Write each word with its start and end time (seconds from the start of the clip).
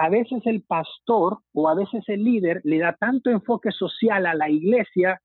a 0.00 0.08
veces 0.08 0.40
el 0.46 0.62
pastor 0.62 1.40
o 1.52 1.68
a 1.68 1.74
veces 1.74 2.02
el 2.06 2.24
líder 2.24 2.62
le 2.64 2.78
da 2.78 2.96
tanto 2.98 3.28
enfoque 3.28 3.70
social 3.70 4.24
a 4.24 4.32
la 4.32 4.48
iglesia 4.48 5.20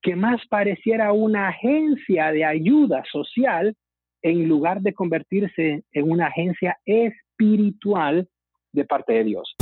que 0.00 0.16
más 0.16 0.40
pareciera 0.48 1.12
una 1.12 1.48
agencia 1.48 2.32
de 2.32 2.42
ayuda 2.42 3.04
social 3.12 3.76
en 4.22 4.48
lugar 4.48 4.80
de 4.80 4.94
convertirse 4.94 5.84
en 5.92 6.10
una 6.10 6.28
agencia 6.28 6.78
espiritual 6.86 8.26
de 8.72 8.84
parte 8.86 9.12
de 9.12 9.24
Dios. 9.24 9.54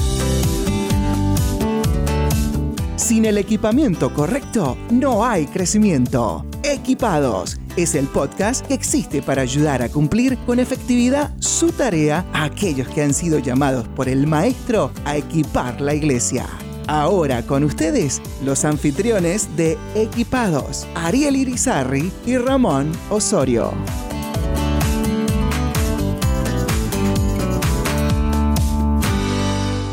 Sin 3.13 3.27
el 3.27 3.37
equipamiento 3.37 4.11
correcto, 4.15 4.79
no 4.91 5.23
hay 5.23 5.45
crecimiento. 5.45 6.47
Equipados 6.65 7.59
es 7.77 7.95
el 7.95 8.07
podcast 8.07 8.67
que 8.67 8.73
existe 8.73 9.21
para 9.21 9.43
ayudar 9.43 9.83
a 9.83 9.91
cumplir 9.91 10.39
con 10.47 10.59
efectividad 10.59 11.31
su 11.39 11.73
tarea 11.73 12.25
a 12.33 12.45
aquellos 12.45 12.89
que 12.89 13.03
han 13.03 13.13
sido 13.13 13.39
llamados 13.39 13.87
por 13.89 14.09
el 14.09 14.27
Maestro 14.27 14.93
a 15.05 15.19
equipar 15.19 15.79
la 15.83 15.93
iglesia. 15.93 16.47
Ahora 16.87 17.43
con 17.43 17.65
ustedes, 17.65 18.23
los 18.43 18.65
anfitriones 18.65 19.55
de 19.59 19.77
Equipados, 19.95 20.89
Ariel 20.95 21.37
Irizarri 21.37 22.11
y 22.25 22.39
Ramón 22.39 22.93
Osorio. 23.11 23.75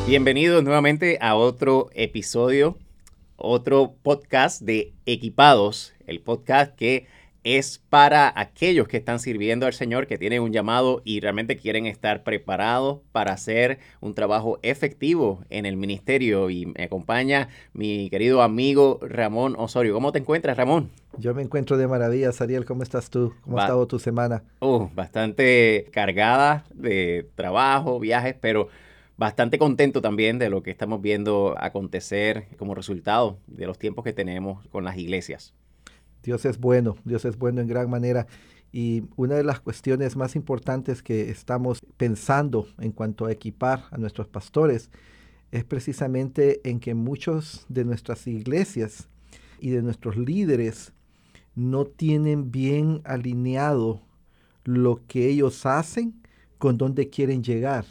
Bienvenidos 0.08 0.63
nuevamente 0.63 1.18
a 1.20 1.36
otro 1.36 1.90
episodio 1.94 2.77
otro 3.39 3.95
podcast 4.03 4.61
de 4.61 4.93
Equipados, 5.05 5.93
el 6.07 6.21
podcast 6.21 6.75
que 6.75 7.07
es 7.43 7.81
para 7.89 8.34
aquellos 8.35 8.88
que 8.88 8.98
están 8.98 9.20
sirviendo 9.20 9.65
al 9.65 9.73
Señor, 9.73 10.07
que 10.07 10.17
tienen 10.17 10.41
un 10.41 10.52
llamado 10.52 11.02
y 11.05 11.20
realmente 11.20 11.57
quieren 11.57 11.85
estar 11.85 12.23
preparados 12.23 12.99
para 13.12 13.34
hacer 13.34 13.79
un 14.02 14.13
trabajo 14.13 14.59
efectivo 14.62 15.43
en 15.49 15.65
el 15.65 15.77
ministerio. 15.77 16.49
Y 16.49 16.65
me 16.65 16.84
acompaña 16.84 17.48
mi 17.73 18.09
querido 18.09 18.41
amigo 18.41 18.99
Ramón 19.01 19.55
Osorio. 19.57 19.93
¿Cómo 19.93 20.12
te 20.12 20.20
encuentras, 20.20 20.57
Ramón? 20.57 20.90
Yo 21.18 21.34
me 21.34 21.41
encuentro 21.41 21.77
de 21.77 21.87
maravilla, 21.87 22.31
Ariel. 22.40 22.65
¿Cómo 22.65 22.84
estás 22.84 23.09
tú? 23.09 23.34
¿Cómo 23.41 23.57
ha 23.57 23.63
estado 23.63 23.87
tu 23.87 23.99
semana? 23.99 24.43
Uh, 24.59 24.87
bastante 24.93 25.87
cargada 25.91 26.65
de 26.74 27.27
trabajo, 27.35 27.99
viajes, 27.99 28.35
pero 28.40 28.68
bastante 29.20 29.59
contento 29.59 30.01
también 30.01 30.39
de 30.39 30.49
lo 30.49 30.63
que 30.63 30.71
estamos 30.71 31.01
viendo 31.01 31.53
acontecer 31.59 32.48
como 32.57 32.73
resultado 32.73 33.37
de 33.48 33.67
los 33.67 33.77
tiempos 33.77 34.05
que 34.05 34.13
tenemos 34.13 34.65
con 34.70 34.85
las 34.85 34.98
iglesias. 34.98 35.53
Dios 36.23 36.45
es 36.45 36.57
bueno, 36.57 36.95
Dios 37.03 37.25
es 37.25 37.37
bueno 37.37 37.59
en 37.59 37.67
gran 37.67 37.90
manera. 37.90 38.27
Y 38.71 39.03
una 39.17 39.35
de 39.35 39.43
las 39.43 39.59
cuestiones 39.59 40.15
más 40.15 40.37
importantes 40.37 41.03
que 41.03 41.29
estamos 41.29 41.81
pensando 41.97 42.67
en 42.79 42.93
cuanto 42.93 43.25
a 43.25 43.31
equipar 43.34 43.84
a 43.91 43.97
nuestros 43.97 44.29
pastores 44.29 44.90
es 45.51 45.65
precisamente 45.65 46.62
en 46.63 46.79
que 46.79 46.93
muchos 46.93 47.65
de 47.67 47.84
nuestras 47.84 48.25
iglesias 48.25 49.09
y 49.59 49.71
de 49.71 49.81
nuestros 49.81 50.15
líderes 50.15 50.93
no 51.55 51.84
tienen 51.84 52.51
bien 52.51 53.01
alineado 53.03 54.01
lo 54.63 55.01
que 55.07 55.27
ellos 55.27 55.65
hacen 55.65 56.21
con 56.60 56.77
dónde 56.77 57.10
quieren 57.10 57.41
llegar. 57.41 57.85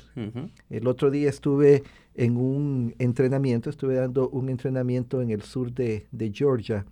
El 0.70 0.86
otro 0.86 1.11
día 1.11 1.30
estuve 1.30 1.83
en 2.14 2.36
un 2.36 2.94
entrenamiento, 2.98 3.70
estuve 3.70 3.94
dando 3.94 4.28
un 4.28 4.50
entrenamiento 4.50 5.22
en 5.22 5.30
el 5.30 5.42
sur 5.42 5.72
de, 5.72 6.06
Georgia 6.33 6.84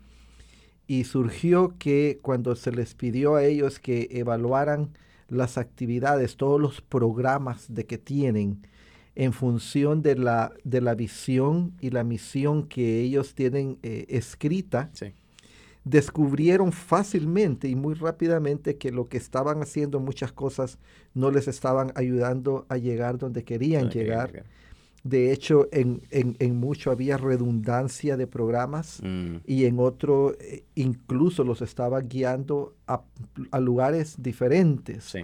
y 0.87 1.05
surgió 1.05 1.75
que 1.79 2.19
cuando 2.23 2.57
se 2.57 2.73
les 2.73 2.95
pidió 2.95 3.35
a 3.35 3.45
ellos 3.45 3.79
que 3.79 4.09
evaluaran 4.11 4.89
las 5.29 5.59
actividades, 5.59 6.37
todos 6.37 6.61
los 6.61 6.81
programas 6.81 7.67
de 7.73 7.85
que 7.85 7.99
tienen 7.99 8.67
en 9.15 9.33
función 9.33 10.01
de 10.01 10.17
la, 10.17 10.53
de 10.65 10.81
la 10.81 10.95
visión 10.95 11.75
y 11.81 11.91
la 11.91 12.05
misión 12.05 12.69
que 12.69 13.01
ellos 13.01 13.35
tienen 13.35 13.79
eh, 13.83 14.07
escrita, 14.09 14.91
descubrieron 15.87 16.73
fácilmente 16.73 17.69
y 17.69 17.77
muy 17.77 17.95
rápidamente 17.95 18.77
que 18.77 18.91
lo 18.91 19.09
que 19.09 19.19
estaban 19.19 19.63
haciendo 19.63 20.01
muchas 20.01 20.33
cosas 20.33 20.79
no 21.15 21.31
les 21.31 21.47
estaban 21.47 21.93
ayudando 21.95 22.67
a 22.69 22.77
llegar 22.77 23.19
donde 23.19 23.45
querían 23.45 23.89
llegar. 23.89 24.45
De 25.05 25.33
hecho, 25.33 25.69
en, 25.71 26.01
mucho 26.57 26.91
había 26.91 27.17
redundancia 27.17 28.17
de 28.17 28.27
programas 28.27 29.01
mm. 29.01 29.37
y 29.47 29.67
en 29.67 29.79
otro 29.79 30.37
eh, 30.41 30.65
incluso 30.75 31.45
los 31.45 31.63
estaba 31.63 32.01
guiando 32.01 32.75
a, 32.89 33.05
lugares 33.61 34.17
diferentes. 34.19 35.15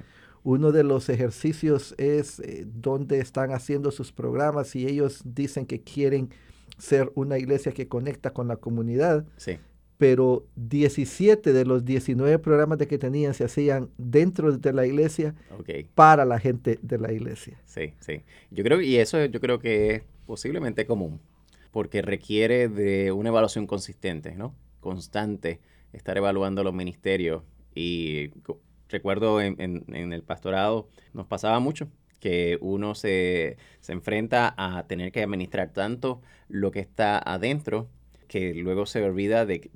Uno 0.44 0.70
de 0.70 0.84
los 0.84 1.08
ejercicios 1.08 1.92
es 1.98 2.38
eh, 2.38 2.68
donde 2.72 3.18
están 3.18 3.50
haciendo 3.50 3.90
sus 3.90 4.12
programas 4.12 4.76
y 4.76 4.86
ellos 4.86 5.22
dicen 5.24 5.66
que 5.66 5.80
quieren 5.80 6.30
ser 6.78 7.10
una 7.16 7.36
iglesia 7.36 7.72
que 7.72 7.88
conecta 7.88 8.32
con 8.32 8.46
la 8.46 8.56
comunidad. 8.56 9.24
Sí 9.36 9.58
pero 10.02 10.48
17 10.56 11.52
de 11.52 11.64
los 11.64 11.84
19 11.84 12.40
programas 12.40 12.76
de 12.76 12.88
que 12.88 12.98
tenían 12.98 13.34
se 13.34 13.44
hacían 13.44 13.88
dentro 13.98 14.50
de 14.50 14.72
la 14.72 14.84
iglesia 14.84 15.36
para 15.94 16.24
la 16.24 16.40
gente 16.40 16.80
de 16.82 16.98
la 16.98 17.12
iglesia. 17.12 17.62
Sí, 17.66 17.94
sí. 18.00 18.22
Yo 18.50 18.64
creo, 18.64 18.80
y 18.80 18.96
eso 18.96 19.24
yo 19.26 19.38
creo 19.38 19.60
que 19.60 19.94
es 19.94 20.02
posiblemente 20.26 20.86
común, 20.86 21.20
porque 21.70 22.02
requiere 22.02 22.66
de 22.68 23.12
una 23.12 23.28
evaluación 23.28 23.68
consistente, 23.68 24.34
¿no? 24.34 24.56
Constante, 24.80 25.60
estar 25.92 26.16
evaluando 26.16 26.64
los 26.64 26.74
ministerios. 26.74 27.44
Y 27.72 28.30
recuerdo 28.88 29.40
en, 29.40 29.54
en 29.60 30.12
el 30.12 30.24
pastorado 30.24 30.88
nos 31.12 31.28
pasaba 31.28 31.60
mucho 31.60 31.86
que 32.18 32.58
uno 32.60 32.96
se, 32.96 33.56
se 33.78 33.92
enfrenta 33.92 34.52
a 34.56 34.84
tener 34.88 35.12
que 35.12 35.22
administrar 35.22 35.72
tanto 35.72 36.22
lo 36.48 36.72
que 36.72 36.80
está 36.80 37.18
adentro 37.18 37.88
que 38.32 38.54
luego 38.54 38.86
se 38.86 39.04
olvida 39.04 39.44
de, 39.44 39.70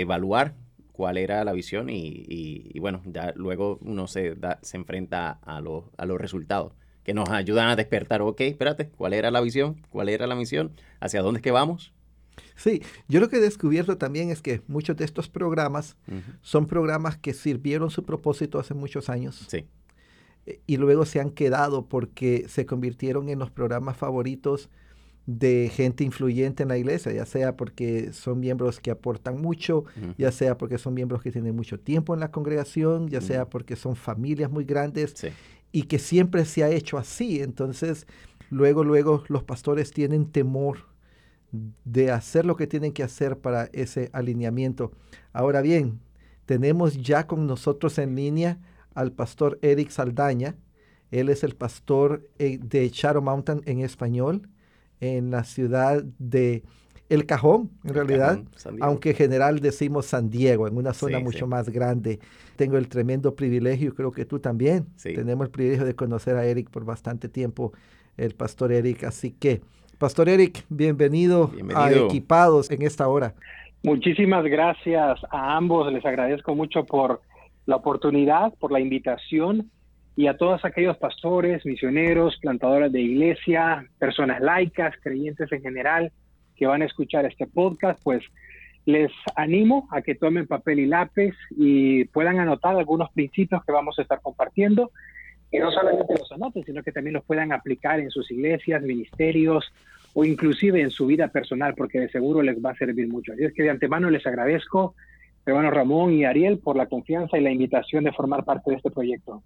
evaluar 0.00 0.54
cuál 0.90 1.18
era 1.18 1.44
la 1.44 1.52
visión 1.52 1.90
y, 1.90 2.78
bueno, 2.80 3.02
ya 3.04 3.34
luego 3.36 3.78
uno 3.82 4.06
se, 4.06 4.38
se 4.62 4.78
enfrenta 4.78 5.32
a, 5.42 5.60
los 5.60 6.18
resultados 6.18 6.72
que 7.02 7.12
nos 7.12 7.28
ayudan 7.28 7.68
a 7.68 7.76
despertar, 7.76 8.22
ok, 8.22 8.40
espérate, 8.40 8.88
¿cuál 8.88 9.12
era 9.12 9.30
la 9.30 9.42
visión? 9.42 9.82
¿Cuál 9.90 10.08
era 10.08 10.26
la 10.26 10.34
misión? 10.34 10.72
¿Hacia 10.98 11.20
dónde 11.20 11.40
es 11.40 11.42
que 11.42 11.50
vamos? 11.50 11.92
Sí, 12.56 12.82
yo 13.06 13.20
lo 13.20 13.28
que 13.28 13.36
he 13.36 13.40
descubierto 13.40 13.98
también 13.98 14.30
es 14.30 14.40
que 14.40 14.62
muchos 14.66 14.96
de 14.96 15.04
estos 15.04 15.28
programas 15.28 15.98
son 16.40 16.66
programas 16.66 17.18
que 17.18 17.34
sirvieron 17.34 17.90
su 17.90 18.06
propósito 18.06 18.58
hace 18.58 18.72
muchos 18.72 19.10
años. 19.10 19.44
Sí. 19.46 19.66
Eh, 20.46 20.62
y 20.66 20.78
luego 20.78 21.04
se 21.04 21.20
han 21.20 21.32
quedado 21.32 21.84
porque 21.84 22.46
se 22.48 22.64
convirtieron 22.64 23.28
en 23.28 23.38
los 23.38 23.50
programas 23.50 23.98
favoritos 23.98 24.70
de 25.26 25.70
gente 25.72 26.02
influyente 26.04 26.62
en 26.62 26.70
la 26.70 26.78
iglesia, 26.78 27.12
ya 27.12 27.26
sea 27.26 27.56
porque 27.56 28.12
son 28.12 28.40
miembros 28.40 28.80
que 28.80 28.90
aportan 28.90 29.40
mucho, 29.40 29.84
ya 30.18 30.32
sea 30.32 30.56
porque 30.56 30.78
son 30.78 30.94
miembros 30.94 31.22
que 31.22 31.30
tienen 31.30 31.54
mucho 31.54 31.78
tiempo 31.78 32.14
en 32.14 32.20
la 32.20 32.30
congregación, 32.30 33.08
ya 33.08 33.20
sea 33.20 33.48
porque 33.48 33.76
son 33.76 33.96
familias 33.96 34.50
muy 34.50 34.64
grandes 34.64 35.14
y 35.72 35.82
que 35.82 35.98
siempre 35.98 36.44
se 36.44 36.64
ha 36.64 36.70
hecho 36.70 36.98
así. 36.98 37.40
Entonces, 37.40 38.06
luego, 38.50 38.82
luego 38.82 39.24
los 39.28 39.44
pastores 39.44 39.92
tienen 39.92 40.26
temor 40.26 40.88
de 41.84 42.10
hacer 42.10 42.44
lo 42.44 42.56
que 42.56 42.66
tienen 42.66 42.92
que 42.92 43.02
hacer 43.02 43.38
para 43.38 43.66
ese 43.72 44.10
alineamiento. 44.12 44.92
Ahora 45.32 45.60
bien, 45.60 46.00
tenemos 46.46 47.00
ya 47.00 47.26
con 47.26 47.46
nosotros 47.46 47.98
en 47.98 48.16
línea 48.16 48.58
al 48.94 49.12
pastor 49.12 49.58
Eric 49.62 49.90
Saldaña. 49.90 50.56
Él 51.10 51.28
es 51.28 51.44
el 51.44 51.54
pastor 51.54 52.28
eh, 52.38 52.58
de 52.60 52.88
Shadow 52.88 53.22
Mountain 53.22 53.62
en 53.66 53.80
español 53.80 54.48
en 55.00 55.30
la 55.30 55.44
ciudad 55.44 56.02
de 56.18 56.62
El 57.08 57.26
Cajón, 57.26 57.70
en 57.84 57.94
realidad, 57.94 58.40
aunque 58.80 59.10
en 59.10 59.16
general 59.16 59.60
decimos 59.60 60.06
San 60.06 60.30
Diego, 60.30 60.68
en 60.68 60.76
una 60.76 60.92
zona 60.92 61.20
mucho 61.20 61.46
más 61.46 61.68
grande. 61.70 62.20
Tengo 62.56 62.76
el 62.76 62.88
tremendo 62.88 63.34
privilegio, 63.34 63.94
creo 63.94 64.12
que 64.12 64.24
tú 64.24 64.38
también, 64.38 64.86
tenemos 65.02 65.46
el 65.46 65.50
privilegio 65.50 65.86
de 65.86 65.94
conocer 65.94 66.36
a 66.36 66.44
Eric 66.44 66.70
por 66.70 66.84
bastante 66.84 67.28
tiempo, 67.28 67.72
el 68.16 68.34
pastor 68.34 68.72
Eric. 68.72 69.04
Así 69.04 69.32
que, 69.32 69.62
pastor 69.98 70.28
Eric, 70.28 70.64
bienvenido, 70.68 71.48
bienvenido. 71.48 72.04
a 72.04 72.06
Equipados 72.06 72.70
en 72.70 72.82
esta 72.82 73.08
hora. 73.08 73.34
Muchísimas 73.82 74.44
gracias 74.44 75.18
a 75.30 75.56
ambos, 75.56 75.90
les 75.90 76.04
agradezco 76.04 76.54
mucho 76.54 76.84
por 76.84 77.22
la 77.64 77.76
oportunidad, 77.76 78.52
por 78.58 78.72
la 78.72 78.80
invitación 78.80 79.70
y 80.20 80.26
a 80.26 80.36
todos 80.36 80.62
aquellos 80.66 80.98
pastores, 80.98 81.64
misioneros, 81.64 82.36
plantadores 82.42 82.92
de 82.92 83.00
iglesia, 83.00 83.86
personas 83.98 84.42
laicas, 84.42 84.94
creyentes 85.02 85.50
en 85.50 85.62
general 85.62 86.12
que 86.56 86.66
van 86.66 86.82
a 86.82 86.84
escuchar 86.84 87.24
este 87.24 87.46
podcast, 87.46 87.98
pues 88.04 88.22
les 88.84 89.10
animo 89.34 89.88
a 89.90 90.02
que 90.02 90.14
tomen 90.14 90.46
papel 90.46 90.80
y 90.80 90.84
lápiz 90.84 91.34
y 91.56 92.04
puedan 92.04 92.38
anotar 92.38 92.76
algunos 92.76 93.10
principios 93.12 93.64
que 93.64 93.72
vamos 93.72 93.98
a 93.98 94.02
estar 94.02 94.20
compartiendo. 94.20 94.90
Y 95.50 95.58
no 95.58 95.70
solamente 95.70 96.12
los 96.18 96.30
anoten, 96.32 96.64
sino 96.66 96.82
que 96.82 96.92
también 96.92 97.14
los 97.14 97.24
puedan 97.24 97.50
aplicar 97.50 97.98
en 97.98 98.10
sus 98.10 98.30
iglesias, 98.30 98.82
ministerios 98.82 99.72
o 100.12 100.26
inclusive 100.26 100.82
en 100.82 100.90
su 100.90 101.06
vida 101.06 101.28
personal, 101.28 101.72
porque 101.74 101.98
de 101.98 102.10
seguro 102.10 102.42
les 102.42 102.62
va 102.62 102.72
a 102.72 102.76
servir 102.76 103.08
mucho. 103.08 103.32
Así 103.32 103.44
es 103.44 103.54
que 103.54 103.62
de 103.62 103.70
antemano 103.70 104.10
les 104.10 104.26
agradezco, 104.26 104.94
hermano 105.46 105.70
Ramón 105.70 106.12
y 106.12 106.26
Ariel, 106.26 106.58
por 106.58 106.76
la 106.76 106.84
confianza 106.84 107.38
y 107.38 107.42
la 107.42 107.50
invitación 107.50 108.04
de 108.04 108.12
formar 108.12 108.44
parte 108.44 108.70
de 108.70 108.76
este 108.76 108.90
proyecto. 108.90 109.42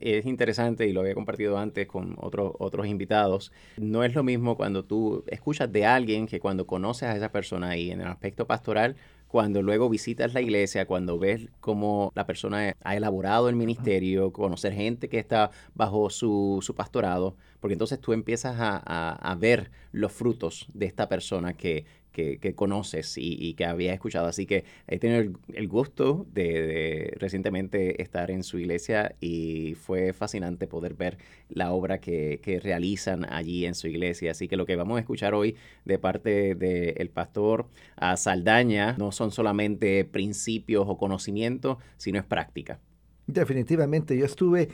Es 0.00 0.26
interesante 0.26 0.86
y 0.86 0.92
lo 0.92 1.00
había 1.00 1.14
compartido 1.14 1.58
antes 1.58 1.86
con 1.86 2.16
otros 2.18 2.52
otros 2.58 2.86
invitados. 2.86 3.52
No 3.76 4.04
es 4.04 4.14
lo 4.14 4.22
mismo 4.22 4.56
cuando 4.56 4.84
tú 4.84 5.24
escuchas 5.28 5.72
de 5.72 5.86
alguien 5.86 6.26
que 6.26 6.40
cuando 6.40 6.66
conoces 6.66 7.08
a 7.08 7.16
esa 7.16 7.32
persona 7.32 7.76
y 7.76 7.90
en 7.90 8.00
el 8.00 8.08
aspecto 8.08 8.46
pastoral, 8.46 8.96
cuando 9.28 9.60
luego 9.62 9.88
visitas 9.88 10.34
la 10.34 10.40
iglesia, 10.40 10.86
cuando 10.86 11.18
ves 11.18 11.48
cómo 11.60 12.12
la 12.14 12.26
persona 12.26 12.74
ha 12.82 12.96
elaborado 12.96 13.48
el 13.48 13.56
ministerio, 13.56 14.32
conocer 14.32 14.72
gente 14.72 15.08
que 15.08 15.18
está 15.18 15.50
bajo 15.74 16.10
su, 16.10 16.60
su 16.62 16.74
pastorado, 16.74 17.36
porque 17.60 17.74
entonces 17.74 18.00
tú 18.00 18.12
empiezas 18.12 18.56
a, 18.58 18.78
a, 19.12 19.34
ver 19.34 19.70
los 19.92 20.12
frutos 20.12 20.66
de 20.72 20.86
esta 20.86 21.08
persona 21.08 21.54
que, 21.54 21.84
que, 22.16 22.54
conoces 22.54 23.14
y, 23.18 23.52
que 23.54 23.64
había 23.66 23.92
escuchado. 23.92 24.26
Así 24.26 24.46
que 24.46 24.64
he 24.88 24.98
tenido 24.98 25.38
el, 25.52 25.68
gusto 25.68 26.26
de, 26.32 27.14
recientemente 27.18 28.02
estar 28.02 28.30
en 28.30 28.42
su 28.42 28.58
iglesia 28.58 29.14
y 29.20 29.74
fue 29.74 30.14
fascinante 30.14 30.66
poder 30.66 30.94
ver 30.94 31.18
la 31.50 31.72
obra 31.72 32.00
que, 32.00 32.40
realizan 32.62 33.30
allí 33.30 33.66
en 33.66 33.74
su 33.74 33.86
iglesia. 33.88 34.30
Así 34.30 34.48
que 34.48 34.56
lo 34.56 34.64
que 34.64 34.76
vamos 34.76 34.96
a 34.96 35.00
escuchar 35.00 35.34
hoy 35.34 35.56
de 35.84 35.98
parte 35.98 36.54
del 36.54 37.10
pastor 37.10 37.66
a 37.96 38.16
Saldaña 38.16 38.96
no 38.98 39.12
son 39.12 39.30
solamente 39.30 40.04
principios 40.04 40.86
o 40.88 40.96
conocimientos, 40.96 41.76
sino 41.98 42.18
es 42.18 42.24
práctica. 42.24 42.80
Definitivamente, 43.26 44.16
yo 44.16 44.24
estuve 44.24 44.68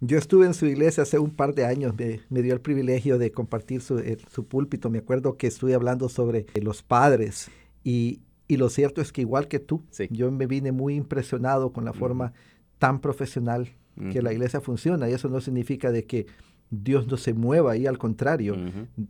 yo 0.00 0.18
estuve 0.18 0.46
en 0.46 0.54
su 0.54 0.66
iglesia 0.66 1.02
hace 1.02 1.18
un 1.18 1.30
par 1.30 1.54
de 1.54 1.64
años, 1.64 1.94
me, 1.96 2.42
dio 2.42 2.54
el 2.54 2.60
privilegio 2.60 3.18
de 3.18 3.30
compartir 3.32 3.80
su, 3.80 4.02
su, 4.30 4.46
púlpito. 4.46 4.90
Me 4.90 4.98
acuerdo 4.98 5.36
que 5.36 5.46
estuve 5.46 5.74
hablando 5.74 6.08
sobre 6.08 6.46
los 6.60 6.82
padres 6.82 7.50
y, 7.82 8.20
y 8.46 8.56
lo 8.56 8.70
cierto 8.70 9.00
es 9.00 9.12
que 9.12 9.20
igual 9.20 9.48
que 9.48 9.58
tú, 9.58 9.82
yo 10.10 10.30
me 10.30 10.46
vine 10.46 10.72
muy 10.72 10.94
impresionado 10.94 11.72
con 11.72 11.84
la 11.84 11.92
forma 11.92 12.32
tan 12.78 13.00
profesional 13.00 13.68
que 14.12 14.22
la 14.22 14.32
iglesia 14.32 14.60
funciona. 14.60 15.10
Y 15.10 15.12
eso 15.12 15.28
no 15.28 15.40
significa 15.40 15.90
de 15.90 16.04
que 16.04 16.26
Dios 16.70 17.06
no 17.06 17.16
se 17.16 17.32
mueva 17.32 17.72
ahí, 17.72 17.86
al 17.86 17.98
contrario, 17.98 18.56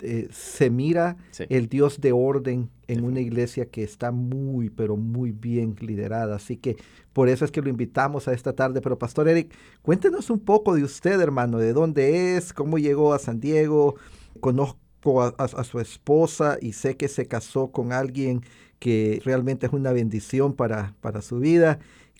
eh, 0.00 0.28
se 0.30 0.70
mira 0.70 1.16
el 1.48 1.68
Dios 1.68 2.00
de 2.00 2.12
orden 2.12 2.70
en 2.86 3.04
una 3.04 3.20
iglesia 3.20 3.66
que 3.66 3.82
está 3.82 4.12
muy, 4.12 4.70
pero 4.70 4.96
muy 4.96 5.32
bien 5.32 5.74
liderada. 5.80 6.36
Así 6.36 6.56
que 6.56 6.76
por 7.12 7.28
eso 7.28 7.44
es 7.44 7.50
que 7.50 7.60
lo 7.60 7.68
invitamos 7.68 8.28
a 8.28 8.32
esta 8.32 8.52
tarde. 8.52 8.80
Pero 8.80 8.98
Pastor 8.98 9.28
Eric, 9.28 9.52
cuéntenos 9.82 10.30
un 10.30 10.38
poco 10.38 10.74
de 10.74 10.84
usted, 10.84 11.20
hermano, 11.20 11.58
de 11.58 11.72
dónde 11.72 12.36
es, 12.36 12.52
cómo 12.52 12.78
llegó 12.78 13.12
a 13.12 13.18
San 13.18 13.40
Diego. 13.40 13.96
Conozco 14.40 14.78
a 15.22 15.64
su 15.64 15.80
esposa 15.80 16.58
y 16.60 16.72
sé 16.72 16.96
que 16.96 17.08
se 17.08 17.26
casó 17.26 17.70
con 17.70 17.92
alguien 17.92 18.42
que 18.78 19.20
realmente 19.24 19.66
es 19.66 19.72
una 19.72 19.92
bendición 19.92 20.54
para, 20.54 20.94
para 21.00 21.22
su 21.22 21.38
vida. 21.38 21.78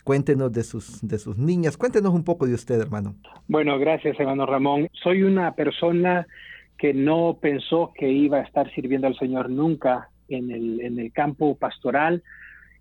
Cuéntenos 0.09 0.51
de 0.51 0.65
sus, 0.65 1.07
de 1.07 1.19
sus 1.19 1.37
niñas. 1.37 1.77
Cuéntenos 1.77 2.15
un 2.15 2.25
poco 2.25 2.47
de 2.47 2.55
usted, 2.55 2.81
hermano. 2.81 3.17
Bueno, 3.47 3.79
gracias, 3.79 4.19
hermano 4.19 4.47
Ramón. 4.47 4.89
Soy 5.03 5.23
una 5.23 5.55
persona 5.55 6.27
que 6.79 6.95
no 6.95 7.37
pensó 7.39 7.93
que 7.95 8.11
iba 8.11 8.39
a 8.39 8.41
estar 8.41 8.73
sirviendo 8.73 9.07
al 9.07 9.19
Señor 9.19 9.51
nunca 9.51 10.09
en 10.31 10.51
el, 10.51 10.81
en 10.81 10.99
el 10.99 11.13
campo 11.13 11.59
pastoral 11.59 12.23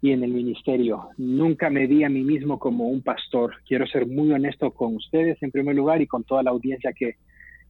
y 0.02 0.14
en 0.14 0.24
el 0.24 0.32
ministerio. 0.32 1.10
Nunca 1.18 1.70
me 1.70 1.86
vi 1.86 2.06
a 2.06 2.10
mí 2.10 2.24
mismo 2.24 2.60
como 2.60 2.88
un 2.88 3.02
pastor. 3.02 3.56
Quiero 3.68 3.86
ser 3.88 4.08
muy 4.08 4.32
honesto 4.32 4.72
con 4.72 4.96
ustedes 4.96 5.38
en 5.44 5.52
primer 5.52 5.76
lugar 5.76 6.02
y 6.02 6.08
con 6.08 6.24
toda 6.24 6.44
la 6.44 6.52
audiencia 6.52 6.94
que, 6.94 7.18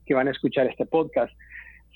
que 0.06 0.14
van 0.14 0.28
a 0.28 0.30
escuchar 0.30 0.68
este 0.68 0.86
podcast. 0.86 1.32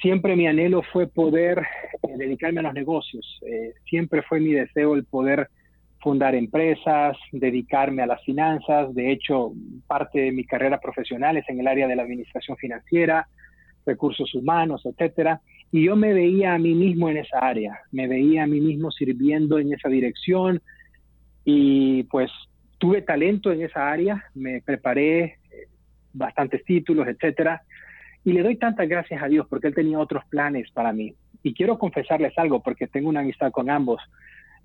Siempre 0.01 0.35
mi 0.35 0.49
anhelo 0.49 0.83
fue 0.93 1.07
poder 1.07 1.61
eh, 1.61 2.17
dedicarme 2.17 2.59
a 2.59 2.65
los 2.65 2.75
negocios. 2.75 3.39
Eh, 3.47 3.75
siempre 3.89 4.23
fue 4.23 4.41
mi 4.41 4.53
deseo 4.53 4.97
el 4.97 5.05
poder 5.05 5.49
fundar 6.03 6.35
empresas, 6.35 7.17
dedicarme 7.31 8.03
a 8.03 8.07
las 8.07 8.23
finanzas. 8.25 8.93
De 8.95 9.13
hecho, 9.13 9.53
parte 9.87 10.21
de 10.21 10.33
mi 10.33 10.45
carrera 10.45 10.81
profesional 10.81 11.37
es 11.37 11.49
en 11.49 11.61
el 11.61 11.69
área 11.69 11.87
de 11.87 11.97
la 11.97 12.03
administración 12.03 12.57
financiera, 12.57 13.29
recursos 13.87 14.35
humanos, 14.35 14.83
etcétera. 14.85 15.41
Y 15.71 15.85
yo 15.85 15.97
me 15.97 16.13
veía 16.13 16.55
a 16.55 16.59
mí 16.59 16.75
mismo 16.75 17.09
en 17.09 17.19
esa 17.19 17.39
área, 17.39 17.81
me 17.93 18.09
veía 18.09 18.43
a 18.43 18.47
mí 18.47 18.61
mismo 18.61 18.91
sirviendo 18.91 19.59
en 19.59 19.73
esa 19.73 19.89
dirección 19.89 20.61
y 21.45 22.03
pues 22.05 22.31
tuve 22.79 23.03
talento 23.03 23.53
en 23.53 23.63
esa 23.63 23.91
área, 23.91 24.25
me 24.35 24.61
preparé 24.61 25.25
eh, 25.25 25.37
bastantes 26.13 26.65
títulos, 26.65 27.07
etcétera. 27.09 27.63
Y 28.25 28.33
le 28.33 28.43
doy 28.43 28.57
tantas 28.57 28.89
gracias 28.89 29.23
a 29.23 29.29
Dios 29.29 29.47
porque 29.49 29.69
Él 29.69 29.75
tenía 29.75 29.99
otros 29.99 30.25
planes 30.27 30.71
para 30.73 30.93
mí. 30.93 31.15
Y 31.43 31.55
quiero 31.55 31.79
confesarles 31.79 32.37
algo 32.39 32.61
porque 32.61 32.87
tengo 32.87 33.09
una 33.09 33.21
amistad 33.21 33.51
con 33.51 33.71
ambos 33.71 34.01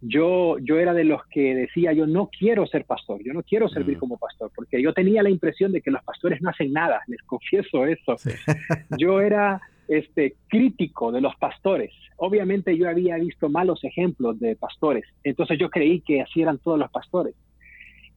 yo, 0.02 0.58
yo 0.60 0.78
era 0.78 0.94
de 0.94 1.04
los 1.04 1.26
que 1.28 1.56
decía, 1.56 1.92
yo 1.94 2.06
no 2.06 2.30
quiero 2.30 2.68
ser 2.68 2.86
pastor, 2.86 3.22
yo 3.24 3.34
no 3.34 3.44
quiero 3.44 3.68
servir 3.68 3.98
mm. 3.98 4.00
como 4.00 4.18
pastor, 4.18 4.52
porque 4.56 4.82
yo 4.82 4.94
tenía 4.94 5.24
la 5.24 5.30
impresión 5.30 5.72
de 5.72 5.82
que 5.82 5.92
los 5.92 6.04
pastores 6.04 6.42
no 6.42 6.50
hacen 6.50 6.72
nada, 6.72 7.02
les 7.08 7.22
confieso 7.24 7.86
eso. 7.86 8.16
Yo 8.98 9.22
era 9.22 9.62
este, 9.88 10.36
crítico 10.48 11.12
de 11.12 11.22
los 11.22 11.36
pastores. 11.38 11.92
Obviamente 12.18 12.76
yo 12.78 12.90
había 12.90 13.16
visto 13.18 13.48
malos 13.48 13.84
ejemplos 13.84 14.40
de 14.40 14.56
pastores, 14.56 15.06
entonces 15.24 15.60
yo 15.60 15.70
creí 15.70 16.02
que 16.02 16.22
así 16.22 16.42
eran 16.42 16.58
todos 16.58 16.80
los 16.80 16.90
pastores. 16.90 17.36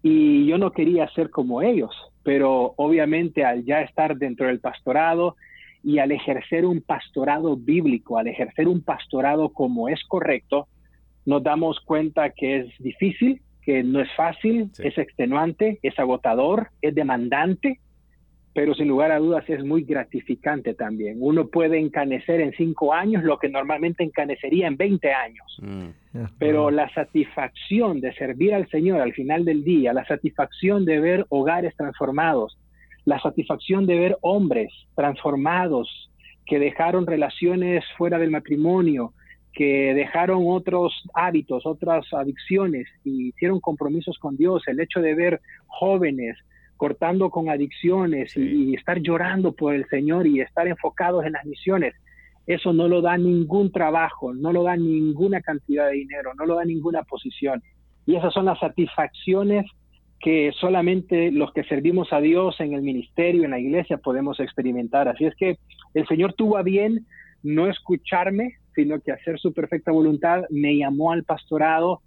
Y 0.03 0.47
yo 0.47 0.57
no 0.57 0.73
quería 0.73 1.07
ser 1.11 1.29
como 1.29 1.61
ellos, 1.61 1.95
pero 2.23 2.73
obviamente 2.77 3.45
al 3.45 3.65
ya 3.65 3.83
estar 3.83 4.17
dentro 4.17 4.47
del 4.47 4.59
pastorado 4.59 5.37
y 5.83 5.99
al 5.99 6.13
ejercer 6.13 6.65
un 6.65 6.81
pastorado 6.81 7.57
bíblico, 7.57 8.17
al 8.17 8.29
ejercer 8.29 8.69
un 8.69 8.83
pastorado 8.83 9.51
como 9.51 9.91
es 9.91 10.03
correcto, 10.09 10.67
nos 11.31 11.45
damos 11.45 11.79
cuenta 11.81 12.31
que 12.31 12.59
es 12.59 12.67
difícil, 12.81 13.41
que 13.63 13.85
no 13.85 14.01
es 14.01 14.09
fácil, 14.17 14.73
es 14.81 14.99
extenuante, 14.99 15.79
es 15.81 15.97
agotador, 15.97 16.71
es 16.83 16.93
demandante, 16.93 17.79
pero 18.53 18.75
sin 18.75 18.89
lugar 18.89 19.13
a 19.13 19.21
dudas 19.21 19.49
es 19.49 19.65
muy 19.65 19.85
gratificante 19.85 20.75
también. 20.75 21.19
Uno 21.21 21.47
puede 21.47 21.79
encanecer 21.79 22.41
en 22.41 22.53
cinco 22.55 22.93
años 22.93 23.23
lo 23.23 23.39
que 23.39 23.49
normalmente 23.49 24.03
encanecería 24.03 24.67
en 24.67 24.77
20 24.77 25.13
años, 25.13 25.59
mm. 25.63 26.25
pero 26.41 26.73
la 26.73 26.93
satisfacción 26.93 28.01
de 28.01 28.13
servir 28.15 28.53
al 28.53 28.69
Señor 28.69 29.01
al 29.01 29.13
final 29.13 29.45
del 29.45 29.63
día, 29.63 29.93
la 29.93 30.05
satisfacción 30.07 30.85
de 30.85 30.99
ver 30.99 31.27
hogares 31.29 31.77
transformados, 31.77 32.59
la 33.05 33.21
satisfacción 33.21 33.87
de 33.87 34.01
ver 34.01 34.19
hombres 34.21 34.73
transformados 34.97 36.11
que 36.45 36.59
dejaron 36.59 37.07
relaciones 37.07 37.85
fuera 37.97 38.19
del 38.19 38.33
matrimonio, 38.33 39.13
que 39.53 39.95
dejaron 39.95 40.45
otros 40.47 40.93
hábitos, 41.15 41.67
otras 41.67 42.07
adicciones 42.13 42.87
y 43.05 43.29
hicieron 43.29 43.61
compromisos 43.61 44.19
con 44.19 44.37
Dios, 44.37 44.63
el 44.69 44.81
hecho 44.81 45.01
de 45.01 45.15
ver 45.15 45.41
jóvenes 45.67 46.37
cortando 46.77 47.29
con 47.29 47.51
adicciones 47.51 48.35
y, 48.37 48.75
estar 48.75 49.01
llorando 49.01 49.53
por 49.53 49.75
el 49.75 49.87
Señor 49.89 50.27
y 50.27 50.41
estar 50.41 50.67
enfocados 50.67 51.27
en 51.27 51.33
las 51.33 51.45
misiones, 51.45 51.95
eso 52.47 52.73
no 52.73 52.89
lo 52.89 53.03
da 53.03 53.19
ningún 53.19 53.71
trabajo, 53.71 54.33
no 54.33 54.53
lo 54.53 54.63
da 54.63 54.77
ninguna 54.77 55.43
cantidad 55.43 55.89
de 55.89 55.97
dinero, 55.97 56.33
no 56.35 56.47
lo 56.47 56.55
da 56.55 56.65
ninguna 56.65 57.03
posición. 57.03 57.63
Y 58.07 58.17
esas 58.17 58.33
son 58.33 58.47
las 58.47 58.59
satisfacciones 58.59 59.67
que 60.21 60.53
solamente 60.59 61.31
los 61.31 61.53
que 61.53 61.65
servimos 61.65 62.13
a 62.13 62.21
Dios 62.21 62.59
en 62.61 62.73
el 62.73 62.83
ministerio, 62.83 63.45
en 63.45 63.51
la 63.51 63.59
iglesia, 63.59 63.99
podemos 63.99 64.41
experimentar. 64.41 65.09
Así 65.09 65.27
es 65.27 65.35
que 65.35 65.59
el 65.95 66.07
Señor 66.07 66.35
tuvo 66.35 66.57
a 66.57 66.63
bien 66.63 67.07
no 67.43 67.69
escucharme, 67.69 68.55
sino 68.75 69.01
que 69.01 69.13
hacer 69.13 69.39
su 69.39 69.53
perfecta 69.53 69.93
voluntad, 69.93 70.43
me 70.51 70.77
llamó 70.77 71.13
al 71.13 71.25
pastorado. 71.25 72.03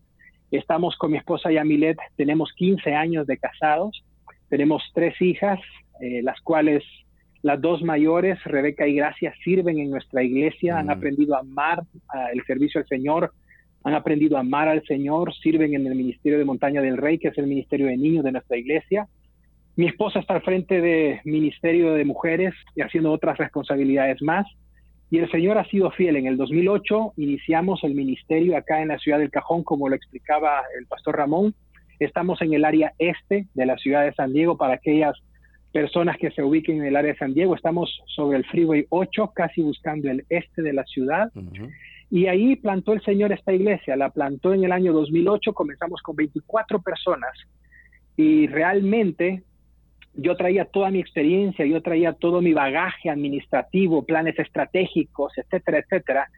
Estamos 0.51 0.95
con 0.97 1.11
mi 1.11 1.17
esposa 1.17 1.51
Yamilet, 1.51 1.97
tenemos 2.15 2.51
15 2.53 2.93
años 2.93 3.27
de 3.27 3.37
casados, 3.37 4.03
tenemos 4.49 4.83
tres 4.93 5.19
hijas, 5.21 5.59
eh, 5.99 6.21
las 6.21 6.39
cuales 6.41 6.83
las 7.41 7.59
dos 7.59 7.81
mayores, 7.83 8.41
Rebeca 8.45 8.87
y 8.87 8.95
Gracia, 8.95 9.33
sirven 9.43 9.77
en 9.77 9.91
nuestra 9.91 10.23
iglesia, 10.23 10.79
han 10.79 10.87
mm. 10.87 10.91
aprendido 10.91 11.35
a 11.35 11.39
amar 11.39 11.83
el 12.33 12.43
servicio 12.45 12.79
al 12.79 12.87
Señor, 12.87 13.33
han 13.83 13.95
aprendido 13.95 14.37
a 14.37 14.39
amar 14.39 14.69
al 14.69 14.83
Señor, 14.85 15.33
sirven 15.35 15.73
en 15.73 15.85
el 15.85 15.95
Ministerio 15.95 16.37
de 16.37 16.45
Montaña 16.45 16.81
del 16.81 16.97
Rey, 16.97 17.17
que 17.17 17.27
es 17.27 17.37
el 17.37 17.47
Ministerio 17.47 17.87
de 17.87 17.97
Niños 17.97 18.23
de 18.23 18.31
nuestra 18.31 18.57
iglesia. 18.57 19.07
Mi 19.75 19.87
esposa 19.87 20.19
está 20.19 20.35
al 20.35 20.41
frente 20.41 20.79
del 20.79 21.19
Ministerio 21.25 21.93
de 21.93 22.05
Mujeres 22.05 22.53
y 22.75 22.81
haciendo 22.81 23.11
otras 23.11 23.37
responsabilidades 23.37 24.21
más. 24.21 24.47
Y 25.09 25.19
el 25.19 25.29
Señor 25.29 25.57
ha 25.57 25.65
sido 25.65 25.91
fiel. 25.91 26.15
En 26.15 26.27
el 26.27 26.37
2008 26.37 27.13
iniciamos 27.17 27.83
el 27.83 27.93
ministerio 27.93 28.57
acá 28.57 28.81
en 28.81 28.87
la 28.87 28.97
ciudad 28.97 29.19
del 29.19 29.29
Cajón, 29.29 29.63
como 29.63 29.89
lo 29.89 29.95
explicaba 29.95 30.61
el 30.79 30.87
pastor 30.87 31.17
Ramón. 31.17 31.53
Estamos 31.99 32.41
en 32.41 32.53
el 32.53 32.65
área 32.65 32.93
este 32.97 33.47
de 33.53 33.65
la 33.65 33.77
ciudad 33.77 34.03
de 34.03 34.13
San 34.13 34.33
Diego 34.33 34.57
para 34.57 34.73
aquellas 34.73 35.15
personas 35.71 36.17
que 36.17 36.31
se 36.31 36.43
ubiquen 36.43 36.77
en 36.77 36.85
el 36.85 36.95
área 36.95 37.13
de 37.13 37.17
San 37.17 37.33
Diego. 37.33 37.55
Estamos 37.55 38.01
sobre 38.07 38.37
el 38.37 38.45
Freeway 38.45 38.85
8, 38.89 39.31
casi 39.35 39.61
buscando 39.61 40.09
el 40.09 40.25
este 40.29 40.61
de 40.61 40.73
la 40.73 40.83
ciudad. 40.83 41.31
Y 42.09 42.27
ahí 42.27 42.55
plantó 42.55 42.93
el 42.93 43.01
Señor 43.01 43.31
esta 43.31 43.53
iglesia. 43.53 43.95
La 43.95 44.09
plantó 44.11 44.53
en 44.53 44.63
el 44.63 44.71
año 44.71 44.93
2008. 44.93 45.53
Comenzamos 45.53 46.01
con 46.01 46.15
24 46.15 46.81
personas. 46.81 47.31
Y 48.15 48.47
realmente 48.47 49.43
yo 50.15 50.35
traía 50.35 50.65
toda 50.65 50.91
mi 50.91 50.99
experiencia, 50.99 51.65
yo 51.65 51.81
traía 51.81 52.13
todo 52.13 52.41
mi 52.41 52.53
bagaje 52.53 53.09
administrativo, 53.09 54.03
planes 54.03 54.37
estratégicos, 54.37 55.33
etcétera, 55.37 55.79
etcétera. 55.79 56.29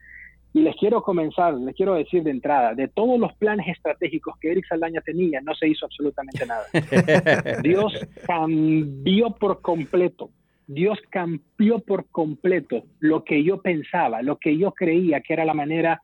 Y 0.54 0.62
les 0.62 0.76
quiero 0.78 1.02
comenzar, 1.02 1.54
les 1.56 1.76
quiero 1.76 1.96
decir 1.96 2.24
de 2.24 2.32
entrada, 2.32 2.74
de 2.74 2.88
todos 2.88 3.20
los 3.20 3.34
planes 3.34 3.68
estratégicos 3.68 4.36
que 4.40 4.52
Eric 4.52 4.66
Saldaña 4.68 5.02
tenía, 5.02 5.42
no 5.42 5.54
se 5.54 5.68
hizo 5.68 5.86
absolutamente 5.86 6.46
nada. 6.46 6.64
Dios 7.62 7.94
cambió 8.26 9.32
por 9.32 9.62
completo, 9.62 10.30
Dios 10.66 10.98
cambió 11.10 11.80
por 11.80 12.06
completo 12.10 12.84
lo 13.00 13.26
que 13.26 13.44
yo 13.44 13.62
pensaba, 13.62 14.22
lo 14.22 14.38
que 14.38 14.58
yo 14.58 14.72
creía 14.72 15.20
que 15.20 15.34
era 15.34 15.44
la 15.44 15.54
manera 15.54 16.02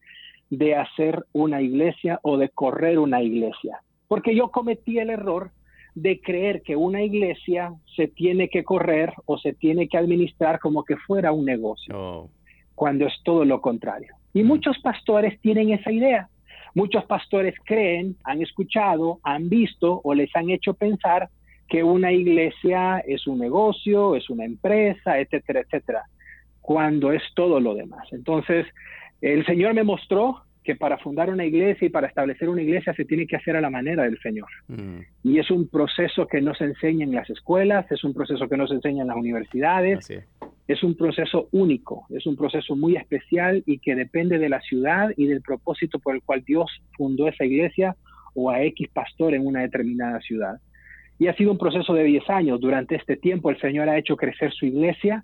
de 0.50 0.76
hacer 0.76 1.24
una 1.32 1.62
iglesia 1.62 2.20
o 2.22 2.38
de 2.38 2.50
correr 2.50 3.00
una 3.00 3.22
iglesia. 3.22 3.80
Porque 4.10 4.36
yo 4.36 4.52
cometí 4.52 5.00
el 5.00 5.10
error 5.10 5.52
de 5.96 6.22
creer 6.22 6.62
que 6.62 6.76
una 6.76 7.02
iglesia 7.02 7.74
se 7.96 8.08
tiene 8.08 8.50
que 8.50 8.64
correr 8.64 9.14
o 9.26 9.38
se 9.38 9.54
tiene 9.54 9.88
que 9.88 9.98
administrar 9.98 10.60
como 10.60 10.84
que 10.84 10.96
fuera 10.98 11.32
un 11.32 11.46
negocio, 11.46 11.96
oh. 11.98 12.30
cuando 12.76 13.06
es 13.06 13.14
todo 13.24 13.46
lo 13.46 13.62
contrario. 13.62 14.16
Y 14.34 14.44
muchos 14.44 14.80
pastores 14.80 15.40
tienen 15.42 15.72
esa 15.72 15.92
idea. 15.92 16.30
Muchos 16.74 17.04
pastores 17.06 17.56
creen, 17.66 18.16
han 18.24 18.42
escuchado, 18.42 19.20
han 19.24 19.50
visto 19.50 20.00
o 20.04 20.14
les 20.14 20.34
han 20.36 20.50
hecho 20.50 20.74
pensar 20.74 21.30
que 21.68 21.84
una 21.84 22.12
iglesia 22.12 23.00
es 23.00 23.28
un 23.28 23.40
negocio, 23.40 24.16
es 24.16 24.30
una 24.30 24.46
empresa, 24.46 25.20
etcétera, 25.20 25.62
etcétera, 25.62 26.04
cuando 26.62 27.12
es 27.12 27.24
todo 27.36 27.60
lo 27.60 27.76
demás. 27.76 28.08
Entonces, 28.12 28.66
el 29.22 29.46
Señor 29.46 29.74
me 29.74 29.84
mostró 29.84 30.44
que 30.64 30.76
para 30.76 30.98
fundar 30.98 31.30
una 31.30 31.46
iglesia 31.46 31.88
y 31.88 31.90
para 31.90 32.08
establecer 32.08 32.48
una 32.48 32.62
iglesia 32.62 32.94
se 32.94 33.06
tiene 33.06 33.26
que 33.26 33.36
hacer 33.36 33.56
a 33.56 33.62
la 33.62 33.70
manera 33.70 34.04
del 34.04 34.20
Señor. 34.20 34.50
Mm. 34.68 35.00
Y 35.24 35.40
es 35.40 35.50
un 35.50 35.68
proceso 35.68 36.28
que 36.28 36.42
no 36.42 36.54
se 36.54 36.66
enseña 36.66 37.04
en 37.04 37.14
las 37.14 37.30
escuelas, 37.30 37.92
es 37.92 38.04
un 38.04 38.14
proceso 38.14 38.48
que 38.48 38.58
no 38.58 38.68
se 38.68 38.76
enseña 38.76 39.02
en 39.02 39.08
las 39.08 39.18
universidades, 39.18 40.08
es 40.68 40.84
un 40.84 40.96
proceso 40.96 41.48
único, 41.52 42.06
es 42.10 42.26
un 42.26 42.36
proceso 42.36 42.76
muy 42.76 42.96
especial 42.96 43.64
y 43.66 43.80
que 43.80 43.96
depende 43.96 44.38
de 44.38 44.50
la 44.50 44.62
ciudad 44.62 45.10
y 45.18 45.26
del 45.26 45.42
propósito 45.42 46.00
por 46.00 46.16
el 46.16 46.22
cual 46.22 46.44
Dios 46.46 46.72
fundó 46.96 47.28
esa 47.28 47.44
iglesia 47.44 47.96
o 48.36 48.50
a 48.52 48.62
X 48.64 48.90
pastor 48.94 49.34
en 49.34 49.46
una 49.46 49.62
determinada 49.62 50.20
ciudad. 50.22 50.60
Y 51.18 51.28
ha 51.28 51.36
sido 51.36 51.52
un 51.52 51.58
proceso 51.58 51.94
de 51.94 52.04
10 52.04 52.30
años. 52.30 52.60
Durante 52.60 52.96
este 52.96 53.16
tiempo 53.16 53.50
el 53.50 53.60
Señor 53.60 53.90
ha 53.90 53.98
hecho 53.98 54.16
crecer 54.16 54.52
su 54.54 54.66
iglesia, 54.66 55.24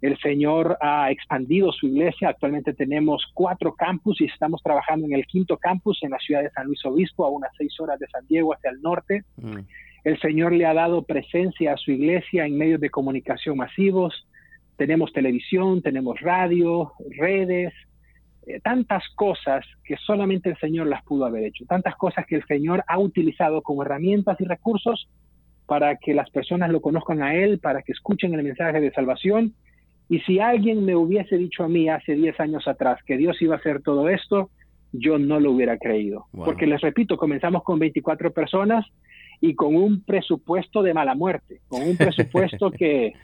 el 0.00 0.18
Señor 0.18 0.76
ha 0.80 1.10
expandido 1.10 1.72
su 1.72 1.86
iglesia. 1.86 2.28
Actualmente 2.28 2.74
tenemos 2.74 3.24
cuatro 3.32 3.74
campus 3.74 4.20
y 4.20 4.26
estamos 4.26 4.62
trabajando 4.62 5.06
en 5.06 5.14
el 5.14 5.26
quinto 5.26 5.56
campus 5.56 6.02
en 6.02 6.10
la 6.10 6.18
ciudad 6.18 6.42
de 6.42 6.50
San 6.50 6.66
Luis 6.66 6.84
Obispo, 6.84 7.24
a 7.24 7.30
unas 7.30 7.50
seis 7.56 7.78
horas 7.80 7.98
de 7.98 8.06
San 8.08 8.26
Diego 8.26 8.52
hacia 8.52 8.70
el 8.70 8.82
norte. 8.82 9.22
Mm. 9.36 9.60
El 10.04 10.20
Señor 10.20 10.52
le 10.52 10.66
ha 10.66 10.74
dado 10.74 11.02
presencia 11.02 11.72
a 11.72 11.76
su 11.78 11.90
iglesia 11.90 12.44
en 12.44 12.58
medios 12.58 12.80
de 12.80 12.90
comunicación 12.90 13.56
masivos. 13.56 14.28
Tenemos 14.76 15.12
televisión, 15.12 15.80
tenemos 15.80 16.20
radio, 16.20 16.92
redes, 17.16 17.72
eh, 18.46 18.60
tantas 18.62 19.02
cosas 19.14 19.64
que 19.84 19.96
solamente 19.96 20.50
el 20.50 20.58
Señor 20.58 20.88
las 20.88 21.02
pudo 21.04 21.24
haber 21.24 21.44
hecho, 21.44 21.64
tantas 21.64 21.96
cosas 21.96 22.26
que 22.26 22.36
el 22.36 22.44
Señor 22.46 22.84
ha 22.86 22.98
utilizado 22.98 23.62
como 23.62 23.82
herramientas 23.82 24.38
y 24.38 24.44
recursos 24.44 25.08
para 25.64 25.96
que 25.96 26.12
las 26.12 26.28
personas 26.28 26.70
lo 26.70 26.82
conozcan 26.82 27.22
a 27.22 27.34
Él, 27.34 27.58
para 27.58 27.80
que 27.80 27.92
escuchen 27.92 28.34
el 28.34 28.42
mensaje 28.42 28.80
de 28.80 28.92
salvación 28.92 29.54
y 30.08 30.20
si 30.20 30.38
alguien 30.38 30.84
me 30.84 30.94
hubiese 30.94 31.36
dicho 31.38 31.64
a 31.64 31.68
mí 31.68 31.88
hace 31.88 32.14
10 32.14 32.38
años 32.40 32.68
atrás 32.68 33.00
que 33.06 33.16
Dios 33.16 33.40
iba 33.40 33.54
a 33.54 33.58
hacer 33.58 33.82
todo 33.82 34.08
esto, 34.08 34.50
yo 34.92 35.18
no 35.18 35.40
lo 35.40 35.52
hubiera 35.52 35.78
creído. 35.78 36.26
Porque 36.32 36.66
les 36.66 36.80
repito, 36.80 37.16
comenzamos 37.16 37.62
con 37.64 37.78
24 37.78 38.32
personas 38.32 38.86
y 39.40 39.54
con 39.54 39.74
un 39.74 40.04
presupuesto 40.04 40.82
de 40.82 40.94
mala 40.94 41.14
muerte, 41.14 41.60
con 41.68 41.82
un 41.82 41.96
presupuesto 41.96 42.70
que, 42.78 43.14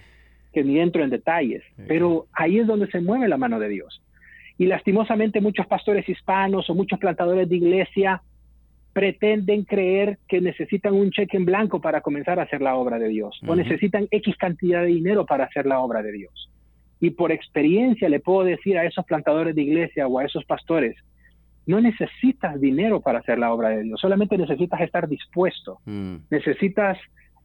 que 0.52 0.64
ni 0.64 0.80
entro 0.80 1.04
en 1.04 1.10
detalles. 1.10 1.62
Pero 1.86 2.26
ahí 2.32 2.58
es 2.58 2.66
donde 2.66 2.90
se 2.90 3.00
mueve 3.00 3.28
la 3.28 3.36
mano 3.36 3.60
de 3.60 3.68
Dios. 3.68 4.02
Y 4.58 4.66
lastimosamente 4.66 5.40
muchos 5.40 5.66
pastores 5.66 6.08
hispanos 6.08 6.68
o 6.68 6.74
muchos 6.74 6.98
plantadores 6.98 7.48
de 7.48 7.56
iglesia 7.56 8.22
pretenden 8.92 9.64
creer 9.64 10.18
que 10.28 10.40
necesitan 10.40 10.94
un 10.94 11.10
cheque 11.10 11.36
en 11.36 11.44
blanco 11.44 11.80
para 11.80 12.00
comenzar 12.00 12.40
a 12.40 12.42
hacer 12.42 12.60
la 12.60 12.74
obra 12.74 12.98
de 12.98 13.08
Dios, 13.08 13.40
o 13.46 13.54
necesitan 13.54 14.08
X 14.10 14.36
cantidad 14.36 14.82
de 14.82 14.88
dinero 14.88 15.24
para 15.24 15.44
hacer 15.44 15.64
la 15.64 15.78
obra 15.78 16.02
de 16.02 16.12
Dios. 16.12 16.50
Y 17.00 17.10
por 17.10 17.32
experiencia 17.32 18.08
le 18.08 18.20
puedo 18.20 18.44
decir 18.44 18.76
a 18.78 18.84
esos 18.84 19.04
plantadores 19.06 19.54
de 19.54 19.62
iglesia 19.62 20.06
o 20.06 20.18
a 20.18 20.24
esos 20.24 20.44
pastores, 20.44 20.96
no 21.66 21.80
necesitas 21.80 22.60
dinero 22.60 23.00
para 23.00 23.20
hacer 23.20 23.38
la 23.38 23.52
obra 23.52 23.70
de 23.70 23.82
Dios, 23.82 24.00
solamente 24.00 24.36
necesitas 24.36 24.80
estar 24.80 25.08
dispuesto, 25.08 25.78
mm. 25.86 26.16
necesitas 26.30 26.98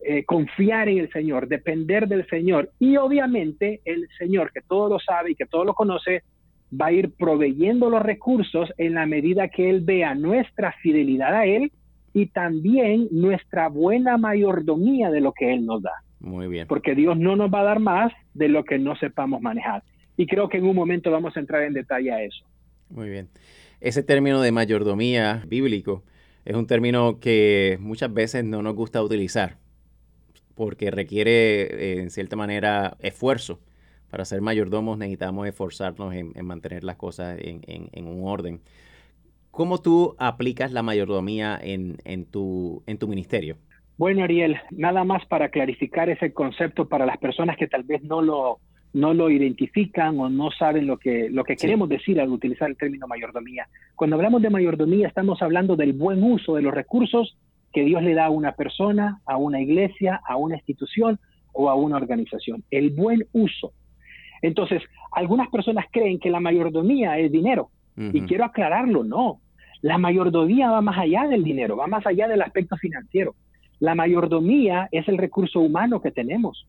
eh, 0.07 0.23
confiar 0.23 0.89
en 0.89 0.99
el 0.99 1.11
Señor, 1.11 1.47
depender 1.47 2.07
del 2.07 2.27
Señor. 2.27 2.69
Y 2.79 2.97
obviamente 2.97 3.81
el 3.85 4.07
Señor, 4.17 4.51
que 4.51 4.61
todo 4.61 4.89
lo 4.89 4.99
sabe 4.99 5.31
y 5.31 5.35
que 5.35 5.45
todo 5.45 5.65
lo 5.65 5.73
conoce, 5.73 6.23
va 6.79 6.87
a 6.87 6.91
ir 6.91 7.13
proveyendo 7.17 7.89
los 7.89 8.03
recursos 8.03 8.71
en 8.77 8.95
la 8.95 9.05
medida 9.05 9.47
que 9.47 9.69
Él 9.69 9.81
vea 9.81 10.13
nuestra 10.13 10.73
fidelidad 10.73 11.33
a 11.33 11.45
Él 11.45 11.71
y 12.13 12.27
también 12.27 13.07
nuestra 13.11 13.67
buena 13.67 14.17
mayordomía 14.17 15.09
de 15.09 15.21
lo 15.21 15.31
que 15.33 15.53
Él 15.53 15.65
nos 15.65 15.81
da. 15.81 15.93
Muy 16.25 16.47
bien. 16.47 16.67
Porque 16.67 16.95
Dios 16.95 17.17
no 17.17 17.35
nos 17.35 17.53
va 17.53 17.61
a 17.61 17.65
dar 17.65 17.79
más 17.79 18.11
de 18.33 18.49
lo 18.49 18.65
que 18.65 18.79
no 18.79 18.95
sepamos 18.95 19.41
manejar. 19.41 19.83
Y 20.17 20.25
creo 20.25 20.49
que 20.49 20.57
en 20.57 20.65
un 20.65 20.75
momento 20.75 21.11
vamos 21.11 21.37
a 21.37 21.39
entrar 21.39 21.61
en 21.61 21.73
detalle 21.73 22.11
a 22.11 22.23
eso. 22.23 22.43
Muy 22.89 23.09
bien. 23.09 23.29
Ese 23.79 24.01
término 24.01 24.41
de 24.41 24.51
mayordomía 24.51 25.43
bíblico 25.47 26.03
es 26.43 26.55
un 26.55 26.65
término 26.65 27.19
que 27.19 27.77
muchas 27.79 28.11
veces 28.11 28.43
no 28.43 28.63
nos 28.63 28.73
gusta 28.73 29.03
utilizar 29.03 29.57
porque 30.55 30.89
requiere, 30.89 31.61
eh, 31.61 32.01
en 32.01 32.09
cierta 32.09 32.35
manera, 32.35 32.97
esfuerzo. 33.01 33.59
Para 34.09 34.25
ser 34.25 34.41
mayordomos 34.41 34.97
necesitamos 34.97 35.47
esforzarnos 35.47 36.15
en, 36.15 36.33
mantener 36.43 36.83
las 36.83 36.95
cosas 36.95 37.37
en, 37.39 38.07
un 38.07 38.27
orden. 38.27 38.61
¿Cómo 39.51 39.79
tú 39.79 40.15
aplicas 40.17 40.71
la 40.71 40.81
mayordomía 40.81 41.59
en, 41.61 42.25
tu, 42.25 42.81
en 42.87 42.97
tu 42.97 43.07
ministerio? 43.07 43.57
Bueno, 43.97 44.23
Ariel, 44.23 44.57
nada 44.71 45.03
más 45.03 45.25
para 45.25 45.49
clarificar 45.49 46.09
ese 46.09 46.33
concepto 46.33 46.87
para 46.87 47.05
las 47.05 47.17
personas 47.17 47.55
que 47.55 47.67
tal 47.67 47.83
vez 47.83 48.03
no 48.03 48.21
lo, 48.21 48.59
no 48.93 49.13
lo 49.13 49.29
identifican 49.29 50.19
o 50.19 50.29
no 50.29 50.51
saben 50.51 50.85
lo 50.85 50.97
que, 50.97 51.29
lo 51.29 51.43
que 51.43 51.55
queremos 51.55 51.87
decir 51.87 52.19
al 52.19 52.29
utilizar 52.29 52.69
el 52.69 52.77
término 52.77 53.07
mayordomía. 53.07 53.67
Cuando 53.95 54.17
hablamos 54.17 54.41
de 54.41 54.49
mayordomía 54.49 55.07
estamos 55.07 55.41
hablando 55.41 55.75
del 55.75 55.93
buen 55.93 56.23
uso 56.23 56.55
de 56.55 56.61
los 56.61 56.73
recursos 56.73 57.37
que 57.71 57.83
Dios 57.83 58.03
le 58.03 58.13
da 58.13 58.25
a 58.25 58.29
una 58.29 58.53
persona, 58.53 59.21
a 59.25 59.37
una 59.37 59.61
iglesia, 59.61 60.21
a 60.25 60.37
una 60.37 60.55
institución 60.55 61.19
o 61.51 61.69
a 61.69 61.75
una 61.75 61.97
organización. 61.97 62.63
El 62.71 62.89
buen 62.91 63.25
uso. 63.33 63.73
Entonces, 64.41 64.81
algunas 65.11 65.49
personas 65.49 65.85
creen 65.91 66.19
que 66.19 66.29
la 66.29 66.39
mayordomía 66.39 67.17
es 67.17 67.31
dinero. 67.31 67.69
Y 67.97 68.21
quiero 68.21 68.43
aclararlo, 68.43 69.05
no. 69.05 69.39
La 69.81 69.97
mayordomía 69.97 70.69
va 70.69 70.81
más 70.81 70.97
allá 70.97 71.27
del 71.27 71.45
dinero, 71.45 71.77
va 71.77 71.87
más 71.87 72.05
allá 72.05 72.27
del 72.27 72.41
aspecto 72.41 72.75
financiero. 72.75 73.35
La 73.85 73.93
mayordomía 73.93 74.89
es 74.91 75.07
el 75.07 75.19
recurso 75.19 75.59
humano 75.59 76.01
que 76.01 76.09
tenemos. 76.09 76.65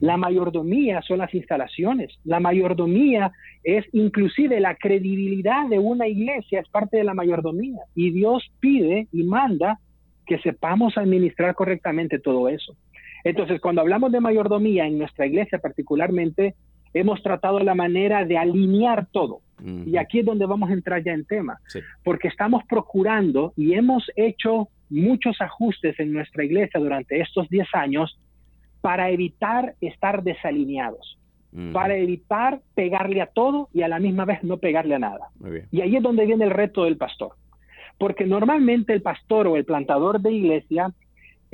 La 0.00 0.16
mayordomía 0.16 1.00
son 1.02 1.18
las 1.18 1.32
instalaciones. 1.32 2.18
La 2.24 2.40
mayordomía 2.40 3.30
es 3.62 3.84
inclusive 3.92 4.58
la 4.58 4.74
credibilidad 4.74 5.68
de 5.68 5.78
una 5.78 6.08
iglesia, 6.08 6.58
es 6.58 6.68
parte 6.68 6.96
de 6.96 7.04
la 7.04 7.14
mayordomía. 7.14 7.82
Y 7.94 8.10
Dios 8.10 8.42
pide 8.58 9.06
y 9.12 9.22
manda 9.22 9.78
que 10.26 10.40
sepamos 10.40 10.98
administrar 10.98 11.54
correctamente 11.54 12.18
todo 12.18 12.48
eso. 12.48 12.74
Entonces, 13.22 13.60
cuando 13.60 13.80
hablamos 13.80 14.10
de 14.10 14.18
mayordomía 14.18 14.88
en 14.88 14.98
nuestra 14.98 15.26
iglesia 15.26 15.60
particularmente, 15.60 16.56
hemos 16.92 17.22
tratado 17.22 17.60
la 17.60 17.76
manera 17.76 18.24
de 18.24 18.38
alinear 18.38 19.06
todo. 19.12 19.38
Y 19.64 19.96
aquí 19.96 20.20
es 20.20 20.26
donde 20.26 20.46
vamos 20.46 20.70
a 20.70 20.74
entrar 20.74 21.02
ya 21.02 21.12
en 21.12 21.24
tema, 21.24 21.58
porque 22.04 22.28
estamos 22.28 22.62
procurando 22.68 23.52
y 23.56 23.74
hemos 23.74 24.04
hecho 24.16 24.68
muchos 24.90 25.40
ajustes 25.40 25.98
en 25.98 26.12
nuestra 26.12 26.44
iglesia 26.44 26.78
durante 26.78 27.20
estos 27.20 27.48
10 27.48 27.66
años 27.74 28.18
para 28.80 29.10
evitar 29.10 29.74
estar 29.80 30.22
desalineados, 30.22 31.18
para 31.72 31.96
evitar 31.96 32.60
pegarle 32.74 33.22
a 33.22 33.26
todo 33.26 33.68
y 33.72 33.82
a 33.82 33.88
la 33.88 33.98
misma 33.98 34.24
vez 34.24 34.44
no 34.44 34.58
pegarle 34.58 34.94
a 34.94 34.98
nada. 34.98 35.28
Y 35.72 35.80
ahí 35.80 35.96
es 35.96 36.02
donde 36.02 36.26
viene 36.26 36.44
el 36.44 36.50
reto 36.50 36.84
del 36.84 36.96
pastor, 36.96 37.32
porque 37.98 38.26
normalmente 38.26 38.92
el 38.92 39.02
pastor 39.02 39.46
o 39.46 39.56
el 39.56 39.64
plantador 39.64 40.20
de 40.20 40.32
iglesia 40.32 40.92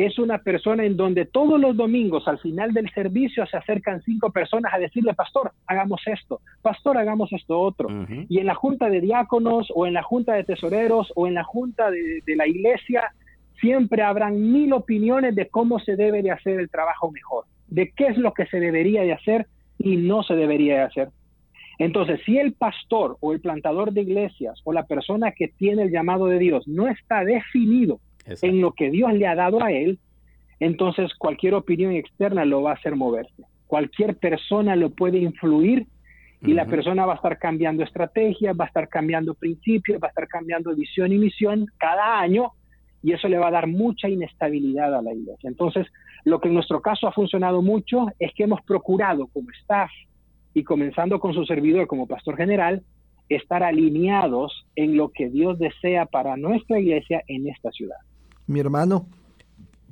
es 0.06 0.18
una 0.18 0.38
persona 0.38 0.84
en 0.84 0.96
donde 0.96 1.26
todos 1.26 1.60
los 1.60 1.76
domingos 1.76 2.26
al 2.26 2.38
final 2.38 2.72
del 2.72 2.90
servicio 2.90 3.46
se 3.46 3.56
acercan 3.56 4.02
cinco 4.02 4.30
personas 4.30 4.72
a 4.74 4.78
decirle, 4.78 5.14
pastor, 5.14 5.52
hagamos 5.66 6.00
esto, 6.06 6.40
pastor, 6.62 6.98
hagamos 6.98 7.32
esto 7.32 7.60
otro. 7.60 7.88
Y 8.28 8.38
en 8.38 8.46
la 8.46 8.54
junta 8.54 8.88
de 8.88 9.00
diáconos 9.00 9.68
o 9.74 9.86
en 9.86 9.94
la 9.94 10.02
junta 10.02 10.34
de 10.34 10.44
tesoreros 10.44 11.12
o 11.14 11.26
en 11.26 11.34
la 11.34 11.44
junta 11.44 11.90
de, 11.90 12.20
de 12.24 12.36
la 12.36 12.46
iglesia 12.46 13.12
siempre 13.60 14.02
habrán 14.02 14.52
mil 14.52 14.72
opiniones 14.72 15.34
de 15.34 15.48
cómo 15.48 15.78
se 15.78 15.96
debe 15.96 16.22
de 16.22 16.30
hacer 16.30 16.58
el 16.58 16.70
trabajo 16.70 17.10
mejor, 17.10 17.44
de 17.68 17.92
qué 17.96 18.08
es 18.08 18.18
lo 18.18 18.32
que 18.34 18.46
se 18.46 18.60
debería 18.60 19.02
de 19.02 19.12
hacer 19.12 19.46
y 19.78 19.96
no 19.96 20.22
se 20.22 20.34
debería 20.34 20.74
de 20.76 20.82
hacer. 20.82 21.08
Entonces, 21.78 22.20
si 22.24 22.38
el 22.38 22.52
pastor 22.52 23.16
o 23.20 23.32
el 23.32 23.40
plantador 23.40 23.92
de 23.92 24.02
iglesias 24.02 24.60
o 24.64 24.72
la 24.72 24.84
persona 24.84 25.32
que 25.32 25.48
tiene 25.48 25.82
el 25.82 25.90
llamado 25.90 26.26
de 26.26 26.38
Dios 26.38 26.66
no 26.68 26.88
está 26.88 27.24
definido 27.24 27.98
en 28.26 28.60
lo 28.60 28.72
que 28.72 28.90
Dios 28.90 29.12
le 29.14 29.26
ha 29.26 29.34
dado 29.34 29.62
a 29.62 29.72
él, 29.72 29.98
entonces 30.60 31.12
cualquier 31.14 31.54
opinión 31.54 31.92
externa 31.92 32.44
lo 32.44 32.62
va 32.62 32.70
a 32.70 32.74
hacer 32.74 32.94
moverse. 32.94 33.42
Cualquier 33.66 34.16
persona 34.16 34.76
lo 34.76 34.90
puede 34.90 35.18
influir 35.18 35.86
Y 36.44 36.54
la 36.54 36.66
persona 36.66 37.06
va 37.06 37.12
a 37.12 37.16
estar 37.16 37.38
cambiando 37.38 37.84
estrategias, 37.84 38.56
va 38.58 38.64
a 38.64 38.66
estar 38.66 38.88
cambiando 38.88 39.32
principios, 39.34 40.02
va 40.02 40.08
a 40.08 40.10
estar 40.10 40.26
cambiando 40.26 40.74
visión 40.74 41.12
y 41.12 41.18
misión 41.18 41.66
cada 41.78 42.18
año 42.18 42.50
y 43.02 43.12
eso 43.12 43.28
le 43.28 43.38
va 43.38 43.48
a 43.48 43.52
dar 43.52 43.66
mucha 43.66 44.08
inestabilidad 44.08 44.94
a 44.94 45.02
la 45.02 45.12
iglesia. 45.12 45.48
Entonces, 45.48 45.86
lo 46.24 46.40
que 46.40 46.48
en 46.48 46.54
nuestro 46.54 46.80
caso 46.80 47.06
ha 47.06 47.12
funcionado 47.12 47.62
mucho 47.62 48.06
es 48.18 48.32
que 48.34 48.44
hemos 48.44 48.60
procurado 48.62 49.26
como 49.28 49.50
staff 49.62 49.90
y 50.54 50.62
comenzando 50.64 51.18
con 51.18 51.32
su 51.34 51.44
servidor 51.44 51.86
como 51.86 52.06
pastor 52.06 52.36
general, 52.36 52.82
estar 53.28 53.62
alineados 53.62 54.66
en 54.76 54.96
lo 54.96 55.10
que 55.10 55.28
Dios 55.30 55.58
desea 55.58 56.06
para 56.06 56.36
nuestra 56.36 56.78
iglesia 56.78 57.22
en 57.26 57.48
esta 57.48 57.70
ciudad. 57.70 57.96
Mi 58.46 58.60
hermano, 58.60 59.06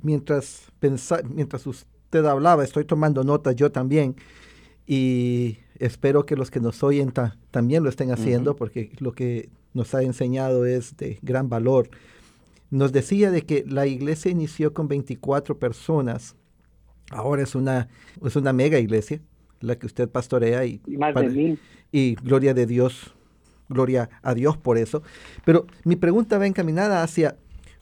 mientras, 0.01 0.71
mientras 1.29 1.67
usted 1.67 2.25
hablaba, 2.25 2.63
estoy 2.63 2.85
tomando 2.85 3.23
nota 3.23 3.51
yo 3.51 3.71
también 3.71 4.15
y 4.85 5.57
espero 5.79 6.25
que 6.25 6.35
los 6.35 6.51
que 6.51 6.59
nos 6.59 6.83
oyen 6.83 7.13
también 7.51 7.83
lo 7.83 7.89
estén 7.89 8.11
haciendo 8.11 8.55
porque 8.55 8.91
lo 8.99 9.13
que 9.13 9.49
nos 9.73 9.93
ha 9.95 10.03
enseñado 10.03 10.65
es 10.65 10.97
de 10.97 11.17
gran 11.21 11.49
valor. 11.49 11.89
Nos 12.69 12.91
decía 12.91 13.31
de 13.31 13.43
que 13.43 13.65
la 13.67 13.85
iglesia 13.87 14.31
inició 14.31 14.73
con 14.73 14.87
24 14.87 15.57
personas, 15.59 16.35
ahora 17.09 17.43
es 17.43 17.55
una, 17.55 17.89
es 18.23 18.35
una 18.35 18.53
mega 18.53 18.79
iglesia, 18.79 19.21
la 19.59 19.77
que 19.77 19.85
usted 19.85 20.09
pastorea 20.09 20.65
y, 20.65 20.81
más 20.97 21.13
de 21.15 21.29
mil. 21.29 21.59
y 21.91 22.15
gloria 22.15 22.53
de 22.53 22.65
Dios, 22.65 23.13
gloria 23.69 24.09
a 24.21 24.33
Dios 24.33 24.57
por 24.57 24.77
eso. 24.77 25.03
Pero 25.45 25.67
mi 25.83 25.95
pregunta 25.95 26.37
va 26.37 26.47
encaminada 26.47 27.03
hacia 27.03 27.37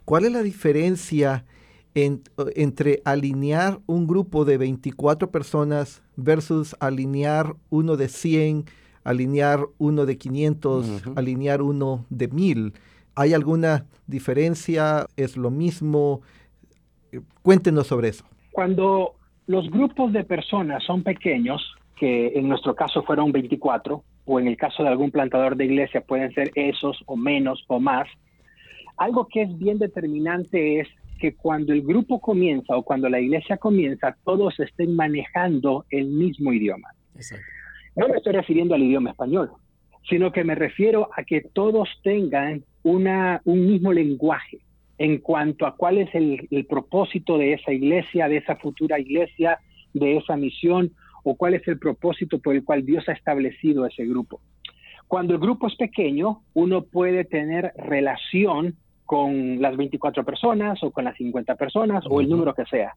cuál 0.10 0.26
es 0.26 0.32
la 0.32 0.42
diferencia 0.42 1.46
entre 1.94 3.00
alinear 3.06 3.78
un 3.86 4.08
grupo 4.08 4.44
de 4.44 4.58
24 4.58 5.30
personas 5.30 6.02
versus 6.16 6.76
alinear 6.80 7.54
uno 7.70 7.96
de 7.96 8.08
100, 8.08 8.66
alinear 9.04 9.60
uno 9.78 10.08
de 10.08 10.18
500, 10.18 11.04
alinear 11.16 11.62
uno 11.62 12.08
de 12.10 12.28
1000. 12.28 12.74
¿Hay 13.14 13.36
alguna 13.36 13.86
diferencia? 14.08 15.06
¿Es 15.16 15.38
lo 15.38 15.52
mismo? 15.52 16.22
Cuéntenos 17.44 17.86
sobre 17.86 18.08
eso. 18.08 18.26
Cuando 18.52 19.14
los 19.46 19.70
grupos 19.70 20.12
de 20.12 20.24
personas 20.24 20.84
son 20.86 21.04
pequeños, 21.04 21.62
que 21.96 22.30
en 22.30 22.50
nuestro 22.50 22.74
caso 22.74 23.04
fueron 23.04 23.32
24, 23.32 24.04
o 24.26 24.40
en 24.40 24.48
el 24.48 24.58
caso 24.58 24.82
de 24.82 24.90
algún 24.90 25.12
plantador 25.12 25.56
de 25.56 25.66
iglesia 25.66 26.02
pueden 26.02 26.34
ser 26.34 26.50
esos 26.56 26.98
o 27.06 27.16
menos 27.16 27.64
o 27.68 27.80
más, 27.80 28.08
algo 29.00 29.28
que 29.28 29.42
es 29.44 29.58
bien 29.58 29.80
determinante 29.80 30.82
es 30.82 30.88
que 31.20 31.34
cuando 31.34 31.74
el 31.74 31.82
grupo 31.82 32.20
comienza 32.20 32.76
o 32.76 32.84
cuando 32.84 33.10
la 33.10 33.20
iglesia 33.20 33.58
comienza, 33.58 34.16
todos 34.24 34.60
estén 34.60 34.96
manejando 34.96 35.86
el 35.90 36.08
mismo 36.08 36.54
idioma. 36.54 36.90
No 37.96 38.08
me 38.08 38.18
estoy 38.18 38.34
refiriendo 38.34 38.76
al 38.76 38.84
idioma 38.84 39.12
español, 39.12 39.52
sino 40.10 40.32
que 40.32 40.44
me 40.44 40.56
refiero 40.56 41.10
a 41.16 41.24
que 41.24 41.42
todos 41.42 41.90
tengan 42.04 42.64
una, 42.84 43.42
un 43.46 43.66
mismo 43.68 43.92
lenguaje 43.94 44.60
en 44.98 45.20
cuanto 45.20 45.66
a 45.66 45.76
cuál 45.76 45.98
es 45.98 46.14
el, 46.14 46.48
el 46.52 46.66
propósito 46.66 47.38
de 47.38 47.54
esa 47.54 47.72
iglesia, 47.72 48.28
de 48.28 48.38
esa 48.38 48.58
futura 48.58 49.00
iglesia, 49.00 49.60
de 49.94 50.18
esa 50.18 50.36
misión, 50.36 50.92
o 51.24 51.36
cuál 51.36 51.54
es 51.54 51.66
el 51.68 51.80
propósito 51.80 52.40
por 52.40 52.56
el 52.56 52.66
cual 52.66 52.86
Dios 52.86 53.08
ha 53.08 53.14
establecido 53.14 53.86
ese 53.86 54.06
grupo. 54.06 54.42
Cuando 55.08 55.34
el 55.34 55.40
grupo 55.40 55.68
es 55.68 55.76
pequeño, 55.76 56.44
uno 56.54 56.84
puede 56.84 57.26
tener 57.26 57.74
relación 57.78 58.76
con 59.10 59.60
las 59.60 59.76
24 59.76 60.24
personas 60.24 60.84
o 60.84 60.92
con 60.92 61.04
las 61.04 61.18
50 61.18 61.56
personas 61.56 62.04
o 62.08 62.22
el 62.22 62.30
número 62.30 62.54
que 62.54 62.64
sea. 62.66 62.94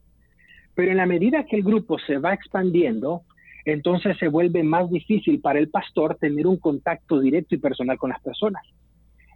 Pero 0.75 0.91
en 0.91 0.99
la 0.99 1.07
medida 1.07 1.47
que 1.47 1.57
el 1.57 1.63
grupo 1.63 1.99
se 2.01 2.19
va 2.19 2.35
expandiendo, 2.35 3.23
entonces 3.65 4.19
se 4.19 4.29
vuelve 4.29 4.63
más 4.63 4.91
difícil 4.91 5.41
para 5.41 5.59
el 5.59 5.71
pastor 5.71 6.17
tener 6.17 6.47
un 6.47 6.59
contacto 6.59 7.19
directo 7.19 7.55
y 7.55 7.59
personal 7.61 7.97
con 7.97 8.11
las 8.11 8.21
personas. 8.21 8.63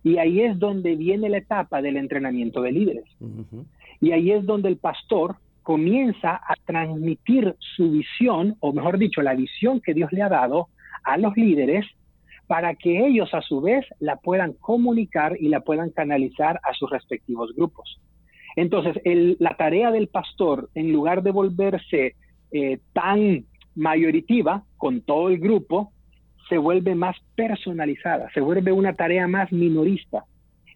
Y 0.04 0.18
ahí 0.18 0.42
es 0.42 0.58
donde 0.58 0.96
viene 0.96 1.30
la 1.30 1.38
etapa 1.38 1.80
del 1.80 1.96
entrenamiento 1.96 2.60
de 2.60 2.72
líderes. 2.72 3.06
Y 4.02 4.12
ahí 4.12 4.32
es 4.32 4.44
donde 4.44 4.68
el 4.68 4.76
pastor 4.76 5.36
comienza 5.62 6.32
a 6.34 6.56
transmitir 6.66 7.56
su 7.74 7.90
visión, 7.90 8.56
o 8.60 8.74
mejor 8.74 8.98
dicho, 8.98 9.22
la 9.22 9.34
visión 9.34 9.80
que 9.80 9.94
Dios 9.94 10.12
le 10.12 10.20
ha 10.20 10.28
dado 10.28 10.68
a 11.04 11.16
los 11.16 11.34
líderes 11.38 11.86
para 12.46 12.74
que 12.74 13.06
ellos 13.06 13.32
a 13.34 13.42
su 13.42 13.60
vez 13.60 13.84
la 13.98 14.16
puedan 14.16 14.52
comunicar 14.54 15.36
y 15.40 15.48
la 15.48 15.60
puedan 15.60 15.90
canalizar 15.90 16.60
a 16.62 16.74
sus 16.74 16.90
respectivos 16.90 17.54
grupos. 17.54 18.00
Entonces, 18.56 18.96
la 19.38 19.56
tarea 19.56 19.90
del 19.90 20.08
pastor, 20.08 20.70
en 20.74 20.92
lugar 20.92 21.22
de 21.22 21.30
volverse 21.30 22.14
eh, 22.52 22.78
tan 22.92 23.44
mayoritiva 23.74 24.64
con 24.78 25.02
todo 25.02 25.28
el 25.28 25.38
grupo, 25.38 25.92
se 26.48 26.56
vuelve 26.56 26.94
más 26.94 27.16
personalizada, 27.34 28.30
se 28.32 28.40
vuelve 28.40 28.72
una 28.72 28.94
tarea 28.94 29.26
más 29.26 29.52
minorista 29.52 30.24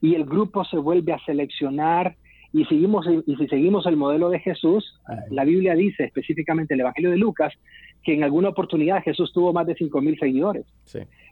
y 0.01 0.15
el 0.15 0.25
grupo 0.25 0.65
se 0.65 0.77
vuelve 0.77 1.13
a 1.13 1.25
seleccionar 1.25 2.17
y, 2.53 2.65
seguimos, 2.65 3.07
y 3.27 3.37
si 3.37 3.47
seguimos 3.47 3.87
el 3.87 3.97
modelo 3.97 4.29
de 4.29 4.41
Jesús, 4.41 5.01
la 5.31 5.45
Biblia 5.45 5.75
dice 5.75 6.05
específicamente 6.05 6.75
el 6.75 6.81
Evangelio 6.81 7.11
de 7.11 7.17
Lucas 7.17 7.55
que 8.03 8.15
en 8.15 8.25
alguna 8.25 8.49
oportunidad 8.49 9.03
Jesús 9.03 9.33
tuvo 9.33 9.53
más 9.53 9.67
de 9.67 9.77
5.000 9.77 10.19
seguidores. 10.19 10.67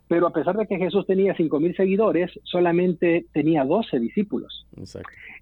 Pero 0.08 0.26
a 0.26 0.32
pesar 0.32 0.56
de 0.56 0.66
que 0.66 0.78
Jesús 0.78 1.06
tenía 1.06 1.36
5.000 1.36 1.76
seguidores, 1.76 2.30
solamente 2.44 3.26
tenía 3.32 3.64
12 3.64 4.00
discípulos. 4.00 4.66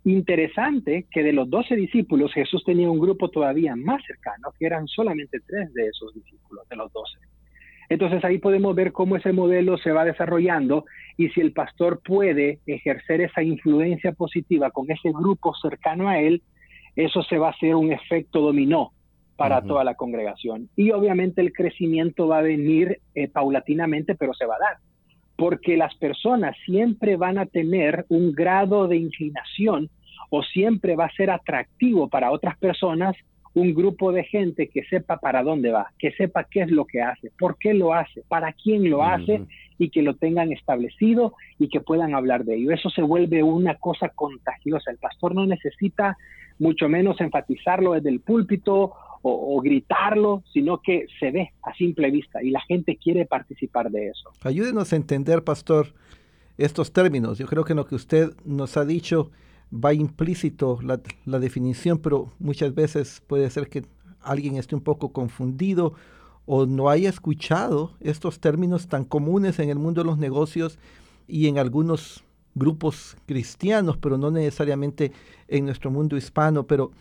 Interesante 0.04 1.06
que 1.10 1.22
de 1.22 1.32
los 1.32 1.48
12 1.48 1.76
discípulos 1.76 2.32
Jesús 2.32 2.64
tenía 2.64 2.90
un 2.90 2.98
grupo 2.98 3.28
todavía 3.28 3.76
más 3.76 4.02
cercano, 4.04 4.52
que 4.58 4.66
eran 4.66 4.88
solamente 4.88 5.38
tres 5.46 5.72
de 5.72 5.86
esos 5.86 6.12
discípulos, 6.14 6.68
de 6.68 6.76
los 6.76 6.92
12. 6.92 7.18
Entonces 7.88 8.24
ahí 8.24 8.38
podemos 8.38 8.74
ver 8.74 8.90
cómo 8.90 9.16
ese 9.16 9.32
modelo 9.32 9.78
se 9.78 9.92
va 9.92 10.04
desarrollando 10.04 10.84
y 11.16 11.28
si 11.28 11.40
el 11.40 11.52
pastor 11.52 12.00
puede 12.04 12.58
ejercer 12.66 13.20
esa 13.20 13.44
influencia 13.44 14.12
positiva 14.12 14.72
con 14.72 14.90
ese 14.90 15.10
grupo 15.12 15.54
cercano 15.62 16.08
a 16.08 16.18
él, 16.18 16.42
eso 16.96 17.22
se 17.22 17.38
va 17.38 17.48
a 17.48 17.50
hacer 17.50 17.76
un 17.76 17.92
efecto 17.92 18.40
dominó 18.40 18.92
para 19.36 19.62
toda 19.62 19.84
la 19.84 19.94
congregación. 19.94 20.68
Y 20.76 20.90
obviamente 20.90 21.40
el 21.40 21.52
crecimiento 21.52 22.28
va 22.28 22.38
a 22.38 22.42
venir 22.42 23.00
eh, 23.14 23.28
paulatinamente, 23.28 24.14
pero 24.14 24.32
se 24.34 24.46
va 24.46 24.56
a 24.56 24.58
dar, 24.58 24.76
porque 25.36 25.76
las 25.76 25.94
personas 25.96 26.56
siempre 26.64 27.16
van 27.16 27.38
a 27.38 27.46
tener 27.46 28.06
un 28.08 28.32
grado 28.32 28.88
de 28.88 28.96
inclinación 28.96 29.90
o 30.30 30.42
siempre 30.42 30.96
va 30.96 31.04
a 31.04 31.12
ser 31.12 31.30
atractivo 31.30 32.08
para 32.08 32.32
otras 32.32 32.56
personas 32.58 33.14
un 33.56 33.72
grupo 33.72 34.12
de 34.12 34.22
gente 34.24 34.68
que 34.68 34.84
sepa 34.84 35.16
para 35.16 35.42
dónde 35.42 35.70
va, 35.70 35.90
que 35.98 36.12
sepa 36.12 36.44
qué 36.44 36.60
es 36.60 36.70
lo 36.70 36.84
que 36.84 37.00
hace, 37.00 37.32
por 37.38 37.56
qué 37.56 37.72
lo 37.72 37.94
hace, 37.94 38.22
para 38.28 38.52
quién 38.52 38.90
lo 38.90 39.02
hace 39.02 39.46
y 39.78 39.88
que 39.88 40.02
lo 40.02 40.14
tengan 40.14 40.52
establecido 40.52 41.32
y 41.58 41.68
que 41.68 41.80
puedan 41.80 42.14
hablar 42.14 42.44
de 42.44 42.56
ello. 42.56 42.70
Eso 42.72 42.90
se 42.90 43.00
vuelve 43.00 43.42
una 43.42 43.76
cosa 43.76 44.10
contagiosa. 44.10 44.90
El 44.90 44.98
pastor 44.98 45.34
no 45.34 45.46
necesita 45.46 46.18
mucho 46.58 46.90
menos 46.90 47.18
enfatizarlo 47.22 47.94
desde 47.94 48.10
el 48.10 48.20
púlpito 48.20 48.92
o, 49.28 49.60
gritarlo, 49.60 50.42
sino 50.52 50.80
que 50.80 51.06
se 51.18 51.30
ve 51.30 51.52
a 51.62 51.74
simple 51.74 52.10
vista 52.10 52.42
y 52.42 52.50
la 52.50 52.60
gente 52.60 52.96
quiere 52.96 53.26
participar 53.26 53.90
de 53.90 54.08
eso. 54.08 54.30
Ayúdenos 54.42 54.92
a 54.92 54.96
entender, 54.96 55.42
pastor, 55.42 55.94
estos 56.58 56.92
términos. 56.92 57.38
Yo 57.38 57.46
creo 57.46 57.64
que 57.64 57.74
lo 57.74 57.86
que 57.86 57.94
usted 57.94 58.32
nos 58.44 58.76
ha 58.76 58.84
dicho 58.84 59.30
va 59.72 59.92
implícito 59.92 60.78
la, 60.82 61.00
la, 61.24 61.38
definición, 61.38 61.98
pero 61.98 62.32
muchas 62.38 62.74
veces 62.74 63.22
puede 63.26 63.50
ser 63.50 63.68
que 63.68 63.84
alguien 64.20 64.56
esté 64.56 64.74
un 64.74 64.80
poco 64.82 65.12
confundido 65.12 65.94
o 66.46 66.66
no 66.66 66.88
haya 66.88 67.08
escuchado 67.08 67.94
estos 68.00 68.38
términos 68.38 68.86
tan 68.86 69.04
comunes 69.04 69.58
en 69.58 69.70
el 69.70 69.78
mundo 69.78 70.02
de 70.02 70.06
los 70.06 70.18
negocios 70.18 70.78
y 71.26 71.48
en 71.48 71.58
algunos 71.58 72.24
grupos 72.54 73.16
cristianos, 73.26 73.96
pero 73.98 74.16
no 74.16 74.30
necesariamente 74.30 75.12
en 75.48 75.64
nuestro 75.66 75.90
mundo 75.90 76.16
hispano. 76.16 76.66
Pero 76.66 76.92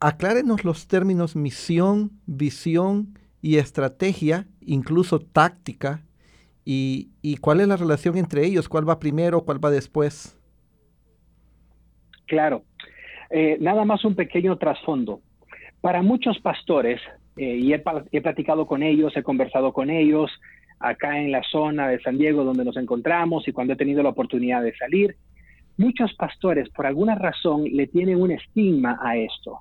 aclárenos 0.00 0.64
los 0.64 0.88
términos 0.88 1.36
misión, 1.36 2.10
visión 2.26 3.18
y 3.40 3.58
estrategia, 3.58 4.46
incluso 4.60 5.20
táctica, 5.20 6.02
y, 6.64 7.36
cuál 7.42 7.60
es 7.60 7.68
la 7.68 7.76
relación 7.76 8.16
entre 8.16 8.46
ellos, 8.46 8.68
cuál 8.68 8.88
va 8.88 8.98
primero, 8.98 9.44
cuál 9.44 9.62
va 9.62 9.70
después. 9.70 10.38
Claro. 12.26 12.62
Eh, 13.30 13.58
nada 13.60 13.84
más 13.84 14.04
un 14.04 14.14
pequeño 14.14 14.56
trasfondo. 14.56 15.20
Para 15.82 16.00
muchos 16.00 16.38
pastores, 16.38 17.00
eh, 17.36 17.56
y 17.56 17.74
he, 17.74 18.20
platicado 18.20 18.66
con 18.66 18.82
ellos, 18.82 19.14
he 19.16 19.22
conversado 19.22 19.72
con 19.74 19.90
ellos 19.90 20.30
acá 20.80 21.18
en 21.18 21.32
la 21.32 21.42
zona 21.42 21.88
de 21.88 22.00
San 22.00 22.16
Diego 22.16 22.44
donde 22.44 22.64
nos 22.64 22.76
encontramos 22.76 23.46
y 23.46 23.52
cuando 23.52 23.74
he 23.74 23.76
tenido 23.76 24.02
la 24.02 24.10
oportunidad 24.10 24.62
de 24.62 24.74
salir, 24.76 25.16
muchos 25.76 26.14
pastores 26.14 26.68
por 26.70 26.86
alguna 26.86 27.14
razón 27.14 27.64
le 27.64 27.86
tienen 27.86 28.20
un 28.20 28.30
estigma 28.30 28.98
a 29.02 29.16
esto 29.16 29.60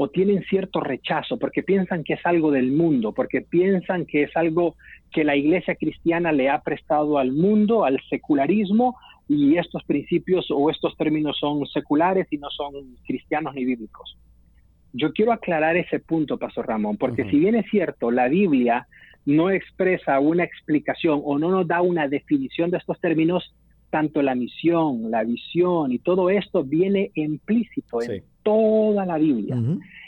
o 0.00 0.06
tienen 0.06 0.44
cierto 0.44 0.78
rechazo 0.78 1.40
porque 1.40 1.64
piensan 1.64 2.04
que 2.04 2.12
es 2.12 2.20
algo 2.24 2.52
del 2.52 2.70
mundo, 2.70 3.12
porque 3.12 3.40
piensan 3.40 4.06
que 4.06 4.22
es 4.22 4.36
algo 4.36 4.76
que 5.10 5.24
la 5.24 5.34
iglesia 5.34 5.74
cristiana 5.74 6.30
le 6.30 6.48
ha 6.50 6.60
prestado 6.60 7.18
al 7.18 7.32
mundo, 7.32 7.84
al 7.84 8.00
secularismo, 8.08 8.96
y 9.26 9.56
estos 9.56 9.82
principios 9.82 10.46
o 10.52 10.70
estos 10.70 10.96
términos 10.96 11.36
son 11.40 11.66
seculares 11.66 12.28
y 12.30 12.38
no 12.38 12.48
son 12.50 12.74
cristianos 13.08 13.56
ni 13.56 13.64
bíblicos. 13.64 14.16
Yo 14.92 15.12
quiero 15.12 15.32
aclarar 15.32 15.76
ese 15.76 15.98
punto, 15.98 16.38
Pastor 16.38 16.68
Ramón, 16.68 16.96
porque 16.96 17.28
si 17.28 17.36
bien 17.36 17.56
es 17.56 17.68
cierto, 17.68 18.12
la 18.12 18.28
Biblia 18.28 18.86
no 19.26 19.50
expresa 19.50 20.20
una 20.20 20.44
explicación 20.44 21.20
o 21.24 21.40
no 21.40 21.50
nos 21.50 21.66
da 21.66 21.82
una 21.82 22.06
definición 22.06 22.70
de 22.70 22.78
estos 22.78 23.00
términos, 23.00 23.52
tanto 23.90 24.22
la 24.22 24.36
misión, 24.36 25.10
la 25.10 25.24
visión 25.24 25.90
y 25.90 25.98
todo 25.98 26.30
esto 26.30 26.62
viene 26.62 27.10
implícito 27.14 28.00
en 28.00 28.22
toda 28.48 29.04
la 29.04 29.18
Biblia. 29.18 29.56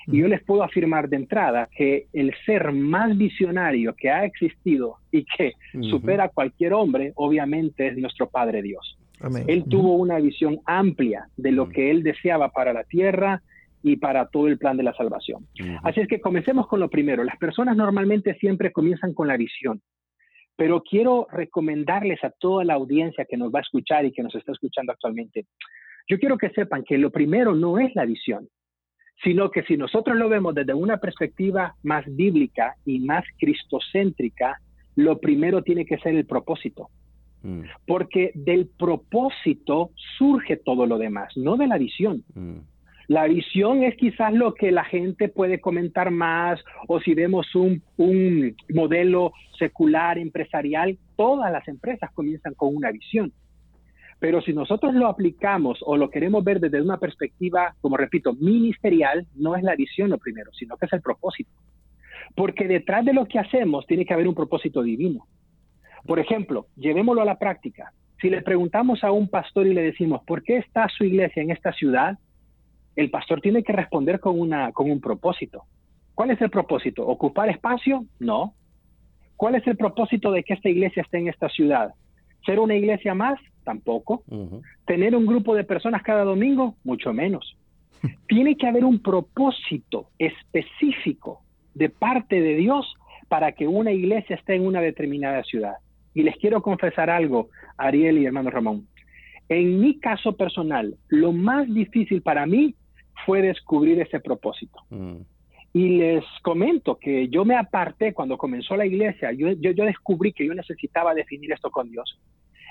Y 0.06 0.18
yo 0.18 0.28
les 0.28 0.42
puedo 0.42 0.62
afirmar 0.62 1.08
de 1.10 1.16
entrada 1.16 1.68
que 1.76 2.06
el 2.14 2.32
ser 2.46 2.72
más 2.72 3.16
visionario 3.16 3.94
que 3.94 4.10
ha 4.10 4.24
existido 4.24 4.96
y 5.12 5.24
que 5.24 5.52
supera 5.82 6.24
a 6.24 6.28
cualquier 6.30 6.72
hombre, 6.72 7.12
obviamente 7.16 7.88
es 7.88 7.98
nuestro 7.98 8.30
Padre 8.30 8.62
Dios. 8.62 8.98
Él 9.46 9.64
tuvo 9.68 9.96
una 9.96 10.18
visión 10.18 10.60
amplia 10.64 11.28
de 11.36 11.52
lo 11.52 11.68
que 11.68 11.90
él 11.90 12.02
deseaba 12.02 12.48
para 12.48 12.72
la 12.72 12.84
tierra 12.84 13.42
y 13.82 13.96
para 13.96 14.28
todo 14.28 14.48
el 14.48 14.56
plan 14.56 14.78
de 14.78 14.84
la 14.84 14.94
salvación. 14.94 15.46
Así 15.82 16.00
es 16.00 16.08
que 16.08 16.20
comencemos 16.20 16.66
con 16.66 16.80
lo 16.80 16.88
primero. 16.88 17.22
Las 17.22 17.36
personas 17.36 17.76
normalmente 17.76 18.34
siempre 18.36 18.72
comienzan 18.72 19.12
con 19.12 19.28
la 19.28 19.36
visión, 19.36 19.82
pero 20.56 20.82
quiero 20.82 21.26
recomendarles 21.30 22.24
a 22.24 22.30
toda 22.30 22.64
la 22.64 22.74
audiencia 22.74 23.26
que 23.26 23.36
nos 23.36 23.52
va 23.52 23.58
a 23.58 23.62
escuchar 23.62 24.06
y 24.06 24.12
que 24.12 24.22
nos 24.22 24.34
está 24.34 24.52
escuchando 24.52 24.92
actualmente, 24.92 25.44
yo 26.08 26.18
quiero 26.18 26.38
que 26.38 26.50
sepan 26.50 26.84
que 26.84 26.98
lo 26.98 27.10
primero 27.10 27.54
no 27.54 27.78
es 27.78 27.94
la 27.94 28.04
visión, 28.04 28.48
sino 29.22 29.50
que 29.50 29.62
si 29.64 29.76
nosotros 29.76 30.16
lo 30.16 30.28
vemos 30.28 30.54
desde 30.54 30.74
una 30.74 30.98
perspectiva 30.98 31.74
más 31.82 32.04
bíblica 32.08 32.74
y 32.84 33.00
más 33.00 33.24
cristocéntrica, 33.38 34.60
lo 34.96 35.18
primero 35.18 35.62
tiene 35.62 35.84
que 35.84 35.98
ser 35.98 36.14
el 36.14 36.26
propósito. 36.26 36.88
Mm. 37.42 37.62
Porque 37.86 38.32
del 38.34 38.66
propósito 38.66 39.90
surge 40.18 40.56
todo 40.56 40.86
lo 40.86 40.98
demás, 40.98 41.36
no 41.36 41.56
de 41.56 41.66
la 41.66 41.78
visión. 41.78 42.24
Mm. 42.34 42.58
La 43.08 43.26
visión 43.26 43.82
es 43.82 43.96
quizás 43.96 44.32
lo 44.32 44.54
que 44.54 44.70
la 44.70 44.84
gente 44.84 45.28
puede 45.28 45.60
comentar 45.60 46.12
más 46.12 46.62
o 46.86 47.00
si 47.00 47.14
vemos 47.14 47.52
un, 47.56 47.82
un, 47.96 48.54
modelo 48.72 49.32
secular 49.58 50.16
empresarial, 50.16 50.96
todas 51.16 51.50
las 51.50 51.66
empresas 51.66 52.12
comienzan 52.12 52.54
con 52.54 52.74
una 52.74 52.92
visión. 52.92 53.32
Pero 54.20 54.42
si 54.42 54.52
nosotros 54.52 54.94
lo 54.94 55.08
aplicamos 55.08 55.78
o 55.84 55.96
lo 55.96 56.10
queremos 56.10 56.44
ver 56.44 56.60
desde 56.60 56.82
una 56.82 56.98
perspectiva, 56.98 57.74
como 57.80 57.96
repito, 57.96 58.34
ministerial, 58.34 59.26
no 59.34 59.56
es 59.56 59.62
la 59.62 59.74
visión 59.74 60.10
lo 60.10 60.18
primero, 60.18 60.52
sino 60.52 60.76
que 60.76 60.86
es 60.86 60.92
el 60.92 61.00
propósito. 61.00 61.50
Porque 62.36 62.68
detrás 62.68 63.04
de 63.04 63.14
lo 63.14 63.26
que 63.26 63.38
hacemos 63.38 63.86
tiene 63.86 64.04
que 64.04 64.12
haber 64.12 64.28
un 64.28 64.34
propósito 64.34 64.82
divino. 64.82 65.26
Por 66.06 66.18
ejemplo, 66.18 66.66
llevémoslo 66.76 67.22
a 67.22 67.24
la 67.24 67.38
práctica. 67.38 67.92
Si 68.20 68.28
le 68.28 68.42
preguntamos 68.42 69.02
a 69.02 69.10
un 69.10 69.28
pastor 69.28 69.66
y 69.66 69.72
le 69.72 69.82
decimos, 69.82 70.22
¿por 70.26 70.42
qué 70.42 70.58
está 70.58 70.86
su 70.88 71.04
iglesia 71.04 71.42
en 71.42 71.50
esta 71.50 71.72
ciudad? 71.72 72.18
El 72.96 73.10
pastor 73.10 73.40
tiene 73.40 73.62
que 73.62 73.72
responder 73.72 74.20
con, 74.20 74.38
una, 74.38 74.70
con 74.72 74.90
un 74.90 75.00
propósito. 75.00 75.64
¿Cuál 76.14 76.32
es 76.32 76.40
el 76.42 76.50
propósito? 76.50 77.06
¿Ocupar 77.06 77.48
espacio? 77.48 78.04
No. 78.18 78.52
¿Cuál 79.36 79.54
es 79.54 79.66
el 79.66 79.78
propósito 79.78 80.30
de 80.30 80.44
que 80.44 80.52
esta 80.52 80.68
iglesia 80.68 81.02
esté 81.02 81.18
en 81.18 81.28
esta 81.28 81.48
ciudad? 81.48 81.94
¿Ser 82.44 82.60
una 82.60 82.74
iglesia 82.74 83.14
más? 83.14 83.40
Tampoco. 83.64 84.24
¿Tener 84.86 85.14
un 85.14 85.26
grupo 85.26 85.54
de 85.54 85.64
personas 85.64 86.02
cada 86.02 86.24
domingo? 86.24 86.76
Mucho 86.84 87.12
menos. 87.12 87.56
Tiene 88.28 88.56
que 88.56 88.66
haber 88.66 88.84
un 88.84 89.00
propósito 89.00 90.10
específico 90.18 91.42
de 91.74 91.88
parte 91.88 92.40
de 92.40 92.56
Dios 92.56 92.94
para 93.28 93.52
que 93.52 93.68
una 93.68 93.92
iglesia 93.92 94.36
esté 94.36 94.54
en 94.54 94.66
una 94.66 94.80
determinada 94.80 95.42
ciudad. 95.44 95.74
Y 96.14 96.22
les 96.22 96.36
quiero 96.36 96.62
confesar 96.62 97.10
algo, 97.10 97.50
Ariel 97.76 98.18
y 98.18 98.26
hermano 98.26 98.50
Ramón. 98.50 98.88
En 99.48 99.80
mi 99.80 99.98
caso 99.98 100.36
personal, 100.36 100.96
lo 101.08 101.32
más 101.32 101.72
difícil 101.72 102.22
para 102.22 102.46
mí 102.46 102.74
fue 103.24 103.42
descubrir 103.42 104.00
ese 104.00 104.20
propósito. 104.20 104.80
Mm. 104.90 105.16
Y 105.72 105.98
les 105.98 106.24
comento 106.42 106.98
que 106.98 107.28
yo 107.28 107.44
me 107.44 107.56
aparté 107.56 108.12
cuando 108.12 108.36
comenzó 108.36 108.76
la 108.76 108.86
iglesia, 108.86 109.32
yo, 109.32 109.50
yo, 109.52 109.84
descubrí 109.84 110.32
que 110.32 110.44
yo 110.44 110.54
necesitaba 110.54 111.14
definir 111.14 111.52
esto 111.52 111.70
con 111.70 111.90
Dios. 111.90 112.18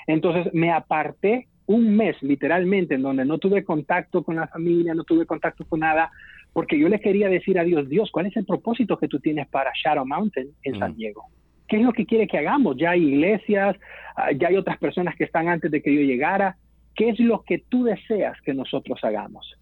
Entonces 0.09 0.51
me 0.55 0.71
aparté 0.71 1.47
un 1.67 1.95
mes 1.95 2.15
literalmente 2.23 2.95
en 2.95 3.03
donde 3.03 3.25
no 3.25 3.37
tuve 3.37 3.63
contacto 3.63 4.23
con 4.23 4.37
la 4.37 4.47
familia, 4.47 4.95
no 4.95 5.03
tuve 5.03 5.27
contacto 5.27 5.65
con 5.65 5.81
nada, 5.81 6.09
porque 6.51 6.79
yo 6.79 6.89
le 6.89 6.99
quería 6.99 7.29
decir 7.29 7.59
a 7.59 7.63
Dios, 7.63 7.87
Dios, 7.87 8.09
¿cuál 8.11 8.25
es 8.25 8.35
el 8.35 8.43
propósito 8.43 8.97
que 8.97 9.07
tú 9.07 9.19
tienes 9.19 9.47
para 9.49 9.71
Shadow 9.71 10.07
Mountain 10.07 10.47
en 10.63 10.79
San. 10.79 10.95
Diego? 10.95 11.25
¿Qué 11.67 11.77
es 11.77 11.83
lo 11.83 11.93
que 11.93 12.07
quiere 12.07 12.27
que 12.27 12.39
hagamos? 12.39 12.75
Ya 12.77 12.89
hay 12.89 13.03
iglesias, 13.03 13.77
ah, 14.15 14.31
ya 14.31 14.47
hay 14.47 14.55
otras 14.55 14.79
personas 14.79 15.15
que 15.15 15.25
están 15.25 15.47
antes 15.47 15.69
de 15.69 15.79
que 15.83 15.93
yo 15.93 16.01
llegara. 16.01 16.57
¿Qué 16.95 17.09
es 17.09 17.19
lo 17.19 17.43
que 17.43 17.59
tú 17.69 17.83
deseas 17.83 18.35
que 18.41 18.55
nosotros 18.55 18.99
hagamos? 19.03 19.55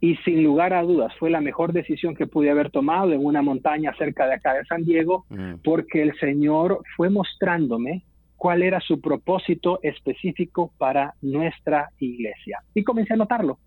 Y 0.00 0.16
sin 0.16 0.44
lugar 0.44 0.74
a 0.74 0.82
dudas 0.82 1.14
fue 1.18 1.30
la 1.30 1.40
mejor 1.40 1.72
decisión 1.72 2.14
que 2.14 2.26
pude 2.26 2.50
haber 2.50 2.70
tomado 2.70 3.10
en 3.14 3.24
una 3.24 3.40
montaña 3.40 3.94
cerca 3.96 4.26
de 4.26 4.34
acá 4.34 4.52
de 4.52 4.66
San 4.66 4.84
Diego, 4.84 5.24
mm. 5.30 5.62
porque 5.64 6.02
el 6.02 6.14
Señor 6.18 6.82
fue 6.94 7.08
mostrándome 7.08 8.02
cuál 8.42 8.64
era 8.64 8.80
su 8.80 9.00
propósito 9.00 9.78
específico 9.84 10.72
para 10.76 11.14
nuestra 11.22 11.90
iglesia. 12.00 12.58
Y 12.74 12.82
comencé 12.82 13.12
a 13.12 13.16
notarlo, 13.16 13.60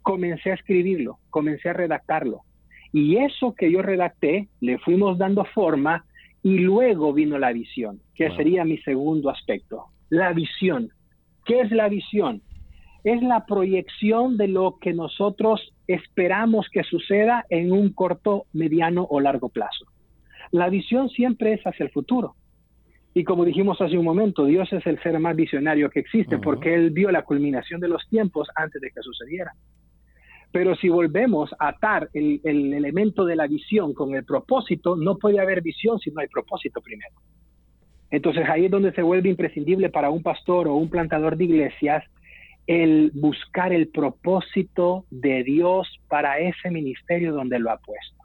comencé 0.00 0.52
a 0.52 0.54
escribirlo, 0.54 1.18
comencé 1.28 1.68
a 1.68 1.74
redactarlo. 1.74 2.40
Y 2.94 3.18
eso 3.18 3.54
que 3.54 3.70
yo 3.70 3.82
redacté, 3.82 4.48
le 4.62 4.78
fuimos 4.78 5.18
dando 5.18 5.44
forma 5.44 6.06
y 6.42 6.60
luego 6.60 7.12
vino 7.12 7.36
la 7.36 7.52
visión, 7.52 8.00
que 8.14 8.34
sería 8.34 8.64
mi 8.64 8.78
segundo 8.78 9.28
aspecto. 9.28 9.88
La 10.08 10.32
visión. 10.32 10.88
¿Qué 11.44 11.60
es 11.60 11.70
la 11.70 11.90
visión? 11.90 12.40
Es 13.04 13.22
la 13.22 13.44
proyección 13.44 14.38
de 14.38 14.48
lo 14.48 14.78
que 14.80 14.94
nosotros 14.94 15.74
esperamos 15.86 16.70
que 16.72 16.84
suceda 16.84 17.44
en 17.50 17.70
un 17.70 17.92
corto, 17.92 18.46
mediano 18.54 19.06
o 19.10 19.20
largo 19.20 19.50
plazo. 19.50 19.84
La 20.52 20.70
visión 20.70 21.10
siempre 21.10 21.52
es 21.52 21.60
hacia 21.66 21.84
el 21.84 21.90
futuro. 21.90 22.34
Y 23.14 23.24
como 23.24 23.44
dijimos 23.44 23.80
hace 23.80 23.98
un 23.98 24.04
momento, 24.04 24.46
Dios 24.46 24.72
es 24.72 24.86
el 24.86 25.00
ser 25.02 25.18
más 25.18 25.36
visionario 25.36 25.90
que 25.90 26.00
existe 26.00 26.38
porque 26.38 26.74
Él 26.74 26.90
vio 26.90 27.10
la 27.10 27.22
culminación 27.22 27.80
de 27.80 27.88
los 27.88 28.06
tiempos 28.08 28.48
antes 28.54 28.80
de 28.80 28.90
que 28.90 29.02
sucediera. 29.02 29.52
Pero 30.50 30.74
si 30.76 30.88
volvemos 30.88 31.50
a 31.58 31.68
atar 31.68 32.08
el, 32.12 32.40
elemento 32.44 33.24
de 33.24 33.36
la 33.36 33.46
visión 33.46 33.92
con 33.92 34.14
el 34.14 34.24
propósito, 34.24 34.96
no 34.96 35.16
puede 35.16 35.40
haber 35.40 35.62
visión 35.62 35.98
si 35.98 36.10
no 36.10 36.20
hay 36.20 36.28
propósito 36.28 36.80
primero. 36.80 37.14
Entonces 38.10 38.46
ahí 38.48 38.66
es 38.66 38.70
donde 38.70 38.92
se 38.92 39.02
vuelve 39.02 39.30
imprescindible 39.30 39.88
para 39.88 40.10
un 40.10 40.22
pastor 40.22 40.68
o 40.68 40.74
un 40.74 40.90
plantador 40.90 41.36
de 41.36 41.44
iglesias 41.44 42.04
el 42.66 43.10
buscar 43.14 43.72
el 43.72 43.88
propósito 43.88 45.04
de 45.10 45.42
Dios 45.42 45.88
para 46.08 46.38
ese 46.38 46.70
ministerio 46.70 47.32
donde 47.32 47.58
lo 47.58 47.70
ha 47.70 47.78
puesto. 47.78 48.21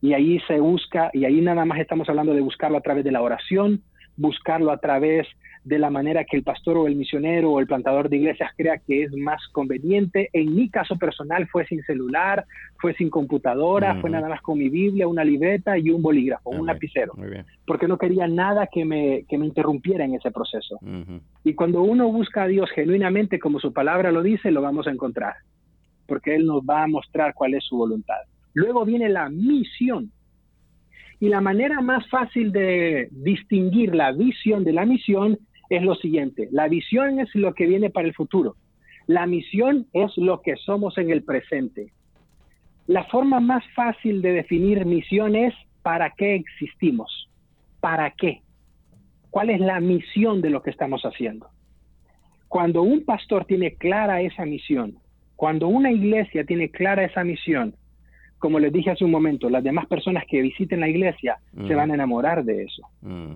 Y 0.00 0.12
ahí 0.14 0.40
se 0.46 0.60
busca, 0.60 1.10
y 1.12 1.24
ahí 1.24 1.40
nada 1.40 1.64
más 1.64 1.78
estamos 1.78 2.08
hablando 2.08 2.34
de 2.34 2.40
buscarlo 2.40 2.78
a 2.78 2.82
través 2.82 3.04
de 3.04 3.12
la 3.12 3.22
oración, 3.22 3.82
buscarlo 4.16 4.70
a 4.70 4.78
través 4.78 5.26
de 5.64 5.78
la 5.78 5.90
manera 5.90 6.24
que 6.24 6.36
el 6.36 6.42
pastor 6.42 6.76
o 6.76 6.86
el 6.86 6.96
misionero 6.96 7.52
o 7.52 7.60
el 7.60 7.66
plantador 7.66 8.08
de 8.08 8.16
iglesias 8.16 8.50
crea 8.56 8.78
que 8.78 9.04
es 9.04 9.12
más 9.16 9.40
conveniente. 9.52 10.28
En 10.32 10.54
mi 10.54 10.68
caso 10.68 10.96
personal 10.96 11.46
fue 11.48 11.64
sin 11.66 11.82
celular, 11.84 12.44
fue 12.80 12.94
sin 12.94 13.10
computadora, 13.10 14.00
fue 14.00 14.10
nada 14.10 14.28
más 14.28 14.40
con 14.40 14.58
mi 14.58 14.68
Biblia, 14.68 15.06
una 15.06 15.24
libreta 15.24 15.78
y 15.78 15.90
un 15.90 16.02
bolígrafo, 16.02 16.50
un 16.50 16.66
lapicero, 16.66 17.12
porque 17.66 17.86
no 17.86 17.96
quería 17.96 18.26
nada 18.26 18.66
que 18.66 18.84
me, 18.84 19.24
que 19.28 19.38
me 19.38 19.46
interrumpiera 19.46 20.04
en 20.04 20.14
ese 20.14 20.30
proceso. 20.30 20.78
Y 21.44 21.54
cuando 21.54 21.82
uno 21.82 22.10
busca 22.10 22.42
a 22.42 22.48
Dios 22.48 22.68
genuinamente, 22.74 23.38
como 23.38 23.60
su 23.60 23.72
palabra 23.72 24.10
lo 24.10 24.22
dice, 24.22 24.50
lo 24.50 24.62
vamos 24.62 24.88
a 24.88 24.90
encontrar, 24.90 25.34
porque 26.06 26.34
Él 26.34 26.44
nos 26.44 26.62
va 26.62 26.82
a 26.82 26.88
mostrar 26.88 27.34
cuál 27.34 27.54
es 27.54 27.64
su 27.64 27.76
voluntad. 27.76 28.22
Luego 28.54 28.84
viene 28.84 29.08
la 29.08 29.28
misión. 29.28 30.12
Y 31.20 31.28
la 31.28 31.40
manera 31.40 31.80
más 31.80 32.08
fácil 32.08 32.52
de 32.52 33.08
distinguir 33.10 33.94
la 33.94 34.12
visión 34.12 34.64
de 34.64 34.72
la 34.72 34.84
misión 34.84 35.38
es 35.70 35.82
lo 35.82 35.94
siguiente, 35.94 36.48
la 36.50 36.68
visión 36.68 37.20
es 37.20 37.34
lo 37.34 37.54
que 37.54 37.66
viene 37.66 37.90
para 37.90 38.06
el 38.06 38.14
futuro, 38.14 38.56
la 39.06 39.26
misión 39.26 39.86
es 39.92 40.10
lo 40.16 40.42
que 40.42 40.56
somos 40.56 40.98
en 40.98 41.10
el 41.10 41.22
presente. 41.22 41.92
La 42.86 43.04
forma 43.04 43.40
más 43.40 43.64
fácil 43.74 44.20
de 44.20 44.32
definir 44.32 44.84
misión 44.84 45.36
es 45.36 45.54
para 45.82 46.10
qué 46.10 46.34
existimos, 46.34 47.30
para 47.80 48.10
qué, 48.10 48.42
cuál 49.30 49.50
es 49.50 49.60
la 49.60 49.80
misión 49.80 50.42
de 50.42 50.50
lo 50.50 50.62
que 50.62 50.70
estamos 50.70 51.02
haciendo. 51.02 51.48
Cuando 52.48 52.82
un 52.82 53.04
pastor 53.04 53.46
tiene 53.46 53.74
clara 53.76 54.20
esa 54.20 54.44
misión, 54.44 54.98
cuando 55.36 55.68
una 55.68 55.90
iglesia 55.90 56.44
tiene 56.44 56.70
clara 56.70 57.04
esa 57.04 57.24
misión, 57.24 57.74
como 58.42 58.58
les 58.58 58.72
dije 58.72 58.90
hace 58.90 59.04
un 59.04 59.10
momento, 59.10 59.48
las 59.48 59.64
demás 59.64 59.86
personas 59.86 60.24
que 60.28 60.42
visiten 60.42 60.80
la 60.80 60.88
iglesia 60.88 61.38
se 61.54 61.74
mm. 61.74 61.76
van 61.76 61.90
a 61.92 61.94
enamorar 61.94 62.44
de 62.44 62.64
eso. 62.64 62.82
Mm 63.00 63.32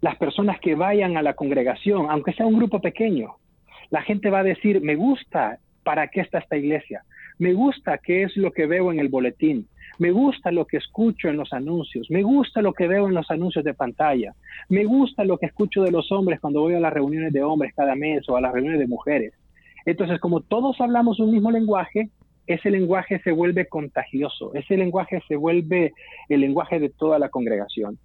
las 0.00 0.16
personas 0.16 0.60
que 0.60 0.74
vayan 0.74 1.16
a 1.16 1.22
la 1.22 1.34
congregación, 1.34 2.06
aunque 2.10 2.32
sea 2.32 2.46
un 2.46 2.56
grupo 2.56 2.80
pequeño, 2.80 3.36
la 3.90 4.02
gente 4.02 4.30
va 4.30 4.40
a 4.40 4.44
decir, 4.44 4.80
me 4.80 4.94
gusta 4.94 5.58
para 5.82 6.08
qué 6.08 6.20
está 6.20 6.38
esta 6.38 6.56
iglesia, 6.56 7.02
me 7.38 7.52
gusta 7.52 7.98
qué 7.98 8.22
es 8.22 8.36
lo 8.36 8.52
que 8.52 8.66
veo 8.66 8.92
en 8.92 9.00
el 9.00 9.08
boletín, 9.08 9.66
me 9.98 10.10
gusta 10.12 10.52
lo 10.52 10.66
que 10.66 10.76
escucho 10.76 11.28
en 11.28 11.36
los 11.36 11.52
anuncios, 11.52 12.08
me 12.10 12.22
gusta 12.22 12.62
lo 12.62 12.72
que 12.72 12.86
veo 12.86 13.08
en 13.08 13.14
los 13.14 13.30
anuncios 13.30 13.64
de 13.64 13.74
pantalla, 13.74 14.34
me 14.68 14.84
gusta 14.84 15.24
lo 15.24 15.38
que 15.38 15.46
escucho 15.46 15.82
de 15.82 15.90
los 15.90 16.12
hombres 16.12 16.40
cuando 16.40 16.60
voy 16.60 16.74
a 16.74 16.80
las 16.80 16.92
reuniones 16.92 17.32
de 17.32 17.42
hombres 17.42 17.74
cada 17.74 17.96
mes 17.96 18.28
o 18.28 18.36
a 18.36 18.40
las 18.40 18.52
reuniones 18.52 18.80
de 18.80 18.86
mujeres. 18.86 19.32
Entonces, 19.86 20.20
como 20.20 20.40
todos 20.40 20.80
hablamos 20.80 21.18
un 21.18 21.32
mismo 21.32 21.50
lenguaje, 21.50 22.10
ese 22.48 22.70
lenguaje 22.70 23.20
se 23.20 23.30
vuelve 23.30 23.66
contagioso, 23.66 24.52
ese 24.54 24.76
lenguaje 24.76 25.22
se 25.28 25.36
vuelve 25.36 25.92
el 26.28 26.40
lenguaje 26.40 26.80
de 26.80 26.88
toda 26.88 27.18
la 27.18 27.28
congregación. 27.28 27.98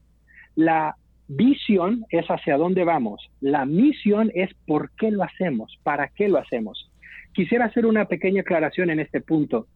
La 0.55 0.95
visión 1.27 2.05
es 2.09 2.25
hacia 2.27 2.57
dónde 2.57 2.83
vamos. 2.83 3.31
La 3.39 3.65
misión 3.65 4.31
es 4.35 4.53
por 4.67 4.91
qué 4.97 5.11
lo 5.11 5.23
hacemos, 5.23 5.79
para 5.83 6.09
qué 6.09 6.27
lo 6.27 6.37
hacemos. 6.37 6.91
Quisiera 7.33 7.65
hacer 7.65 7.85
una 7.85 8.05
pequeña 8.05 8.41
aclaración 8.41 8.89
en 8.89 8.99
este 8.99 9.21
punto, 9.21 9.67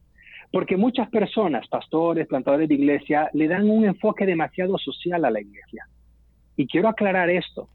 porque 0.52 0.78
muchas 0.78 1.10
personas, 1.10 1.68
pastores, 1.68 2.28
plantadores 2.28 2.68
de 2.68 2.76
iglesia, 2.76 3.30
le 3.34 3.48
dan 3.48 3.70
un 3.70 3.86
enfoque 3.86 4.26
demasiado 4.26 4.78
social 4.78 5.26
a 5.26 5.32
la 5.32 5.42
iglesia. 5.42 5.88
Y 6.56 6.68
quiero 6.68 6.90
aclarar 6.90 7.30
esto. 7.30 7.70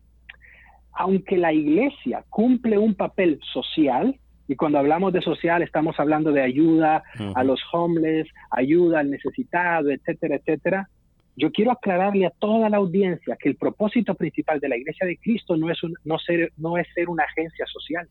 Aunque 0.93 1.39
la 1.39 1.53
iglesia 1.53 2.25
cumple 2.29 2.77
un 2.77 2.95
papel 2.95 3.41
social, 3.53 4.15
y 4.53 4.57
cuando 4.57 4.79
hablamos 4.79 5.15
de 5.15 5.23
social 5.23 5.63
estamos 5.63 5.99
hablando 5.99 6.31
de 6.31 6.43
ayuda 6.43 7.03
a 7.35 7.43
los 7.43 7.61
homeless, 7.73 8.29
ayuda 8.51 9.01
al 9.01 9.11
necesitado, 9.11 9.91
etcétera, 9.91 10.37
etcétera, 10.37 10.89
yo 11.37 11.51
quiero 11.51 11.71
aclararle 11.71 12.27
a 12.27 12.31
toda 12.31 12.69
la 12.69 12.77
audiencia 12.77 13.37
que 13.41 13.49
el 13.49 13.57
propósito 13.57 14.15
principal 14.15 14.61
de 14.61 14.69
la 14.69 14.77
Iglesia 14.77 15.07
de 15.07 15.17
Cristo 15.17 15.57
no 15.57 15.71
es, 15.71 15.79
no 16.05 16.19
ser, 16.19 16.53
no 16.59 16.77
es 16.77 16.87
ser 16.95 17.09
una 17.09 17.25
agencia 17.25 17.65
social, 17.67 18.07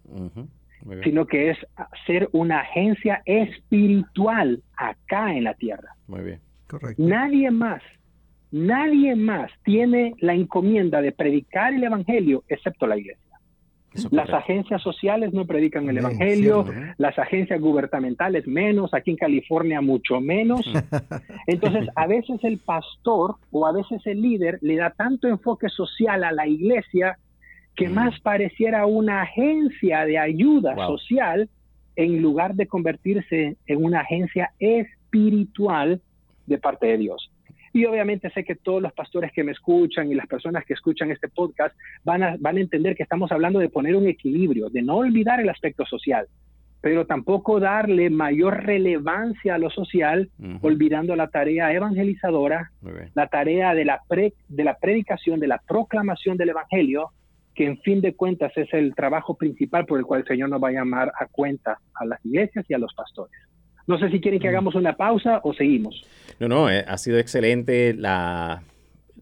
sino 1.04 1.28
que 1.28 1.52
es 1.52 1.58
ser 2.08 2.28
una 2.32 2.62
agencia 2.62 3.22
espiritual 3.26 4.64
acá 4.76 5.36
en 5.36 5.44
la 5.44 5.54
tierra. 5.54 5.96
Muy 6.08 6.22
bien. 6.22 6.40
Correcto. 6.66 7.04
Nadie 7.04 7.52
más, 7.52 7.84
nadie 8.50 9.16
más 9.16 9.52
tiene 9.64 10.16
la 10.20 10.34
encomienda 10.34 11.02
de 11.02 11.12
predicar 11.12 11.76
el 11.76 11.84
Evangelio 11.84 12.44
excepto 12.48 12.88
la 12.88 12.98
Iglesia 12.98 13.31
las 14.12 14.30
agencias 14.30 14.82
sociales 14.82 15.34
no 15.34 15.46
predican 15.46 15.90
el 15.90 15.98
Evangelio, 15.98 16.66
las 16.98 17.18
agencias 17.20 17.60
gubernamentales 17.60 18.48
menos, 18.48 18.94
aquí 18.94 19.12
en 19.12 19.18
California 19.18 19.82
mucho 19.82 20.22
menos. 20.22 20.62
Entonces, 21.48 21.90
a 21.96 22.08
veces 22.08 22.40
el 22.44 22.58
pastor 22.58 23.36
o 23.52 23.66
a 23.66 23.72
veces 23.72 24.02
el 24.06 24.22
líder 24.22 24.60
le 24.62 24.78
da 24.78 24.92
tanto 24.92 25.28
enfoque 25.28 25.70
social 25.70 26.24
a 26.24 26.32
la 26.32 26.48
iglesia 26.48 27.18
que 27.76 27.90
mm. 27.90 27.94
más 27.94 28.20
pareciera 28.22 28.86
una 28.86 29.24
agencia 29.24 30.06
de 30.06 30.18
ayuda 30.18 30.76
social 30.88 31.50
en 31.96 32.22
lugar 32.22 32.56
de 32.56 32.68
convertirse 32.68 33.58
en 33.66 33.84
una 33.84 34.02
agencia 34.02 34.52
espiritual 34.60 36.02
de 36.46 36.58
parte 36.58 36.88
de 36.88 36.98
Dios. 36.98 37.31
Y 37.74 37.86
obviamente 37.86 38.30
sé 38.32 38.44
que 38.44 38.56
todos 38.56 38.82
los 38.82 38.94
pastores 38.94 39.32
que 39.32 39.44
me 39.44 39.54
escuchan 39.54 40.12
y 40.12 40.16
las 40.16 40.28
personas 40.28 40.66
que 40.66 40.74
escuchan 40.74 41.12
este 41.12 41.30
podcast 41.30 41.76
van 42.04 42.24
a, 42.24 42.36
van 42.40 42.58
a 42.58 42.62
entender 42.62 42.96
que 42.96 43.04
estamos 43.04 43.32
hablando 43.32 43.60
de 43.60 43.70
poner 43.70 43.96
un 43.96 44.08
equilibrio, 44.08 44.70
de 44.70 44.82
no 44.82 44.98
olvidar 44.98 45.40
el 45.40 45.50
aspecto 45.50 45.86
social, 45.86 46.28
pero 46.82 47.06
tampoco 47.06 47.60
darle 47.60 48.10
mayor 48.10 48.64
relevancia 48.66 49.56
a 49.56 49.58
lo 49.60 49.70
social, 49.70 50.30
olvidando 50.62 51.16
la 51.16 51.28
tarea 51.28 51.72
evangelizadora, 51.72 52.72
la 53.14 53.28
tarea 53.28 53.76
de 53.76 53.86
la, 53.86 54.02
de 54.10 54.64
la 54.64 54.78
predicación, 54.78 55.40
de 55.40 55.48
la 55.48 55.60
proclamación 55.60 56.38
del 56.38 56.50
Evangelio, 56.50 57.12
que 57.54 57.68
en 57.68 57.78
fin 57.82 58.02
de 58.02 58.16
cuentas 58.16 58.52
es 58.56 58.74
el 58.74 58.96
trabajo 58.96 59.36
principal 59.36 59.86
por 59.86 60.00
el 60.00 60.06
cual 60.06 60.22
el 60.22 60.28
Señor 60.28 60.50
nos 60.50 60.62
va 60.62 60.70
a 60.70 60.74
llamar 60.74 61.12
a 61.20 61.28
cuenta 61.28 61.78
a 61.94 62.06
las 62.06 62.26
iglesias 62.26 62.66
y 62.68 62.74
a 62.74 62.80
los 62.80 62.94
pastores. 62.96 63.40
No 63.88 63.98
sé 64.00 64.10
si 64.10 64.20
quieren 64.22 64.40
que 64.40 64.48
hagamos 64.48 64.76
una 64.76 64.96
pausa 64.96 65.42
o 65.44 65.54
seguimos. 65.54 66.06
No, 66.40 66.48
no, 66.48 66.70
eh, 66.70 66.86
ha 66.88 66.98
sido 66.98 67.18
excelente 67.18 67.94
la, 67.94 68.64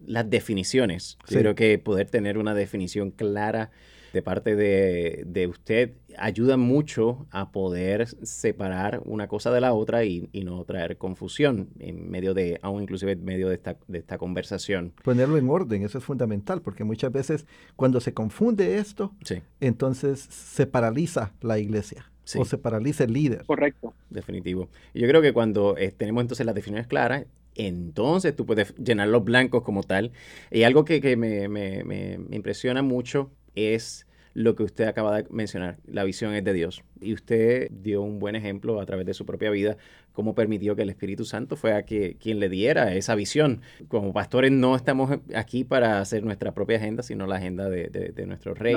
las 0.06 0.28
definiciones. 0.28 1.18
Creo 1.26 1.54
que 1.54 1.78
poder 1.78 2.08
tener 2.08 2.38
una 2.38 2.54
definición 2.54 3.10
clara 3.10 3.70
de 4.12 4.22
parte 4.22 4.56
de, 4.56 5.46
usted 5.46 5.92
ayuda 6.18 6.56
mucho 6.56 7.26
a 7.30 7.52
poder 7.52 8.08
separar 8.26 9.02
una 9.04 9.28
cosa 9.28 9.50
de 9.52 9.60
la 9.60 9.72
otra 9.72 10.04
y, 10.04 10.28
no 10.44 10.64
traer 10.64 10.96
confusión 10.96 11.68
en 11.78 12.10
medio 12.10 12.34
de, 12.34 12.58
aún 12.62 12.82
inclusive 12.82 13.12
en 13.12 13.24
medio 13.24 13.48
de 13.48 13.54
esta, 13.54 13.76
de 13.86 13.98
esta 13.98 14.18
conversación. 14.18 14.92
Ponerlo 15.04 15.38
en 15.38 15.48
orden, 15.48 15.84
eso 15.84 15.98
es 15.98 16.04
fundamental, 16.04 16.60
porque 16.62 16.82
muchas 16.82 17.12
veces 17.12 17.46
cuando 17.76 18.00
se 18.00 18.14
confunde 18.14 18.78
esto, 18.78 19.14
entonces 19.60 20.20
se 20.20 20.66
paraliza 20.66 21.32
la 21.40 21.58
iglesia 21.58 22.09
o 22.36 22.44
se 22.44 22.58
paraliza 22.58 23.04
el 23.04 23.12
líder. 23.12 23.44
Correcto. 23.46 23.94
Definitivo. 24.10 24.68
Y 24.94 25.00
yo 25.00 25.08
creo 25.08 25.22
que 25.22 25.32
cuando 25.32 25.76
eh, 25.76 25.92
tenemos 25.96 26.22
entonces 26.22 26.46
las 26.46 26.54
definiciones 26.54 26.86
claras, 26.86 27.26
entonces 27.54 28.34
tú 28.34 28.46
puedes 28.46 28.74
llenar 28.76 29.08
los 29.08 29.24
blancos 29.24 29.62
como 29.62 29.82
tal. 29.82 30.12
Y 30.50 30.62
algo 30.62 30.84
que, 30.84 31.16
me, 31.16 32.18
impresiona 32.30 32.82
mucho 32.82 33.30
es 33.54 34.06
lo 34.32 34.54
que 34.54 34.62
usted 34.62 34.86
acaba 34.86 35.22
de 35.22 35.28
mencionar, 35.30 35.78
la 35.86 36.04
visión 36.04 36.34
es 36.34 36.44
de 36.44 36.52
Dios. 36.52 36.84
Y 37.00 37.12
usted 37.14 37.68
dio 37.70 38.00
un 38.02 38.20
buen 38.20 38.36
ejemplo 38.36 38.80
a 38.80 38.86
través 38.86 39.04
de 39.04 39.12
su 39.12 39.26
propia 39.26 39.50
vida, 39.50 39.76
cómo 40.12 40.36
permitió 40.36 40.76
que 40.76 40.82
el 40.82 40.90
Espíritu 40.90 41.24
Santo 41.24 41.56
fuera 41.56 41.84
que, 41.84 42.16
quien 42.16 42.38
le 42.38 42.48
diera 42.48 42.94
esa 42.94 43.16
visión. 43.16 43.60
Como 43.88 44.12
pastores 44.12 44.52
no 44.52 44.76
estamos 44.76 45.18
aquí 45.34 45.64
para 45.64 46.00
hacer 46.00 46.22
nuestra 46.22 46.54
propia 46.54 46.76
agenda, 46.76 47.02
sino 47.02 47.26
la 47.26 47.36
agenda 47.36 47.68
de, 47.68 48.24
nuestro 48.26 48.54
rey. 48.54 48.76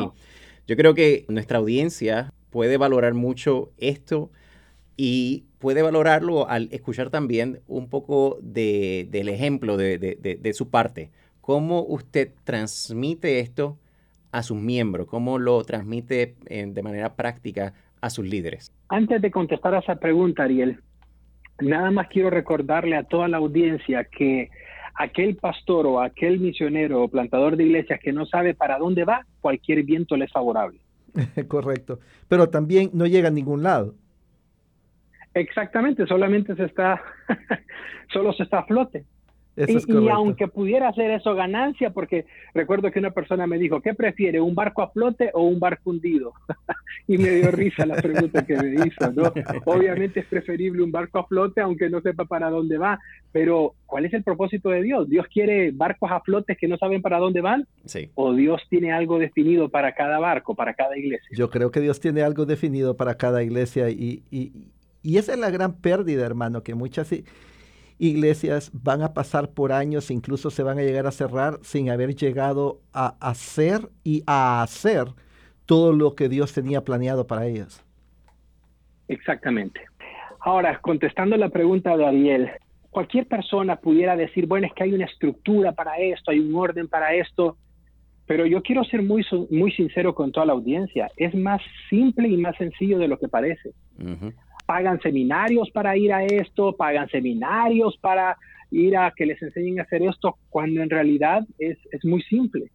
Yo 0.65 0.75
creo 0.75 0.93
que 0.95 1.25
nuestra 1.27 1.59
audiencia 1.59 2.33
puede 2.53 2.77
valorar 2.77 3.15
mucho 3.15 3.71
esto 3.79 4.29
y 4.95 5.45
puede 5.57 5.81
valorarlo 5.81 6.47
al 6.47 6.69
escuchar 6.71 7.09
también 7.09 7.61
un 7.67 7.89
poco 7.89 8.37
de, 8.43 9.07
del 9.09 9.27
ejemplo 9.27 9.75
de, 9.75 10.51
su 10.53 10.69
parte. 10.69 11.09
¿Cómo 11.41 11.81
usted 11.81 12.29
transmite 12.43 13.39
esto 13.39 13.79
a 14.31 14.43
sus 14.43 14.61
miembros? 14.61 15.07
¿Cómo 15.07 15.39
lo 15.39 15.63
transmite 15.63 16.35
de 16.47 16.83
manera 16.83 17.15
práctica 17.15 17.73
a 18.01 18.11
sus 18.11 18.25
líderes? 18.25 18.71
Antes 18.87 19.19
de 19.19 19.31
contestar 19.31 19.73
a 19.73 19.79
esa 19.79 19.95
pregunta, 19.95 20.43
Ariel, 20.43 20.79
nada 21.59 21.89
más 21.89 22.07
quiero 22.07 22.29
recordarle 22.29 22.95
a 22.95 23.03
toda 23.03 23.27
la 23.27 23.37
audiencia 23.37 24.03
que 24.03 24.51
aquel 24.93 25.37
pastor 25.37 25.87
o 25.87 26.01
aquel 26.01 26.39
misionero 26.39 27.01
o 27.01 27.07
plantador 27.07 27.57
de 27.57 27.63
iglesias 27.63 27.99
que 27.99 28.13
no 28.13 28.27
sabe 28.27 28.53
para 28.53 28.77
dónde 28.77 29.05
va, 29.05 29.25
cualquier 29.41 29.81
viento 29.81 30.15
le 30.15 30.25
es 30.25 30.31
favorable. 30.31 30.82
Correcto. 31.47 31.99
Pero 32.27 32.49
también 32.49 32.89
no 32.93 33.05
llega 33.05 33.27
a 33.27 33.31
ningún 33.31 33.63
lado. 33.63 33.95
Exactamente, 35.33 36.05
solamente 36.05 36.55
se 36.55 36.65
está, 36.65 37.01
solo 38.13 38.33
se 38.33 38.43
está 38.43 38.59
a 38.59 38.65
flote 38.65 39.05
y, 39.55 40.07
aunque 40.09 40.47
pudiera 40.47 40.89
hacer 40.89 41.11
eso 41.11 41.35
ganancia, 41.35 41.91
porque 41.91 42.25
recuerdo 42.53 42.91
que 42.91 42.99
una 42.99 43.11
persona 43.11 43.45
me 43.45 43.59
dijo, 43.59 43.81
¿qué 43.81 43.93
prefiere, 43.93 44.41
un 44.41 44.55
barco 44.55 44.81
a 44.81 44.89
flote 44.89 45.29
o 45.33 45.43
un 45.43 45.59
barco 45.59 45.91
hundido? 45.91 46.33
y 47.07 47.17
me 47.17 47.29
dio 47.29 47.51
risa 47.51 47.85
la 47.85 47.95
pregunta 47.95 48.45
que 48.45 48.55
me 48.55 48.85
hizo, 48.85 49.11
¿no? 49.11 49.31
Obviamente 49.65 50.21
es 50.21 50.25
preferible 50.25 50.83
un 50.83 50.91
barco 50.91 51.19
a 51.19 51.27
flote, 51.27 51.61
aunque 51.61 51.89
no 51.89 52.01
sepa 52.01 52.25
para 52.25 52.49
dónde 52.49 52.77
va, 52.77 52.99
pero 53.31 53.75
¿cuál 53.85 54.05
es 54.05 54.13
el 54.13 54.23
propósito 54.23 54.69
de 54.69 54.81
Dios? 54.81 55.09
¿Dios 55.09 55.27
quiere 55.31 55.71
barcos 55.71 56.11
a 56.11 56.21
flote 56.21 56.55
que 56.55 56.67
no 56.67 56.77
saben 56.77 57.01
para 57.01 57.19
dónde 57.19 57.41
van? 57.41 57.67
Sí. 57.85 58.09
¿O 58.15 58.33
Dios 58.33 58.61
tiene 58.69 58.91
algo 58.91 59.19
definido 59.19 59.69
para 59.69 59.93
cada 59.93 60.19
barco, 60.19 60.55
para 60.55 60.73
cada 60.73 60.97
iglesia? 60.97 61.27
Yo 61.31 61.49
creo 61.49 61.69
que 61.69 61.79
Dios 61.79 61.99
tiene 61.99 62.23
algo 62.23 62.45
definido 62.45 62.97
para 62.97 63.15
cada 63.15 63.43
iglesia 63.43 63.89
y, 63.89 64.23
y, 64.31 64.51
y 65.03 65.17
esa 65.17 65.33
es 65.33 65.39
la 65.39 65.51
gran 65.51 65.73
pérdida, 65.73 66.25
hermano, 66.25 66.63
que 66.63 66.73
muchas 66.73 67.13
iglesias 67.99 68.71
van 68.73 69.01
a 69.01 69.13
pasar 69.13 69.49
por 69.51 69.71
años, 69.71 70.11
incluso 70.11 70.49
se 70.49 70.63
van 70.63 70.79
a 70.79 70.81
llegar 70.81 71.07
a 71.07 71.11
cerrar 71.11 71.59
sin 71.61 71.89
haber 71.89 72.15
llegado 72.15 72.79
a 72.93 73.15
hacer 73.19 73.89
y 74.03 74.23
a 74.27 74.61
hacer 74.61 75.05
todo 75.65 75.93
lo 75.93 76.15
que 76.15 76.29
Dios 76.29 76.53
tenía 76.53 76.83
planeado 76.83 77.27
para 77.27 77.45
ellas. 77.45 77.83
Exactamente. 79.07 79.81
Ahora, 80.39 80.79
contestando 80.81 81.37
la 81.37 81.49
pregunta 81.49 81.95
de 81.95 82.05
Ariel, 82.05 82.51
cualquier 82.89 83.27
persona 83.27 83.77
pudiera 83.77 84.15
decir, 84.15 84.45
bueno, 84.45 84.67
es 84.67 84.73
que 84.73 84.83
hay 84.83 84.93
una 84.93 85.05
estructura 85.05 85.71
para 85.71 85.97
esto, 85.97 86.31
hay 86.31 86.39
un 86.39 86.53
orden 86.55 86.87
para 86.87 87.13
esto, 87.13 87.57
pero 88.25 88.45
yo 88.45 88.61
quiero 88.61 88.83
ser 88.83 89.03
muy, 89.03 89.25
muy 89.49 89.71
sincero 89.71 90.13
con 90.13 90.31
toda 90.31 90.45
la 90.45 90.53
audiencia. 90.53 91.09
Es 91.17 91.33
más 91.33 91.61
simple 91.89 92.27
y 92.27 92.37
más 92.37 92.55
sencillo 92.57 92.99
de 92.99 93.07
lo 93.07 93.17
que 93.17 93.27
parece 93.27 93.71
pagan 94.65 94.99
seminarios 95.01 95.69
para 95.71 95.97
ir 95.97 96.13
a 96.13 96.23
esto, 96.23 96.75
pagan 96.75 97.09
seminarios 97.09 97.97
para 97.97 98.37
ir 98.71 98.97
a 98.97 99.11
que 99.15 99.25
les 99.25 99.41
enseñen 99.41 99.79
a 99.79 99.83
hacer 99.83 100.01
esto, 100.03 100.37
cuando 100.49 100.81
en 100.81 100.89
realidad 100.89 101.43
es, 101.59 101.77
muy 102.03 102.21
simple. 102.23 102.71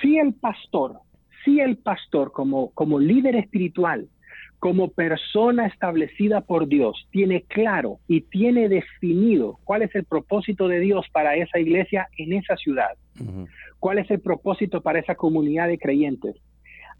Si 0.00 0.18
el 0.18 0.34
pastor, 0.34 0.96
si 1.44 1.60
el 1.60 1.76
pastor 1.76 2.32
como, 2.32 2.70
como 2.70 2.98
líder 2.98 3.36
espiritual, 3.36 4.08
como 4.58 4.88
persona 4.88 5.66
establecida 5.66 6.40
por 6.40 6.68
Dios, 6.68 7.06
tiene 7.10 7.42
claro 7.42 7.98
y 8.08 8.20
tiene 8.22 8.68
definido 8.68 9.58
cuál 9.64 9.82
es 9.82 9.94
el 9.94 10.04
propósito 10.04 10.68
de 10.68 10.80
Dios 10.80 11.04
para 11.12 11.36
esa 11.36 11.58
iglesia 11.58 12.08
en 12.16 12.32
esa 12.32 12.56
ciudad, 12.56 12.92
cuál 13.80 13.98
es 13.98 14.10
el 14.10 14.20
propósito 14.20 14.80
para 14.80 15.00
esa 15.00 15.16
comunidad 15.16 15.68
de 15.68 15.78
creyentes, 15.78 16.36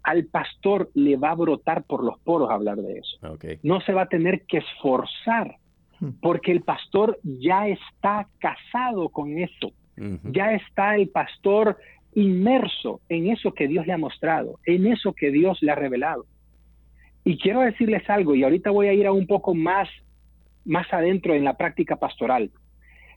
al 0.03 0.25
pastor 0.25 0.89
le 0.93 1.15
va 1.15 1.31
a 1.31 1.35
brotar 1.35 1.83
por 1.83 2.03
los 2.03 2.19
poros 2.19 2.51
hablar 2.51 2.77
de 2.77 2.99
eso. 2.99 3.17
No 3.63 3.81
se 3.81 3.93
va 3.93 4.03
a 4.03 4.09
tener 4.09 4.45
que 4.45 4.57
esforzar 4.57 5.55
hmm. 5.99 6.09
porque 6.21 6.51
el 6.51 6.61
pastor 6.61 7.17
ya 7.23 7.67
está 7.67 8.27
casado 8.39 9.09
con 9.09 9.37
eso. 9.39 9.71
Ya 10.23 10.53
está 10.53 10.95
el 10.95 11.09
pastor 11.09 11.77
inmerso 12.15 13.01
en 13.09 13.29
eso 13.29 13.53
que 13.53 13.67
Dios 13.67 13.85
le 13.85 13.93
ha 13.93 13.97
mostrado, 13.97 14.59
en 14.65 14.87
eso 14.87 15.13
que 15.13 15.31
Dios 15.31 15.59
le 15.61 15.71
ha 15.71 15.75
revelado. 15.75 16.25
Y 17.23 17.37
quiero 17.37 17.61
decirles 17.61 18.09
algo, 18.09 18.35
y 18.35 18.43
ahorita 18.43 18.71
voy 18.71 18.87
a 18.87 18.93
ir 18.93 19.07
a 19.07 19.11
un 19.11 19.27
poco 19.27 19.53
más, 19.53 19.87
más 20.65 20.91
adentro 20.91 21.35
en 21.35 21.43
la 21.43 21.57
práctica 21.57 21.95
pastoral. 21.95 22.51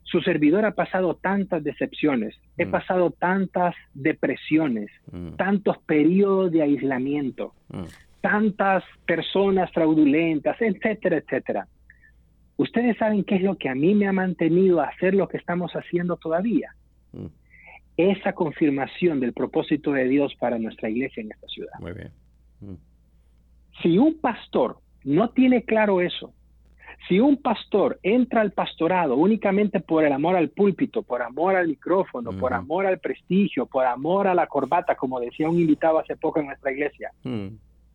Su 0.07 0.21
servidor 0.21 0.65
ha 0.65 0.73
pasado 0.75 1.15
tantas 1.17 1.63
decepciones, 1.65 2.35
he 2.57 2.65
Mm. 2.65 2.71
pasado 2.71 3.11
tantas 3.11 3.75
depresiones, 3.93 4.91
Mm. 5.11 5.35
tantos 5.37 5.79
periodos 5.79 6.53
de 6.53 6.63
aislamiento, 6.63 7.53
Mm. 7.69 7.85
tantas 8.21 8.85
personas 9.05 9.71
fraudulentas, 9.73 10.57
etcétera, 10.61 11.19
etcétera. 11.19 11.69
Ustedes 12.57 12.97
saben 12.97 13.25
qué 13.25 13.37
es 13.37 13.43
lo 13.43 13.57
que 13.57 13.69
a 13.69 13.75
mí 13.75 13.95
me 13.95 14.07
ha 14.07 14.13
mantenido 14.13 14.81
a 14.81 14.87
hacer 14.89 15.15
lo 15.15 15.29
que 15.29 15.37
estamos 15.37 15.73
haciendo 15.73 16.17
todavía. 16.17 16.71
Mm. 17.13 17.27
Esa 17.97 18.33
confirmación 18.33 19.21
del 19.21 19.33
propósito 19.33 19.93
de 19.93 20.07
Dios 20.09 20.35
para 20.39 20.59
nuestra 20.59 20.89
iglesia 20.89 21.23
en 21.23 21.33
esta 21.33 21.47
ciudad. 21.49 21.79
Muy 21.81 21.93
bien. 21.93 22.11
Mm. 22.61 22.75
Si 23.83 23.99
un 23.99 24.19
pastor 24.21 24.79
no 25.05 25.31
tiene 25.31 25.63
claro 25.65 26.01
eso, 26.01 26.33
si 27.09 27.21
un 27.21 27.37
pastor 27.37 27.99
entra 28.03 28.41
al 28.41 28.53
pastorado 28.53 29.17
únicamente 29.17 29.81
por 29.81 30.05
el 30.05 30.13
amor 30.13 30.37
al 30.37 30.49
púlpito, 30.51 31.03
por 31.03 31.23
amor 31.23 31.55
al 31.57 31.69
micrófono, 31.69 32.33
por 32.33 32.53
amor 32.53 32.87
al 32.87 32.99
prestigio, 32.99 33.67
por 33.67 33.85
amor 33.87 34.27
a 34.27 34.35
la 34.35 34.47
corbata, 34.47 34.97
como 34.97 35.21
decía 35.21 35.49
un 35.49 35.61
invitado 35.61 35.99
hace 35.99 36.17
poco 36.17 36.41
en 36.41 36.47
nuestra 36.47 36.73
iglesia, 36.73 37.11
Mm. 37.23 37.49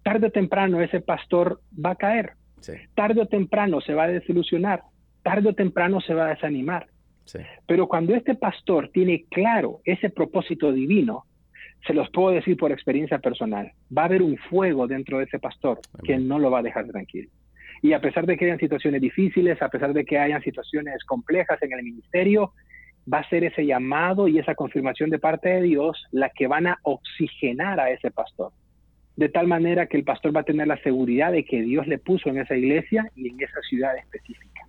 tarde 0.04 0.28
o 0.28 0.32
temprano 0.32 0.82
ese 0.82 1.02
pastor 1.02 1.60
va 1.84 1.92
a 1.92 1.96
caer, 1.96 2.34
Sí, 2.60 2.74
tarde 2.96 3.22
o 3.22 3.26
temprano 3.26 3.82
se 3.82 3.94
va 3.94 4.04
a 4.04 4.08
desilusionar, 4.08 4.84
tarde 5.24 5.50
o 5.50 5.54
temprano 5.54 6.00
se 6.02 6.14
va 6.14 6.28
a 6.28 6.30
desanimar. 6.30 6.88
sí. 7.26 7.40
Pero 7.68 7.88
cuando 7.88 8.14
este 8.16 8.36
pastor 8.36 8.90
tiene 8.94 9.26
claro 9.30 9.80
ese 9.86 10.10
propósito 10.10 10.72
divino, 10.72 11.26
se 11.88 11.94
los 11.94 12.10
puedo 12.12 12.30
decir 12.30 12.56
por 12.58 12.72
experiencia 12.72 13.18
personal, 13.20 13.72
va 13.96 14.04
a 14.04 14.06
haber 14.06 14.22
un 14.22 14.38
fuego 14.38 14.86
dentro 14.88 15.18
de 15.18 15.24
ese 15.26 15.40
pastor 15.40 15.80
que 16.04 16.18
no 16.18 16.38
lo 16.40 16.52
va 16.52 16.60
a 16.60 16.64
dejar 16.64 16.86
tranquilo. 16.88 17.30
Y 17.82 17.94
a 17.94 18.02
pesar 18.02 18.26
de 18.26 18.38
que 18.38 18.46
hayan 18.46 18.60
situaciones 18.60 19.02
difíciles, 19.02 19.62
a 19.62 19.70
pesar 19.70 19.94
de 19.94 20.06
que 20.06 20.20
hayan 20.20 20.42
situaciones 20.44 21.04
complejas 21.04 21.62
en 21.64 21.74
el 21.74 21.84
ministerio, 21.84 22.54
va 23.12 23.20
a 23.20 23.30
ser 23.30 23.44
ese 23.44 23.66
llamado 23.66 24.28
y 24.28 24.38
esa 24.38 24.56
confirmación 24.56 25.10
de 25.10 25.20
parte 25.20 25.50
de 25.50 25.62
Dios 25.62 26.06
la 26.12 26.30
que 26.30 26.48
van 26.48 26.68
a 26.68 26.78
oxigenar 26.84 27.80
a 27.80 27.90
ese 27.90 28.12
pastor. 28.12 28.52
De 29.16 29.30
tal 29.30 29.48
manera 29.48 29.88
que 29.88 29.98
el 29.98 30.04
pastor 30.04 30.36
va 30.36 30.42
a 30.42 30.46
tener 30.46 30.68
la 30.68 30.82
seguridad 30.84 31.32
de 31.32 31.44
que 31.44 31.62
Dios 31.62 31.88
le 31.88 31.98
puso 31.98 32.30
en 32.30 32.40
esa 32.40 32.56
iglesia 32.56 33.10
y 33.16 33.30
en 33.30 33.42
esa 33.42 33.60
ciudad 33.68 33.98
específica. 33.98 34.62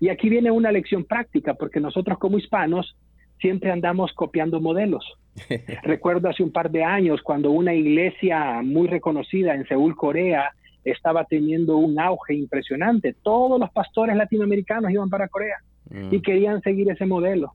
Y 0.00 0.08
aquí 0.08 0.28
viene 0.28 0.50
una 0.50 0.72
lección 0.72 1.04
práctica, 1.04 1.54
porque 1.54 1.80
nosotros 1.80 2.18
como 2.18 2.38
hispanos 2.38 2.96
siempre 3.40 3.70
andamos 3.70 4.12
copiando 4.12 4.60
modelos. 4.60 5.04
Recuerdo 5.82 6.28
hace 6.28 6.42
un 6.42 6.52
par 6.52 6.70
de 6.70 6.84
años 6.84 7.22
cuando 7.22 7.50
una 7.50 7.74
iglesia 7.74 8.62
muy 8.62 8.88
reconocida 8.88 9.54
en 9.54 9.66
Seúl, 9.66 9.96
Corea, 9.96 10.52
estaba 10.84 11.24
teniendo 11.24 11.76
un 11.76 11.98
auge 12.00 12.34
impresionante. 12.34 13.14
Todos 13.22 13.58
los 13.60 13.70
pastores 13.70 14.16
latinoamericanos 14.16 14.90
iban 14.90 15.10
para 15.10 15.28
Corea 15.28 15.56
Mm. 15.90 16.14
y 16.14 16.20
querían 16.22 16.62
seguir 16.62 16.88
ese 16.90 17.06
modelo. 17.06 17.54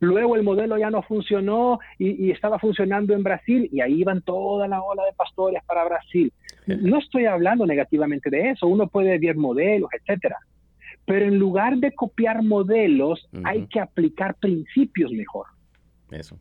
Luego 0.00 0.34
el 0.34 0.42
modelo 0.42 0.76
ya 0.78 0.90
no 0.90 1.02
funcionó 1.02 1.78
y, 1.98 2.26
y 2.26 2.30
estaba 2.30 2.58
funcionando 2.58 3.12
en 3.14 3.22
Brasil 3.22 3.68
y 3.70 3.80
ahí 3.82 4.00
iban 4.00 4.22
toda 4.22 4.66
la 4.66 4.82
ola 4.82 5.04
de 5.04 5.12
pastores 5.12 5.62
para 5.66 5.84
Brasil. 5.84 6.32
No 6.66 6.98
estoy 6.98 7.26
hablando 7.26 7.64
negativamente 7.66 8.30
de 8.30 8.50
eso, 8.50 8.66
uno 8.66 8.88
puede 8.88 9.18
ver 9.18 9.36
modelos, 9.36 9.90
etcétera. 9.92 10.36
Pero 11.04 11.26
en 11.26 11.38
lugar 11.38 11.76
de 11.76 11.92
copiar 11.92 12.42
modelos, 12.42 13.28
hay 13.44 13.66
que 13.66 13.78
aplicar 13.78 14.34
principios 14.36 15.12
mejor 15.12 15.46
Eso. 16.10 16.38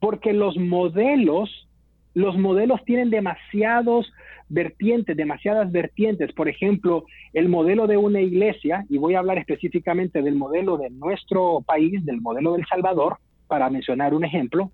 porque 0.00 0.32
los 0.34 0.56
modelos, 0.58 1.68
los 2.14 2.36
modelos 2.38 2.84
tienen 2.84 3.10
demasiados 3.10 4.12
vertientes, 4.48 5.16
demasiadas 5.16 5.72
vertientes. 5.72 6.32
Por 6.32 6.48
ejemplo, 6.48 7.04
el 7.32 7.48
modelo 7.48 7.86
de 7.86 7.96
una 7.96 8.20
iglesia, 8.20 8.84
y 8.88 8.98
voy 8.98 9.14
a 9.14 9.20
hablar 9.20 9.38
específicamente 9.38 10.22
del 10.22 10.34
modelo 10.34 10.76
de 10.76 10.90
nuestro 10.90 11.62
país, 11.66 12.04
del 12.04 12.20
modelo 12.20 12.52
del 12.52 12.66
Salvador, 12.66 13.16
para 13.46 13.70
mencionar 13.70 14.14
un 14.14 14.24
ejemplo. 14.24 14.70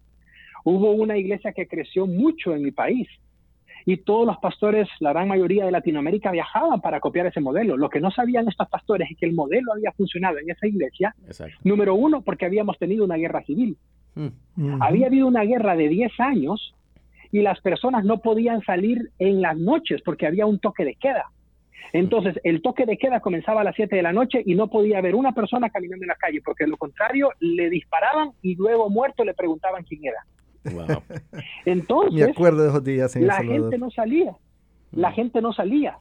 Hubo 0.64 0.90
una 0.90 1.16
iglesia 1.16 1.52
que 1.52 1.68
creció 1.68 2.06
mucho 2.06 2.54
en 2.54 2.62
mi 2.62 2.72
país 2.72 3.08
y 3.86 3.96
todos 3.96 4.26
los 4.26 4.36
pastores, 4.36 4.86
la 5.00 5.14
gran 5.14 5.28
mayoría 5.28 5.64
de 5.64 5.70
Latinoamérica, 5.70 6.30
viajaban 6.30 6.80
para 6.82 7.00
copiar 7.00 7.26
ese 7.26 7.40
modelo. 7.40 7.76
Lo 7.76 7.88
que 7.88 8.00
no 8.00 8.10
sabían 8.10 8.46
estos 8.46 8.68
pastores 8.68 9.10
es 9.10 9.16
que 9.16 9.24
el 9.24 9.32
modelo 9.32 9.72
había 9.72 9.92
funcionado 9.92 10.36
en 10.38 10.50
esa 10.50 10.66
iglesia, 10.66 11.14
Exacto. 11.26 11.56
número 11.64 11.94
uno, 11.94 12.20
porque 12.20 12.44
habíamos 12.44 12.78
tenido 12.78 13.04
una 13.04 13.16
guerra 13.16 13.42
civil. 13.44 13.78
Mm. 14.14 14.82
Había 14.82 15.06
habido 15.06 15.26
una 15.26 15.42
guerra 15.42 15.74
de 15.74 15.88
10 15.88 16.20
años 16.20 16.74
y 17.32 17.42
las 17.42 17.60
personas 17.60 18.04
no 18.04 18.18
podían 18.18 18.62
salir 18.62 19.10
en 19.18 19.40
las 19.42 19.56
noches 19.56 20.00
porque 20.04 20.26
había 20.26 20.46
un 20.46 20.58
toque 20.58 20.84
de 20.84 20.94
queda. 20.94 21.26
Entonces, 21.92 22.38
el 22.44 22.60
toque 22.60 22.84
de 22.84 22.98
queda 22.98 23.20
comenzaba 23.20 23.62
a 23.62 23.64
las 23.64 23.74
7 23.74 23.96
de 23.96 24.02
la 24.02 24.12
noche 24.12 24.42
y 24.44 24.54
no 24.54 24.68
podía 24.68 24.98
haber 24.98 25.14
una 25.14 25.32
persona 25.32 25.70
caminando 25.70 26.04
en 26.04 26.08
la 26.08 26.16
calle, 26.16 26.40
porque 26.44 26.64
de 26.64 26.70
lo 26.70 26.76
contrario 26.76 27.30
le 27.40 27.70
disparaban 27.70 28.32
y 28.42 28.56
luego 28.56 28.90
muerto 28.90 29.24
le 29.24 29.32
preguntaban 29.34 29.84
quién 29.84 30.02
era. 30.04 30.74
Wow. 30.74 31.02
Me 31.32 31.42
Entonces, 31.64 32.28
acuerdo 32.28 32.62
de 32.64 32.68
esos 32.68 32.84
días 32.84 33.16
en 33.16 33.22
El 33.22 33.28
la 33.28 33.36
Salvador. 33.36 33.60
gente 33.62 33.78
no 33.78 33.90
salía. 33.90 34.32
La 34.92 35.10
Mm. 35.10 35.14
gente 35.14 35.40
no 35.40 35.52
salía. 35.52 35.98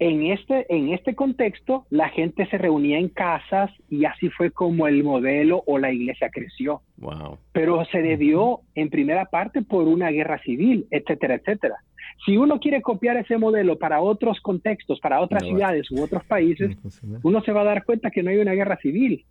En 0.00 0.26
este, 0.26 0.64
en 0.72 0.90
este 0.90 1.16
contexto, 1.16 1.84
la 1.90 2.08
gente 2.08 2.46
se 2.46 2.56
reunía 2.56 2.98
en 2.98 3.08
casas 3.08 3.70
y 3.88 4.04
así 4.04 4.28
fue 4.30 4.52
como 4.52 4.86
el 4.86 5.02
modelo 5.02 5.64
o 5.66 5.78
la 5.78 5.92
iglesia 5.92 6.30
creció. 6.30 6.82
Wow. 6.98 7.38
Pero 7.52 7.84
se 7.86 8.00
debió 8.00 8.60
en 8.76 8.90
primera 8.90 9.24
parte 9.24 9.62
por 9.62 9.88
una 9.88 10.10
guerra 10.10 10.40
civil, 10.42 10.86
etcétera, 10.92 11.34
etcétera. 11.34 11.76
Si 12.24 12.36
uno 12.36 12.60
quiere 12.60 12.80
copiar 12.80 13.16
ese 13.16 13.38
modelo 13.38 13.76
para 13.76 14.00
otros 14.00 14.40
contextos, 14.40 15.00
para 15.00 15.20
otras 15.20 15.42
No 15.42 15.48
ciudades 15.50 15.90
u 15.90 16.02
otros 16.02 16.24
países, 16.24 16.76
uno 17.22 17.42
se 17.42 17.52
va 17.52 17.62
a 17.62 17.64
dar 17.64 17.84
cuenta 17.84 18.10
que 18.10 18.22
no 18.22 18.30
hay 18.30 18.38
una 18.38 18.52
guerra 18.52 18.76
civil 18.76 19.24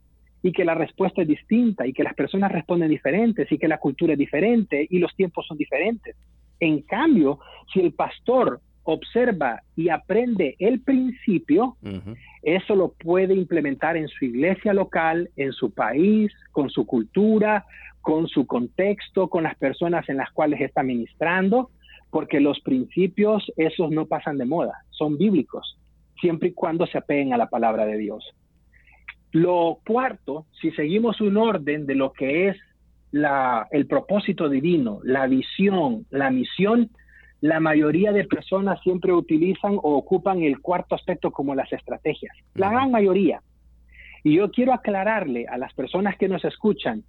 y 0.44 0.52
que 0.52 0.66
la 0.66 0.76
respuesta 0.76 1.22
es 1.22 1.28
distinta 1.30 1.88
y 1.88 1.94
que 1.94 2.04
las 2.04 2.14
personas 2.14 2.52
responden 2.52 2.90
diferentes 2.90 3.50
y 3.52 3.58
que 3.58 3.68
la 3.68 3.78
cultura 3.78 4.14
es 4.14 4.20
diferente 4.20 4.86
y 4.90 5.00
los 5.00 5.16
tiempos 5.16 5.46
son 5.48 5.58
diferentes. 5.58 6.16
En 6.60 6.82
cambio, 6.82 7.40
si 7.74 7.80
el 7.80 7.94
pastor 7.94 8.60
observa 8.88 9.62
y 9.76 9.90
aprende 9.90 10.56
el 10.60 10.80
principio, 10.80 11.76
eso 12.42 12.74
lo 12.74 12.94
puede 12.94 13.36
implementar 13.36 13.98
en 13.98 14.08
su 14.08 14.24
iglesia 14.24 14.74
local, 14.74 15.30
en 15.36 15.52
su 15.52 15.72
país, 15.74 16.32
con 16.52 16.70
su 16.70 16.86
cultura, 16.86 17.66
con 18.00 18.30
su 18.30 18.48
contexto, 18.48 19.28
con 19.28 19.44
las 19.44 19.58
personas 19.58 20.08
en 20.08 20.16
las 20.16 20.32
cuales 20.32 20.62
está 20.62 20.84
ministrando, 20.84 21.70
porque 22.10 22.40
los 22.40 22.62
principios, 22.62 23.52
esos 23.58 23.92
no 23.92 24.06
pasan 24.06 24.38
de 24.38 24.46
moda, 24.46 24.86
son 24.92 25.18
bíblicos, 25.18 25.78
siempre 26.22 26.50
y 26.50 26.54
cuando 26.54 26.88
se 26.88 26.98
apeguen 26.98 27.34
a 27.34 27.38
la 27.38 27.50
palabra 27.50 27.86
de 27.86 27.98
Dios. 27.98 28.24
Lo 29.34 29.80
cuarto, 29.86 30.46
si 30.62 30.72
seguimos 30.72 31.20
un 31.20 31.36
orden 31.36 31.86
de 31.86 31.96
lo 31.96 32.14
que 32.14 32.48
es 32.48 32.58
la, 33.12 33.68
el 33.72 33.86
propósito 33.86 34.48
divino, 34.48 35.02
la 35.04 35.28
visión, 35.28 36.06
la 36.10 36.32
misión, 36.32 36.90
la 37.42 37.60
mayoría 37.60 38.12
de 38.12 38.26
personas 38.26 38.80
siempre 38.82 39.14
utilizan 39.14 39.76
o 39.76 39.96
ocupan 39.98 40.42
el 40.42 40.60
cuarto 40.60 40.96
aspecto 40.96 41.32
como 41.32 41.56
las 41.56 41.72
estrategias. 41.72 42.36
La 42.56 42.72
gran 42.72 42.92
mayoría. 42.92 43.42
Y 44.24 44.36
yo 44.36 44.52
quiero 44.52 44.74
aclararle 44.74 45.46
a 45.48 45.58
las 45.58 45.74
personas 45.74 46.18
que 46.18 46.28
nos 46.28 46.44
escuchan 46.44 47.04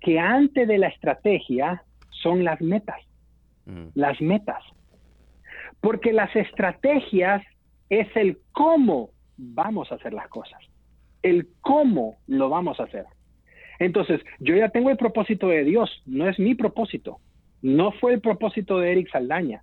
que 0.00 0.18
antes 0.18 0.68
de 0.68 0.78
la 0.78 0.88
estrategia 0.88 1.82
son 2.10 2.44
las 2.44 2.60
metas, 2.60 3.00
Mm. 3.66 3.86
las 3.94 4.20
metas. 4.20 4.62
Porque 5.80 6.12
las 6.12 6.34
estrategias 6.36 7.42
es 7.88 8.08
el 8.16 8.38
cómo 8.52 9.10
vamos 9.36 9.90
a 9.90 9.96
hacer 9.96 10.12
las 10.12 10.28
cosas, 10.28 10.60
el 11.22 11.48
cómo 11.60 12.16
lo 12.26 12.48
vamos 12.48 12.80
a 12.80 12.84
hacer. 12.84 13.06
Entonces, 13.78 14.20
yo 14.38 14.54
ya 14.54 14.68
tengo 14.68 14.90
el 14.90 14.96
propósito 14.96 15.48
de 15.48 15.64
Dios, 15.64 16.02
no 16.06 16.28
es 16.28 16.38
mi 16.38 16.54
propósito, 16.54 17.18
no 17.64 17.92
fue 17.92 18.12
el 18.12 18.20
propósito 18.20 18.78
de 18.78 18.92
Eric 18.92 19.10
Saldaña, 19.10 19.62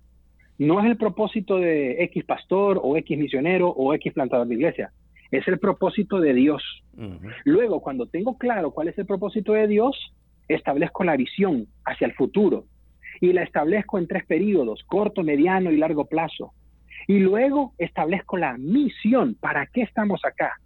no 0.58 0.80
es 0.80 0.86
el 0.86 0.96
propósito 0.96 1.58
de 1.58 2.02
X 2.02 2.24
pastor 2.24 2.80
o 2.82 2.96
X 2.96 3.16
misionero 3.16 3.68
o 3.68 3.94
X 3.94 4.12
plantador 4.12 4.48
de 4.48 4.56
iglesia, 4.56 4.90
es 5.30 5.46
el 5.46 5.60
propósito 5.60 6.18
de 6.18 6.34
Dios. 6.34 6.62
Luego, 7.44 7.80
cuando 7.80 8.06
tengo 8.06 8.36
claro 8.36 8.72
cuál 8.72 8.88
es 8.88 8.98
el 8.98 9.06
propósito 9.06 9.52
de 9.52 9.68
Dios, 9.68 9.96
establezco 10.48 11.04
la 11.04 11.16
visión 11.16 11.68
hacia 11.84 12.08
el 12.08 12.12
futuro 12.14 12.64
y 13.20 13.32
la 13.32 13.44
establezco 13.44 14.00
en 14.00 14.08
tres 14.08 14.26
periodos, 14.26 14.82
corto, 14.88 15.22
mediano 15.22 15.70
y 15.70 15.76
largo 15.76 16.06
plazo. 16.06 16.52
Y 17.06 17.20
luego 17.20 17.72
establezco 17.78 18.36
la 18.36 18.58
misión, 18.58 19.36
¿para 19.38 19.66
qué 19.66 19.82
estamos 19.82 20.20
acá? 20.24 20.58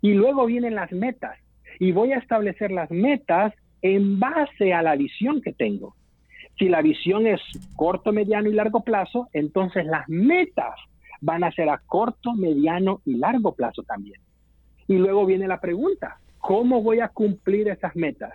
Y 0.00 0.14
luego 0.14 0.46
vienen 0.46 0.74
las 0.74 0.90
metas. 0.92 1.38
Y 1.78 1.92
voy 1.92 2.12
a 2.12 2.18
establecer 2.18 2.70
las 2.70 2.90
metas 2.90 3.52
en 3.82 4.18
base 4.18 4.72
a 4.72 4.80
la 4.80 4.96
visión 4.96 5.42
que 5.42 5.52
tengo. 5.52 5.94
Si 6.60 6.68
la 6.68 6.80
visión 6.80 7.26
es 7.26 7.40
corto, 7.74 8.12
mediano 8.12 8.48
y 8.48 8.52
largo 8.52 8.84
plazo, 8.84 9.28
entonces 9.32 9.84
las 9.86 10.08
metas 10.08 10.74
van 11.20 11.42
a 11.42 11.50
ser 11.50 11.68
a 11.68 11.78
corto, 11.78 12.34
mediano 12.34 13.00
y 13.04 13.16
largo 13.16 13.54
plazo 13.54 13.82
también. 13.82 14.20
Y 14.86 14.94
luego 14.94 15.26
viene 15.26 15.48
la 15.48 15.60
pregunta, 15.60 16.18
¿cómo 16.38 16.82
voy 16.82 17.00
a 17.00 17.08
cumplir 17.08 17.68
esas 17.68 17.96
metas? 17.96 18.32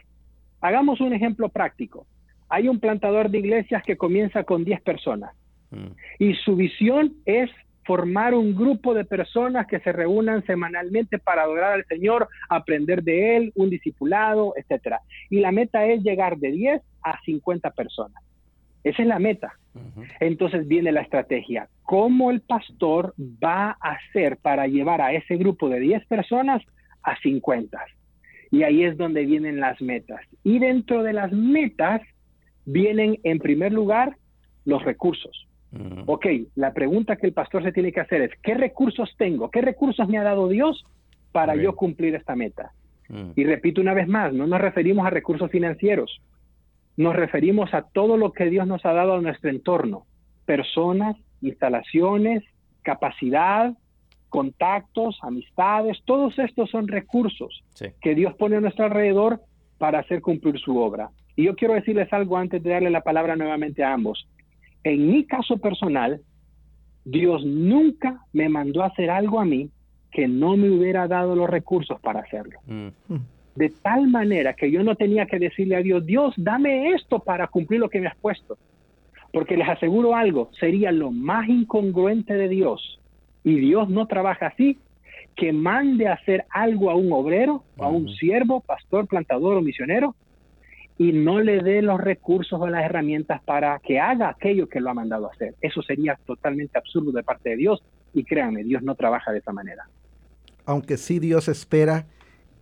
Hagamos 0.60 1.00
un 1.00 1.14
ejemplo 1.14 1.48
práctico. 1.48 2.06
Hay 2.50 2.68
un 2.68 2.80
plantador 2.80 3.30
de 3.30 3.40
iglesias 3.40 3.82
que 3.84 3.96
comienza 3.96 4.44
con 4.44 4.66
10 4.66 4.82
personas 4.82 5.32
Mm. 5.72 5.88
y 6.20 6.34
su 6.36 6.56
visión 6.56 7.14
es 7.26 7.50
formar 7.86 8.34
un 8.34 8.56
grupo 8.56 8.94
de 8.94 9.06
personas 9.06 9.68
que 9.68 9.80
se 9.80 9.92
reúnan 9.92 10.46
semanalmente 10.46 11.20
para 11.20 11.44
adorar 11.44 11.74
al 11.74 11.86
Señor, 11.86 12.28
aprender 12.50 13.04
de 13.04 13.38
Él, 13.38 13.52
un 13.56 13.70
discipulado, 13.70 14.54
etcétera. 14.58 15.02
Y 15.30 15.40
la 15.40 15.52
meta 15.52 15.86
es 15.86 16.04
llegar 16.04 16.38
de 16.38 16.52
10 16.52 16.82
a 17.04 17.20
50 17.22 17.72
personas. 17.72 18.24
Esa 18.84 19.02
es 19.02 19.08
la 19.08 19.20
meta. 19.20 19.54
Entonces 20.20 20.68
viene 20.68 20.92
la 20.92 21.02
estrategia. 21.02 21.68
¿Cómo 21.84 22.32
el 22.32 22.42
pastor 22.42 23.14
va 23.20 23.78
a 23.80 23.92
hacer 23.94 24.38
para 24.38 24.68
llevar 24.68 25.02
a 25.02 25.14
ese 25.14 25.36
grupo 25.38 25.70
de 25.70 25.80
10 25.80 26.06
personas 26.06 26.64
a 27.04 27.18
50? 27.18 27.80
Y 28.52 28.64
ahí 28.64 28.84
es 28.84 28.96
donde 28.98 29.26
vienen 29.26 29.60
las 29.60 29.82
metas. 29.82 30.22
Y 30.44 30.60
dentro 30.60 31.04
de 31.04 31.14
las 31.14 31.32
metas 31.32 32.02
vienen 32.66 33.18
en 33.24 33.40
primer 33.40 33.74
lugar 33.74 34.18
los 34.66 34.84
recursos. 34.84 35.48
Ok, 36.06 36.26
la 36.56 36.74
pregunta 36.74 37.16
que 37.16 37.28
el 37.28 37.34
pastor 37.34 37.64
se 37.64 37.72
tiene 37.72 37.92
que 37.92 38.00
hacer 38.00 38.22
es, 38.22 38.32
¿qué 38.42 38.54
recursos 38.54 39.14
tengo? 39.18 39.50
¿Qué 39.50 39.62
recursos 39.62 40.08
me 40.08 40.18
ha 40.18 40.24
dado 40.24 40.48
Dios 40.48 40.86
para 41.32 41.56
yo 41.56 41.76
cumplir 41.76 42.16
esta 42.16 42.36
meta? 42.36 42.72
Y 43.36 43.44
repito 43.44 43.82
una 43.82 43.94
vez 43.94 44.08
más, 44.08 44.34
no 44.34 44.48
nos 44.48 44.60
referimos 44.60 45.06
a 45.06 45.12
recursos 45.12 45.52
financieros, 45.52 46.22
nos 46.98 47.16
referimos 47.16 47.74
a 47.74 47.84
todo 47.84 48.18
lo 48.18 48.32
que 48.32 48.50
Dios 48.50 48.66
nos 48.66 48.86
ha 48.86 48.94
dado 48.94 49.16
a 49.16 49.22
nuestro 49.22 49.50
entorno, 49.50 50.06
personas, 50.46 51.16
instalaciones, 51.42 52.44
capacidad, 52.82 53.74
contactos, 54.30 55.20
amistades, 55.22 55.98
todos 56.06 56.38
estos 56.40 56.70
son 56.70 56.88
recursos 56.88 57.64
que 58.02 58.16
Dios 58.16 58.34
pone 58.36 58.56
a 58.56 58.62
nuestro 58.62 58.86
alrededor 58.86 59.42
para 59.78 60.00
hacer 60.00 60.22
cumplir 60.22 60.60
su 60.60 60.78
obra. 60.78 61.10
Y 61.36 61.46
yo 61.46 61.56
quiero 61.56 61.74
decirles 61.74 62.12
algo 62.14 62.38
antes 62.38 62.64
de 62.64 62.70
darle 62.70 62.90
la 62.90 63.02
palabra 63.02 63.36
nuevamente 63.36 63.84
a 63.84 63.94
ambos. 63.94 64.28
En 64.86 65.12
mi 65.12 65.24
caso 65.24 65.58
personal, 65.58 66.22
Dios 67.06 67.44
nunca 67.44 68.22
me 68.34 68.50
mandó 68.50 68.84
a 68.84 68.88
hacer 68.88 69.10
algo 69.10 69.40
a 69.40 69.46
mí 69.46 69.72
que 70.12 70.28
no 70.28 70.56
me 70.56 70.70
hubiera 70.70 71.08
dado 71.08 71.36
los 71.36 71.50
recursos 71.50 72.00
para 72.00 72.20
hacerlo. 72.20 72.60
Mm. 72.68 73.16
De 73.56 73.70
tal 73.82 74.08
manera 74.08 74.54
que 74.54 74.70
yo 74.70 74.84
no 74.84 74.96
tenía 74.96 75.26
que 75.26 75.40
decirle 75.40 75.76
a 75.76 75.82
Dios, 75.82 76.06
Dios, 76.06 76.36
dame 76.38 76.92
esto 76.92 77.18
para 77.18 77.48
cumplir 77.48 77.80
lo 77.80 77.90
que 77.90 78.00
me 78.00 78.08
has 78.08 78.16
puesto. 78.18 78.60
Porque 79.34 79.58
les 79.58 79.68
aseguro 79.68 80.16
algo, 80.16 80.52
sería 80.60 80.92
lo 80.92 81.10
más 81.10 81.50
incongruente 81.50 82.36
de 82.36 82.48
Dios. 82.48 83.02
Y 83.44 83.56
Dios 83.56 83.90
no 83.90 84.06
trabaja 84.06 84.48
así, 84.48 84.78
que 85.36 85.52
mande 85.52 86.08
a 86.08 86.14
hacer 86.14 86.46
algo 86.52 86.92
a 86.92 86.96
un 86.96 87.12
obrero, 87.12 87.64
a 87.80 87.88
un 87.88 88.08
siervo, 88.10 88.62
pastor, 88.62 89.08
plantador 89.08 89.58
o 89.58 89.62
misionero, 89.62 90.16
y 90.98 91.12
no 91.12 91.42
le 91.42 91.62
dé 91.62 91.82
los 91.82 92.00
recursos 92.00 92.60
o 92.60 92.68
las 92.68 92.86
herramientas 92.86 93.42
para 93.44 93.80
que 93.80 94.00
haga 94.00 94.30
aquello 94.30 94.68
que 94.68 94.80
lo 94.80 94.90
ha 94.90 94.94
mandado 94.94 95.30
hacer. 95.30 95.56
Eso 95.62 95.82
sería 95.82 96.18
totalmente 96.26 96.78
absurdo 96.78 97.12
de 97.12 97.24
parte 97.24 97.50
de 97.50 97.58
Dios 97.58 97.84
y 98.14 98.24
créanme, 98.24 98.64
Dios 98.64 98.82
no 98.82 98.96
trabaja 98.96 99.32
de 99.32 99.40
esa 99.40 99.52
manera. 99.52 99.90
Aunque 100.66 100.98
sí 100.98 101.20
Dios 101.20 101.48
espera 101.48 102.06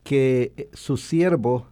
que 0.03 0.51
eh, 0.57 0.69
su 0.73 0.97
siervo 0.97 1.67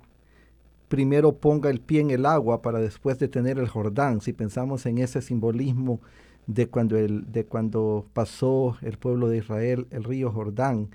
primero 0.88 1.34
ponga 1.38 1.70
el 1.70 1.80
pie 1.80 2.01
en 2.01 2.12
el 2.12 2.26
agua 2.26 2.62
para 2.62 2.80
después 2.80 3.18
detener 3.18 3.57
el 3.57 3.68
Jordán, 3.68 4.22
si 4.22 4.34
pensamos 4.34 4.86
en 4.86 4.99
ese 4.99 5.22
simbolismo 5.22 5.99
de 6.47 6.68
cuando, 6.68 6.97
el, 6.97 7.32
de 7.32 7.45
cuando 7.45 8.05
pasó 8.14 8.78
el 8.82 8.97
pueblo 8.97 9.30
de 9.30 9.38
Israel 9.38 9.88
el 9.89 10.03
río 10.03 10.32
Jordán, 10.32 10.89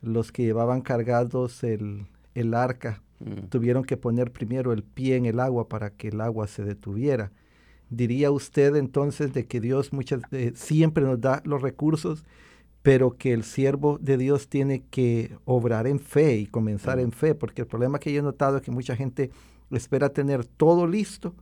los 0.00 0.32
que 0.32 0.44
llevaban 0.44 0.80
cargados 0.80 1.62
el, 1.62 2.06
el 2.34 2.54
arca 2.54 3.02
Mm. 3.24 3.48
Tuvieron 3.48 3.84
que 3.84 3.96
poner 3.96 4.30
primero 4.30 4.72
el 4.72 4.82
pie 4.82 5.16
en 5.16 5.26
el 5.26 5.40
agua 5.40 5.68
para 5.68 5.90
que 5.90 6.08
el 6.08 6.20
agua 6.20 6.46
se 6.46 6.64
detuviera. 6.64 7.32
¿Diría 7.88 8.30
usted 8.30 8.76
entonces 8.76 9.32
de 9.32 9.46
que 9.46 9.60
Dios 9.60 9.92
muchas, 9.92 10.22
eh, 10.32 10.52
siempre 10.54 11.04
nos 11.04 11.20
da 11.20 11.42
los 11.44 11.62
recursos, 11.62 12.24
pero 12.82 13.16
que 13.16 13.32
el 13.32 13.44
siervo 13.44 13.98
de 13.98 14.18
Dios 14.18 14.48
tiene 14.48 14.82
que 14.90 15.36
obrar 15.44 15.86
en 15.86 16.00
fe 16.00 16.36
y 16.36 16.46
comenzar 16.46 16.98
en 16.98 17.12
fe? 17.12 17.34
Porque 17.34 17.62
el 17.62 17.68
problema 17.68 17.98
que 17.98 18.12
yo 18.12 18.20
he 18.20 18.22
notado 18.22 18.58
es 18.58 18.62
que 18.62 18.70
mucha 18.70 18.94
gente 18.94 19.30
espera 19.70 20.10
tener 20.10 20.44
todo 20.44 20.86
listo, 20.86 21.34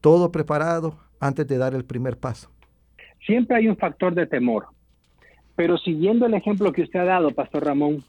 todo 0.00 0.32
preparado 0.32 0.98
antes 1.18 1.46
de 1.46 1.58
dar 1.58 1.74
el 1.74 1.84
primer 1.84 2.16
paso. 2.16 2.50
Siempre 3.26 3.56
hay 3.56 3.68
un 3.68 3.76
factor 3.76 4.14
de 4.14 4.26
temor, 4.26 4.66
pero 5.54 5.76
siguiendo 5.76 6.24
el 6.24 6.32
ejemplo 6.32 6.72
que 6.72 6.82
usted 6.82 7.00
ha 7.00 7.04
dado, 7.04 7.30
Pastor 7.32 7.66
Ramón, 7.66 8.02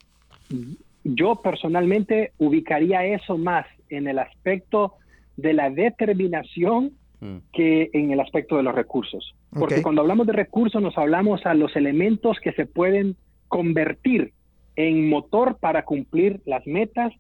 yo 1.04 1.42
personalmente 1.42 2.32
ubicaría 2.38 3.06
eso 3.06 3.38
más 3.38 3.66
en 3.90 4.08
el 4.08 4.20
aspecto 4.20 4.94
de 5.38 5.54
la 5.54 5.70
determinación 5.70 6.92
mm. 7.20 7.38
que 7.54 7.90
en 7.94 8.12
el 8.12 8.20
aspecto 8.20 8.58
de 8.58 8.64
los 8.64 8.76
recursos. 8.76 9.36
Porque 9.52 9.82
cuando 9.82 10.02
hablamos 10.02 10.28
de 10.28 10.34
recursos 10.34 10.82
nos 10.82 10.98
hablamos 10.98 11.46
a 11.46 11.54
los 11.54 11.76
elementos 11.76 12.40
que 12.40 12.54
se 12.54 12.66
pueden 12.66 13.18
convertir 13.48 14.34
en 14.76 15.10
motor 15.10 15.58
para 15.60 15.84
cumplir 15.84 16.42
las 16.46 16.66
metas 16.66 17.12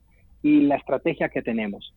y 0.41 0.61
la 0.61 0.75
estrategia 0.75 1.29
que 1.29 1.41
tenemos. 1.41 1.93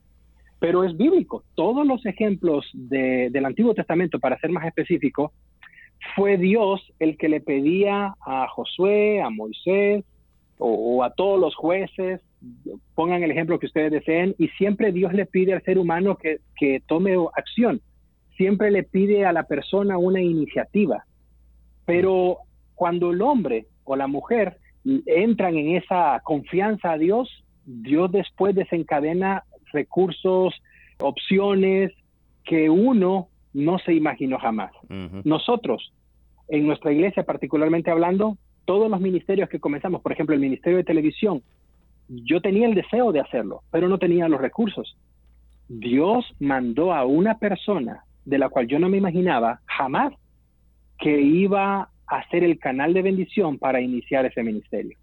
Pero 0.59 0.83
es 0.83 0.97
bíblico. 0.97 1.45
Todos 1.55 1.87
los 1.87 2.05
ejemplos 2.07 2.69
del 2.73 3.45
Antiguo 3.45 3.75
Testamento, 3.75 4.19
para 4.19 4.39
ser 4.39 4.51
más 4.51 4.67
específico, 4.67 5.33
fue 6.17 6.37
Dios 6.37 6.81
el 6.99 7.17
que 7.17 7.29
le 7.29 7.41
pedía 7.41 8.15
a 8.21 8.49
Josué, 8.49 9.23
a 9.23 9.31
Moisés, 9.31 10.05
o, 10.67 11.05
a 11.05 11.11
todos 11.11 11.39
los 11.39 11.55
jueces, 11.55 12.23
pongan 12.95 13.23
el 13.23 13.31
ejemplo 13.31 13.59
que 13.59 13.67
ustedes 13.67 13.93
deseen, 13.93 14.35
y 14.39 14.49
siempre 14.49 14.93
Dios 14.93 15.13
le 15.13 15.27
pide 15.27 15.53
al 15.53 15.63
ser 15.63 15.79
humano 15.79 16.17
que, 16.17 16.39
que 16.57 16.81
tome 16.87 17.15
acción, 17.37 17.81
siempre 18.37 18.71
le 18.71 18.83
pide 18.83 19.27
a 19.27 19.33
la 19.33 19.45
persona 19.45 19.99
una 19.99 20.23
iniciativa. 20.23 21.05
Pero 21.85 22.39
cuando 22.75 23.11
el 23.11 23.21
hombre 23.21 23.67
o 23.85 23.95
la 23.95 24.07
mujer 24.07 24.59
entran 25.07 25.57
en 25.57 25.77
esa 25.77 26.21
confianza 26.25 26.93
a 26.93 26.99
Dios, 26.99 27.45
Dios 27.67 28.11
después 28.11 28.55
desencadena 28.55 29.45
recursos, 29.73 30.55
opciones 30.99 31.93
que 32.45 32.71
uno 32.71 33.29
no 33.53 33.79
se 33.79 33.93
imaginó 33.93 34.39
jamás. 34.39 34.73
Nosotros, 35.25 35.93
en 36.49 36.67
nuestra 36.67 36.93
iglesia 36.93 37.25
particularmente 37.25 37.91
hablando, 37.91 38.39
todos 38.65 38.91
los 38.91 39.01
ministerios 39.01 39.49
que 39.49 39.61
comenzamos, 39.61 40.03
por 40.03 40.13
ejemplo, 40.13 40.35
el 40.35 40.41
Ministerio 40.41 40.79
de 40.79 40.85
Televisión, 40.85 41.43
yo 42.09 42.41
tenía 42.41 42.67
el 42.67 42.75
deseo 42.75 43.13
de 43.13 43.21
hacerlo, 43.21 43.63
pero 43.71 43.89
no 43.89 43.99
tenía 43.99 44.29
los 44.29 44.41
recursos. 44.41 44.97
Dios 45.69 46.25
mandó 46.41 46.93
a 46.93 47.05
una 47.05 47.39
persona 47.39 48.05
de 48.25 48.39
la 48.39 48.49
cual 48.49 48.67
yo 48.67 48.79
no 48.79 48.89
me 48.89 48.99
imaginaba 48.99 49.61
jamás 49.67 50.13
que 50.99 51.21
iba 51.21 51.89
a 52.07 52.29
ser 52.31 52.45
el 52.45 52.59
canal 52.59 52.93
de 52.95 53.03
bendición 53.03 53.59
para 53.59 53.81
iniciar 53.81 54.27
ese 54.27 54.43
ministerio. 54.43 54.97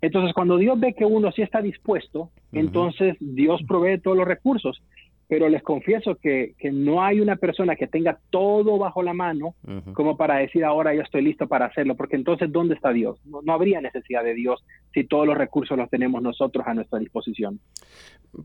Entonces, 0.00 0.32
cuando 0.32 0.56
Dios 0.56 0.78
ve 0.78 0.94
que 0.94 1.04
uno 1.04 1.32
sí 1.32 1.42
está 1.42 1.60
dispuesto, 1.60 2.30
entonces 2.52 3.16
Dios 3.18 3.60
provee 3.66 3.98
todos 3.98 4.16
los 4.16 4.28
recursos 4.28 4.80
pero 5.28 5.50
les 5.50 5.62
confieso 5.62 6.16
que, 6.16 6.54
no 6.72 7.02
hay 7.02 7.20
una 7.20 7.36
persona 7.36 7.76
que 7.76 7.86
tenga 7.86 8.18
todo 8.30 8.78
bajo 8.78 9.02
la 9.02 9.12
mano 9.12 9.54
como 9.92 10.16
para 10.16 10.38
decir 10.38 10.64
ahora 10.64 10.94
yo 10.94 11.02
estoy 11.02 11.22
listo 11.22 11.46
para 11.46 11.66
hacerlo, 11.66 11.94
porque 11.96 12.16
entonces 12.16 12.50
¿dónde 12.50 12.74
está 12.74 12.92
Dios? 12.92 13.20
No, 13.24 13.52
habría 13.52 13.80
necesidad 13.80 14.24
de 14.24 14.34
Dios 14.34 14.64
si 14.94 15.04
todos 15.04 15.26
los 15.26 15.36
recursos 15.36 15.76
los 15.76 15.90
tenemos 15.90 16.22
nosotros 16.22 16.66
a 16.66 16.74
nuestra 16.74 16.98
disposición. 16.98 17.60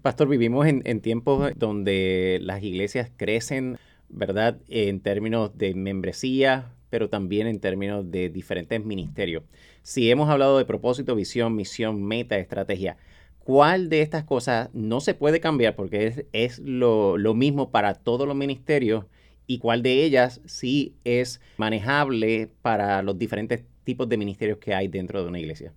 Pastor, 0.01 0.27
vivimos 0.27 0.67
en, 0.67 0.81
en 0.85 1.01
tiempos 1.01 1.57
donde 1.57 2.39
las 2.41 2.61
iglesias 2.61 3.11
crecen, 3.15 3.77
¿verdad? 4.09 4.57
En 4.67 4.99
términos 4.99 5.57
de 5.57 5.73
membresía, 5.75 6.65
pero 6.89 7.09
también 7.09 7.47
en 7.47 7.59
términos 7.59 8.11
de 8.11 8.29
diferentes 8.29 8.83
ministerios. 8.83 9.43
Si 9.83 10.11
hemos 10.11 10.29
hablado 10.29 10.57
de 10.57 10.65
propósito, 10.65 11.15
visión, 11.15 11.55
misión, 11.55 12.03
meta, 12.03 12.37
estrategia, 12.37 12.97
¿Cuál 13.43 13.89
de 13.89 14.01
estas 14.01 14.23
cosas 14.23 14.73
no 14.73 15.01
se 15.01 15.13
puede 15.13 15.39
cambiar 15.39 15.75
porque 15.75 16.07
es, 16.07 16.25
es 16.31 16.59
lo, 16.59 17.17
lo, 17.17 17.33
mismo 17.33 17.71
para 17.71 17.93
todos 17.93 18.25
los 18.25 18.37
ministerios 18.37 19.05
y 19.47 19.59
cuál 19.59 19.83
de 19.83 20.05
ellas 20.05 20.41
sí 20.45 20.95
es 21.03 21.41
manejable 21.57 22.49
para 22.61 23.01
los 23.01 23.17
diferentes 23.17 23.65
tipos 23.83 24.07
de 24.07 24.17
ministerios 24.17 24.59
que 24.59 24.73
hay 24.73 24.87
dentro 24.87 25.21
de 25.21 25.29
una 25.29 25.39
iglesia? 25.39 25.73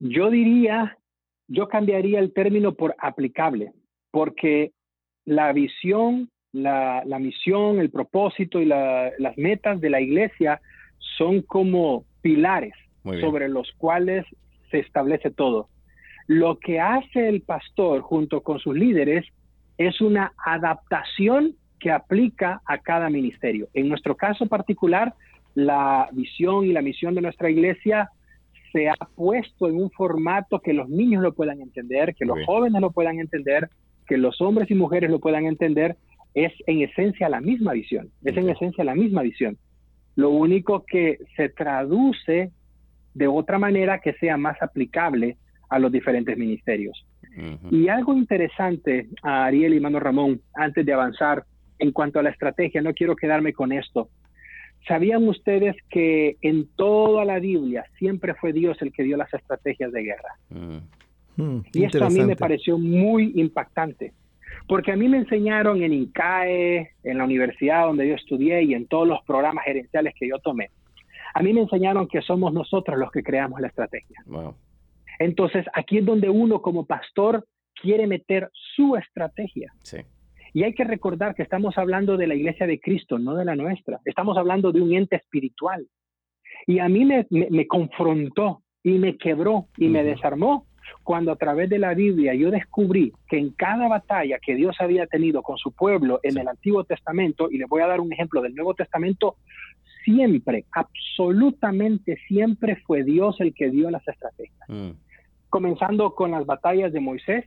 Yo 0.00 0.30
diría, 0.30 0.96
yo 1.46 1.68
cambiaría 1.68 2.20
el 2.20 2.32
término 2.32 2.74
por 2.74 2.94
aplicable, 2.98 3.72
porque 4.10 4.72
la 5.26 5.52
visión, 5.52 6.30
la, 6.52 7.02
la 7.04 7.18
misión, 7.18 7.80
el 7.80 7.90
propósito 7.90 8.60
y 8.60 8.64
la, 8.64 9.10
las 9.18 9.36
metas 9.36 9.80
de 9.80 9.90
la 9.90 10.00
iglesia 10.00 10.60
son 11.18 11.42
como 11.42 12.04
pilares 12.22 12.72
sobre 13.20 13.50
los 13.50 13.70
cuales 13.72 14.24
se 14.70 14.78
establece 14.78 15.30
todo. 15.30 15.68
Lo 16.26 16.58
que 16.58 16.80
hace 16.80 17.28
el 17.28 17.42
pastor 17.42 18.00
junto 18.00 18.42
con 18.42 18.58
sus 18.58 18.74
líderes 18.74 19.26
es 19.76 20.00
una 20.00 20.32
adaptación 20.44 21.54
que 21.78 21.90
aplica 21.90 22.62
a 22.64 22.78
cada 22.78 23.10
ministerio. 23.10 23.68
En 23.74 23.88
nuestro 23.88 24.16
caso 24.16 24.46
particular, 24.46 25.14
la 25.54 26.08
visión 26.12 26.64
y 26.64 26.72
la 26.72 26.82
misión 26.82 27.14
de 27.14 27.20
nuestra 27.20 27.50
iglesia 27.50 28.10
se 28.72 28.88
ha 28.88 28.96
puesto 29.14 29.68
en 29.68 29.76
un 29.76 29.90
formato 29.90 30.60
que 30.60 30.72
los 30.72 30.88
niños 30.88 31.22
lo 31.22 31.32
puedan 31.34 31.60
entender, 31.60 32.14
que 32.14 32.24
los 32.24 32.38
jóvenes 32.46 32.80
lo 32.80 32.90
puedan 32.90 33.20
entender, 33.20 33.68
que 34.06 34.16
los 34.16 34.40
hombres 34.40 34.70
y 34.70 34.74
mujeres 34.74 35.10
lo 35.10 35.20
puedan 35.20 35.46
entender. 35.46 35.96
Es 36.32 36.52
en 36.66 36.80
esencia 36.80 37.28
la 37.28 37.40
misma 37.40 37.72
visión, 37.72 38.10
es 38.24 38.36
en 38.36 38.48
esencia 38.48 38.82
la 38.82 38.94
misma 38.94 39.22
visión. 39.22 39.56
Lo 40.16 40.30
único 40.30 40.84
que 40.84 41.18
se 41.36 41.48
traduce 41.50 42.50
de 43.14 43.26
otra 43.28 43.58
manera 43.58 44.00
que 44.00 44.14
sea 44.14 44.36
más 44.36 44.60
aplicable 44.60 45.36
a 45.74 45.78
los 45.80 45.90
diferentes 45.90 46.38
ministerios. 46.38 47.04
Y 47.70 47.88
algo 47.88 48.14
interesante 48.14 49.08
a 49.22 49.46
Ariel 49.46 49.74
y 49.74 49.80
Mano 49.80 49.98
Ramón, 49.98 50.40
antes 50.54 50.86
de 50.86 50.92
avanzar 50.92 51.44
en 51.80 51.90
cuanto 51.90 52.20
a 52.20 52.22
la 52.22 52.30
estrategia, 52.30 52.80
no 52.80 52.94
quiero 52.94 53.16
quedarme 53.16 53.52
con 53.52 53.72
esto. 53.72 54.08
¿Sabían 54.86 55.26
ustedes 55.26 55.74
que 55.90 56.36
en 56.42 56.68
toda 56.76 57.24
la 57.24 57.40
Biblia 57.40 57.84
siempre 57.98 58.34
fue 58.34 58.52
Dios 58.52 58.80
el 58.82 58.92
que 58.92 59.02
dio 59.02 59.16
las 59.16 59.34
estrategias 59.34 59.90
de 59.90 60.02
guerra? 60.02 60.36
Mm, 61.36 61.58
y 61.72 61.84
esto 61.84 62.04
a 62.04 62.10
mí 62.10 62.20
me 62.20 62.36
pareció 62.36 62.78
muy 62.78 63.32
impactante, 63.34 64.12
porque 64.68 64.92
a 64.92 64.96
mí 64.96 65.08
me 65.08 65.18
enseñaron 65.18 65.82
en 65.82 65.92
INCAE, 65.92 66.90
en 67.02 67.18
la 67.18 67.24
universidad 67.24 67.86
donde 67.86 68.06
yo 68.06 68.14
estudié 68.14 68.62
y 68.62 68.74
en 68.74 68.86
todos 68.86 69.08
los 69.08 69.18
programas 69.26 69.64
gerenciales 69.64 70.14
que 70.16 70.28
yo 70.28 70.38
tomé. 70.38 70.70
A 71.34 71.42
mí 71.42 71.52
me 71.52 71.62
enseñaron 71.62 72.06
que 72.06 72.22
somos 72.22 72.52
nosotros 72.52 72.96
los 72.96 73.10
que 73.10 73.24
creamos 73.24 73.60
la 73.60 73.66
estrategia. 73.66 74.22
Entonces, 75.18 75.64
aquí 75.74 75.98
es 75.98 76.04
donde 76.04 76.28
uno 76.28 76.62
como 76.62 76.86
pastor 76.86 77.44
quiere 77.80 78.06
meter 78.06 78.50
su 78.52 78.96
estrategia. 78.96 79.72
Sí. 79.82 79.98
Y 80.52 80.62
hay 80.62 80.72
que 80.72 80.84
recordar 80.84 81.34
que 81.34 81.42
estamos 81.42 81.76
hablando 81.78 82.16
de 82.16 82.28
la 82.28 82.36
iglesia 82.36 82.66
de 82.66 82.78
Cristo, 82.78 83.18
no 83.18 83.34
de 83.34 83.44
la 83.44 83.56
nuestra. 83.56 84.00
Estamos 84.04 84.38
hablando 84.38 84.70
de 84.70 84.80
un 84.80 84.94
ente 84.94 85.16
espiritual. 85.16 85.86
Y 86.66 86.78
a 86.78 86.88
mí 86.88 87.04
me, 87.04 87.26
me, 87.30 87.66
confrontó 87.66 88.62
y 88.82 88.92
me 88.98 89.16
quebró 89.16 89.66
y 89.76 89.88
me 89.88 90.04
desarmó 90.04 90.66
cuando 91.02 91.32
a 91.32 91.36
través 91.36 91.68
de 91.68 91.78
la 91.78 91.94
Biblia 91.94 92.34
yo 92.34 92.50
descubrí 92.50 93.12
que 93.28 93.38
en 93.38 93.50
cada 93.50 93.88
batalla 93.88 94.38
que 94.38 94.54
Dios 94.54 94.76
había 94.78 95.06
tenido 95.06 95.42
con 95.42 95.56
su 95.58 95.72
pueblo 95.72 96.20
en 96.22 96.38
el 96.38 96.46
Antiguo 96.46 96.84
Testamento, 96.84 97.50
y 97.50 97.58
le 97.58 97.66
voy 97.66 97.82
a 97.82 97.86
dar 97.86 98.00
un 98.00 98.12
ejemplo 98.12 98.40
del 98.40 98.54
Nuevo 98.54 98.74
Testamento, 98.74 99.36
siempre, 100.04 100.66
absolutamente 100.72 102.16
siempre 102.28 102.76
fue 102.86 103.02
Dios 103.02 103.36
el 103.40 103.54
que 103.54 103.70
dio 103.70 103.90
las 103.90 104.06
estrategias. 104.06 104.68
Mm. 104.68 104.90
Comenzando 105.54 106.16
con 106.16 106.32
las 106.32 106.44
batallas 106.46 106.92
de 106.92 106.98
Moisés, 106.98 107.44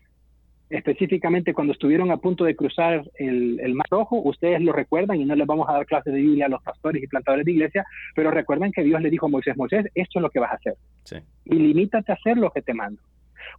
específicamente 0.70 1.53
cuando 1.53 1.74
estuvieron 1.74 2.10
a 2.10 2.16
punto 2.16 2.45
de 2.45 2.55
cruzar 2.55 3.03
el, 3.16 3.76
Mar 3.76 3.86
Rojo, 3.89 4.22
ustedes 4.24 4.62
lo 4.62 4.72
recuerdan 4.72 5.20
y 5.20 5.26
no 5.26 5.36
les 5.36 5.45
vamos 5.45 5.68
a 5.68 5.74
dar 5.74 5.86
clases 5.86 6.14
de 6.14 6.22
Biblia 6.22 6.45
a 6.45 6.49
los 6.49 6.64
pastores 6.64 7.03
y 7.03 7.08
plantadores 7.08 7.45
de 7.45 7.51
iglesia, 7.51 7.86
pero 8.16 8.32
recuerdan 8.32 8.72
que 8.72 8.82
Dios 8.82 9.01
le 9.01 9.10
dijo 9.10 9.26
a 9.26 9.30
Moisés, 9.30 9.58
Moisés, 9.58 9.88
esto 9.93 10.20
es 10.20 10.22
lo 10.24 10.30
que 10.30 10.39
vas 10.39 10.51
a 10.51 10.55
hacer. 10.55 10.76
Y 11.43 11.55
limítate 11.55 12.14
a 12.14 12.16
hacer 12.16 12.38
lo 12.38 12.49
que 12.51 12.62
te 12.62 12.74
mando. 12.74 13.01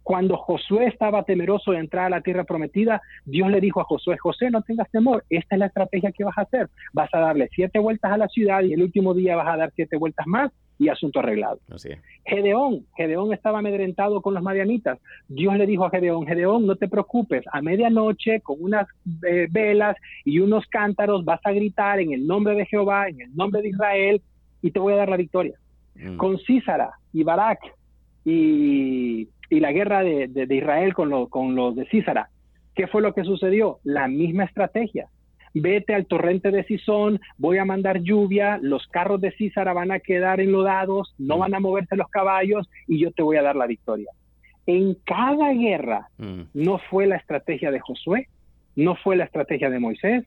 Cuando 0.01 0.35
Josué 0.35 0.87
estaba 0.87 1.21
temeroso 1.21 1.73
de 1.73 1.77
entrar 1.77 2.07
a 2.07 2.09
la 2.09 2.21
tierra 2.21 2.43
prometida, 2.43 3.03
Dios 3.25 3.51
le 3.51 3.61
dijo 3.61 3.81
a 3.81 3.83
Josué, 3.83 4.17
José, 4.17 4.49
no 4.49 4.63
tengas 4.63 4.89
temor, 4.89 5.25
esta 5.29 5.57
es 5.57 5.59
la 5.59 5.67
estrategia 5.67 6.11
que 6.11 6.23
vas 6.23 6.39
a 6.39 6.41
hacer. 6.41 6.69
Vas 6.93 7.13
a 7.13 7.19
darle 7.19 7.49
siete 7.51 7.77
vueltas 7.77 8.11
a 8.11 8.17
la 8.17 8.27
ciudad 8.27 8.63
y 8.63 8.73
el 8.73 8.81
último 8.81 9.13
día 9.13 9.35
vas 9.35 9.47
a 9.47 9.57
dar 9.57 9.71
siete 9.75 9.95
vueltas 9.95 10.25
más 10.25 10.51
y 10.79 10.87
asunto 10.87 11.19
arreglado. 11.19 11.59
Gedeón, 12.25 12.85
Gedeón 12.95 13.33
estaba 13.33 13.59
amedrentado 13.59 14.21
con 14.21 14.33
los 14.33 14.41
madianitas. 14.41 14.97
Dios 15.27 15.55
le 15.57 15.67
dijo 15.67 15.85
a 15.85 15.89
Gedeón, 15.89 16.25
Gedeón, 16.25 16.65
no 16.65 16.77
te 16.77 16.87
preocupes, 16.87 17.43
a 17.51 17.61
medianoche 17.61 18.39
con 18.39 18.55
unas 18.61 18.87
eh, 19.27 19.47
velas 19.51 19.97
y 20.23 20.39
unos 20.39 20.65
cántaros 20.67 21.25
vas 21.25 21.41
a 21.43 21.51
gritar 21.51 21.99
en 21.99 22.13
el 22.13 22.25
nombre 22.25 22.55
de 22.55 22.65
Jehová, 22.65 23.09
en 23.09 23.19
el 23.19 23.35
nombre 23.35 23.61
de 23.61 23.69
Israel, 23.69 24.21
y 24.61 24.71
te 24.71 24.79
voy 24.79 24.93
a 24.93 24.97
dar 24.97 25.09
la 25.09 25.17
victoria. 25.17 25.55
Mm. 25.95 26.15
Con 26.15 26.39
Císara 26.39 26.91
y 27.11 27.23
Barak 27.23 27.59
y, 28.23 29.27
la 29.49 29.73
guerra 29.73 30.01
de, 30.03 30.47
Israel 30.49 30.93
con, 30.93 31.25
con 31.25 31.55
los 31.55 31.75
de 31.75 31.85
Císara, 31.89 32.29
¿qué 32.73 32.87
fue 32.87 33.01
lo 33.01 33.13
que 33.13 33.25
sucedió? 33.25 33.79
La 33.83 34.07
misma 34.07 34.45
estrategia 34.45 35.09
vete 35.53 35.93
al 35.93 36.05
torrente 36.05 36.51
de 36.51 36.63
Sison, 36.63 37.19
voy 37.37 37.57
a 37.57 37.65
mandar 37.65 38.01
lluvia, 38.01 38.59
los 38.61 38.87
carros 38.87 39.21
de 39.21 39.31
Císara 39.31 39.73
van 39.73 39.91
a 39.91 39.99
quedar 39.99 40.39
enlodados, 40.39 41.13
no 41.17 41.37
mm. 41.37 41.39
van 41.39 41.55
a 41.55 41.59
moverse 41.59 41.95
los 41.95 42.09
caballos 42.09 42.69
y 42.87 42.99
yo 42.99 43.11
te 43.11 43.23
voy 43.23 43.37
a 43.37 43.41
dar 43.41 43.55
la 43.55 43.67
victoria. 43.67 44.09
En 44.65 44.95
cada 45.05 45.53
guerra 45.53 46.09
mm. 46.17 46.41
no 46.53 46.79
fue 46.89 47.07
la 47.07 47.15
estrategia 47.15 47.71
de 47.71 47.79
Josué, 47.79 48.27
no 48.75 48.95
fue 48.95 49.15
la 49.15 49.25
estrategia 49.25 49.69
de 49.69 49.79
Moisés, 49.79 50.25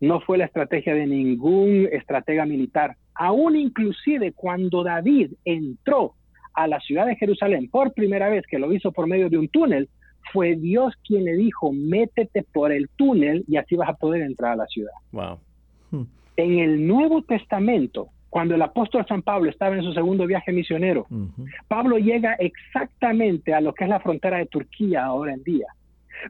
no 0.00 0.20
fue 0.20 0.38
la 0.38 0.44
estrategia 0.44 0.94
de 0.94 1.06
ningún 1.06 1.88
estratega 1.90 2.44
militar. 2.44 2.96
Aún 3.14 3.56
inclusive 3.56 4.32
cuando 4.32 4.82
David 4.82 5.32
entró 5.44 6.14
a 6.52 6.66
la 6.66 6.80
ciudad 6.80 7.06
de 7.06 7.16
Jerusalén 7.16 7.68
por 7.68 7.92
primera 7.94 8.28
vez, 8.28 8.44
que 8.46 8.58
lo 8.58 8.72
hizo 8.72 8.92
por 8.92 9.06
medio 9.06 9.28
de 9.28 9.38
un 9.38 9.48
túnel, 9.48 9.88
fue 10.32 10.56
Dios 10.56 10.94
quien 11.06 11.24
le 11.24 11.34
dijo, 11.34 11.72
métete 11.72 12.42
por 12.52 12.72
el 12.72 12.88
túnel 12.96 13.44
y 13.48 13.56
así 13.56 13.76
vas 13.76 13.88
a 13.88 13.94
poder 13.94 14.22
entrar 14.22 14.52
a 14.52 14.56
la 14.56 14.66
ciudad. 14.66 14.92
Wow. 15.12 15.38
Hmm. 15.90 16.04
En 16.36 16.58
el 16.58 16.86
Nuevo 16.86 17.22
Testamento, 17.22 18.08
cuando 18.30 18.56
el 18.56 18.62
apóstol 18.62 19.06
San 19.06 19.22
Pablo 19.22 19.48
estaba 19.48 19.76
en 19.76 19.84
su 19.84 19.92
segundo 19.92 20.26
viaje 20.26 20.50
misionero, 20.50 21.06
Pablo 21.68 21.98
llega 21.98 22.34
exactamente 22.34 23.54
a 23.54 23.60
lo 23.60 23.72
que 23.72 23.84
es 23.84 23.90
la 23.90 24.00
frontera 24.00 24.38
de 24.38 24.46
Turquía 24.46 25.04
ahora 25.04 25.34
en 25.34 25.44
día. 25.44 25.66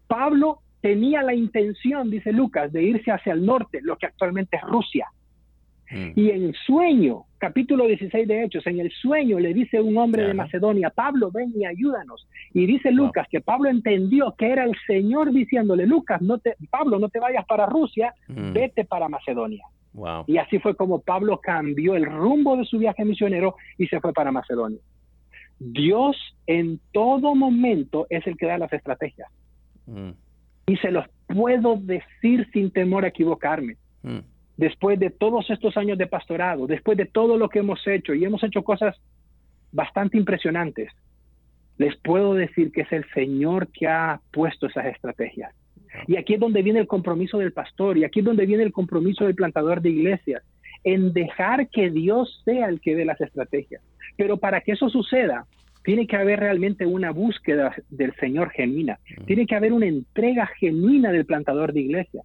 Pablo 0.06 0.58
tenía 0.82 1.22
la 1.22 1.34
intención, 1.34 2.10
dice 2.10 2.30
Lucas, 2.30 2.70
de 2.72 2.82
irse 2.82 3.10
hacia 3.10 3.32
el 3.32 3.46
norte, 3.46 3.80
lo 3.80 3.96
que 3.96 4.04
actualmente 4.04 4.58
es 4.58 4.62
Rusia. 4.64 5.06
Mm. 5.90 6.10
Y 6.16 6.30
en 6.30 6.54
sueño, 6.66 7.24
capítulo 7.38 7.86
16 7.86 8.26
de 8.26 8.44
Hechos, 8.44 8.66
en 8.66 8.80
el 8.80 8.90
sueño 8.90 9.38
le 9.38 9.52
dice 9.52 9.80
un 9.80 9.96
hombre 9.98 10.26
de 10.26 10.34
Macedonia, 10.34 10.90
Pablo, 10.90 11.30
ven 11.30 11.52
y 11.54 11.64
ayúdanos. 11.64 12.26
Y 12.52 12.66
dice 12.66 12.90
Lucas 12.90 13.26
que 13.30 13.40
Pablo 13.40 13.68
entendió 13.68 14.34
que 14.36 14.50
era 14.50 14.64
el 14.64 14.74
Señor 14.86 15.32
diciéndole, 15.32 15.86
Lucas, 15.86 16.22
no 16.22 16.38
te, 16.38 16.56
Pablo, 16.70 16.98
no 16.98 17.08
te 17.08 17.20
vayas 17.20 17.44
para 17.46 17.66
Rusia, 17.66 18.14
mm. 18.28 18.52
vete 18.52 18.84
para 18.84 19.08
Macedonia. 19.08 19.64
Y 20.26 20.38
así 20.38 20.58
fue 20.58 20.74
como 20.74 21.00
Pablo 21.00 21.38
cambió 21.40 21.94
el 21.94 22.04
rumbo 22.04 22.56
de 22.56 22.64
su 22.64 22.78
viaje 22.78 23.04
misionero 23.04 23.54
y 23.78 23.86
se 23.86 24.00
fue 24.00 24.12
para 24.12 24.32
Macedonia. 24.32 24.80
Dios 25.60 26.16
en 26.48 26.80
todo 26.92 27.36
momento 27.36 28.08
es 28.10 28.26
el 28.26 28.36
que 28.36 28.46
da 28.46 28.58
las 28.58 28.72
estrategias. 28.72 29.28
Mm. 29.86 30.10
Y 30.66 30.76
se 30.78 30.90
los 30.90 31.06
puedo 31.28 31.76
decir 31.76 32.48
sin 32.52 32.72
temor 32.72 33.04
a 33.04 33.08
equivocarme 33.08 33.76
después 34.56 34.98
de 34.98 35.10
todos 35.10 35.48
estos 35.50 35.76
años 35.76 35.98
de 35.98 36.06
pastorado, 36.06 36.66
después 36.66 36.96
de 36.96 37.06
todo 37.06 37.36
lo 37.36 37.48
que 37.48 37.60
hemos 37.60 37.84
hecho, 37.86 38.14
y 38.14 38.24
hemos 38.24 38.42
hecho 38.42 38.62
cosas 38.62 38.96
bastante 39.72 40.16
impresionantes, 40.16 40.90
les 41.76 41.96
puedo 41.96 42.34
decir 42.34 42.70
que 42.70 42.82
es 42.82 42.92
el 42.92 43.04
Señor 43.12 43.68
que 43.68 43.88
ha 43.88 44.20
puesto 44.32 44.66
esas 44.66 44.86
estrategias. 44.86 45.52
Y 46.06 46.16
aquí 46.16 46.34
es 46.34 46.40
donde 46.40 46.62
viene 46.62 46.80
el 46.80 46.86
compromiso 46.86 47.38
del 47.38 47.52
pastor, 47.52 47.98
y 47.98 48.04
aquí 48.04 48.20
es 48.20 48.24
donde 48.24 48.46
viene 48.46 48.62
el 48.62 48.72
compromiso 48.72 49.24
del 49.24 49.34
plantador 49.34 49.80
de 49.80 49.90
iglesias, 49.90 50.42
en 50.84 51.12
dejar 51.12 51.68
que 51.68 51.90
Dios 51.90 52.42
sea 52.44 52.68
el 52.68 52.80
que 52.80 52.94
dé 52.94 53.04
las 53.04 53.20
estrategias. 53.20 53.82
Pero 54.16 54.36
para 54.36 54.60
que 54.60 54.72
eso 54.72 54.88
suceda, 54.88 55.46
tiene 55.82 56.06
que 56.06 56.16
haber 56.16 56.40
realmente 56.40 56.86
una 56.86 57.10
búsqueda 57.10 57.74
del 57.90 58.14
Señor 58.16 58.50
genuina, 58.50 58.98
tiene 59.26 59.46
que 59.46 59.54
haber 59.54 59.72
una 59.72 59.86
entrega 59.86 60.46
genuina 60.58 61.10
del 61.12 61.26
plantador 61.26 61.72
de 61.72 61.80
iglesias 61.80 62.24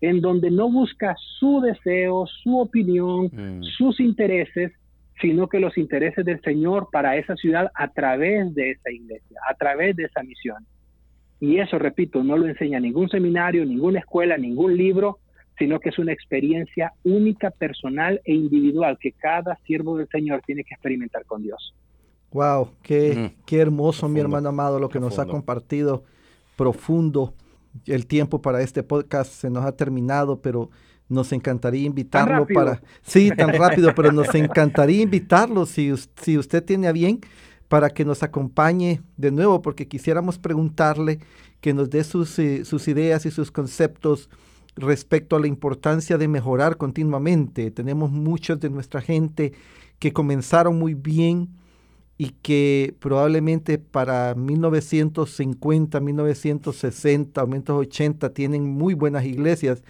en 0.00 0.20
donde 0.20 0.50
no 0.50 0.70
busca 0.70 1.14
su 1.38 1.60
deseo, 1.60 2.26
su 2.26 2.58
opinión, 2.58 3.26
mm. 3.26 3.62
sus 3.62 4.00
intereses, 4.00 4.72
sino 5.20 5.48
que 5.48 5.60
los 5.60 5.76
intereses 5.76 6.24
del 6.24 6.40
Señor 6.40 6.88
para 6.90 7.16
esa 7.16 7.36
ciudad 7.36 7.70
a 7.74 7.88
través 7.88 8.54
de 8.54 8.70
esa 8.70 8.90
iglesia, 8.90 9.38
a 9.48 9.54
través 9.54 9.96
de 9.96 10.04
esa 10.04 10.22
misión. 10.22 10.66
Y 11.40 11.58
eso, 11.58 11.78
repito, 11.78 12.22
no 12.22 12.36
lo 12.36 12.46
enseña 12.46 12.80
ningún 12.80 13.08
seminario, 13.08 13.64
ninguna 13.64 14.00
escuela, 14.00 14.36
ningún 14.36 14.76
libro, 14.76 15.18
sino 15.58 15.78
que 15.78 15.90
es 15.90 15.98
una 15.98 16.12
experiencia 16.12 16.92
única, 17.04 17.50
personal 17.50 18.20
e 18.24 18.34
individual 18.34 18.98
que 18.98 19.12
cada 19.12 19.56
siervo 19.66 19.98
del 19.98 20.08
Señor 20.08 20.42
tiene 20.46 20.64
que 20.64 20.74
experimentar 20.74 21.24
con 21.26 21.42
Dios. 21.42 21.74
Wow, 22.32 22.70
qué, 22.82 23.32
qué 23.44 23.58
hermoso, 23.58 24.08
mi 24.08 24.20
hermano 24.20 24.50
amado, 24.50 24.78
lo 24.78 24.88
que 24.88 25.00
nos 25.00 25.18
ha 25.18 25.26
compartido, 25.26 26.04
profundo 26.56 27.34
el 27.86 28.06
tiempo 28.06 28.42
para 28.42 28.62
este 28.62 28.82
podcast 28.82 29.32
se 29.32 29.50
nos 29.50 29.64
ha 29.64 29.72
terminado, 29.72 30.40
pero 30.40 30.70
nos 31.08 31.32
encantaría 31.32 31.86
invitarlo 31.86 32.46
para... 32.46 32.80
Sí, 33.02 33.30
tan 33.36 33.52
rápido, 33.52 33.94
pero 33.94 34.12
nos 34.12 34.32
encantaría 34.34 35.02
invitarlo 35.02 35.66
si, 35.66 35.92
si 36.20 36.38
usted 36.38 36.64
tiene 36.64 36.86
a 36.86 36.92
bien 36.92 37.20
para 37.68 37.90
que 37.90 38.04
nos 38.04 38.22
acompañe 38.22 39.02
de 39.16 39.30
nuevo, 39.30 39.62
porque 39.62 39.88
quisiéramos 39.88 40.38
preguntarle 40.38 41.20
que 41.60 41.74
nos 41.74 41.90
dé 41.90 42.04
sus, 42.04 42.38
eh, 42.38 42.64
sus 42.64 42.88
ideas 42.88 43.26
y 43.26 43.30
sus 43.30 43.50
conceptos 43.50 44.30
respecto 44.76 45.36
a 45.36 45.40
la 45.40 45.46
importancia 45.46 46.16
de 46.18 46.28
mejorar 46.28 46.76
continuamente. 46.76 47.70
Tenemos 47.70 48.10
muchos 48.10 48.58
de 48.60 48.70
nuestra 48.70 49.00
gente 49.00 49.52
que 49.98 50.12
comenzaron 50.12 50.78
muy 50.78 50.94
bien, 50.94 51.48
y 52.20 52.32
que 52.42 52.94
probablemente 52.98 53.78
para 53.78 54.34
1950, 54.34 56.00
1960 56.00 57.42
o 57.42 57.46
1980 57.46 58.34
tienen 58.34 58.68
muy 58.68 58.92
buenas 58.92 59.24
iglesias, 59.24 59.82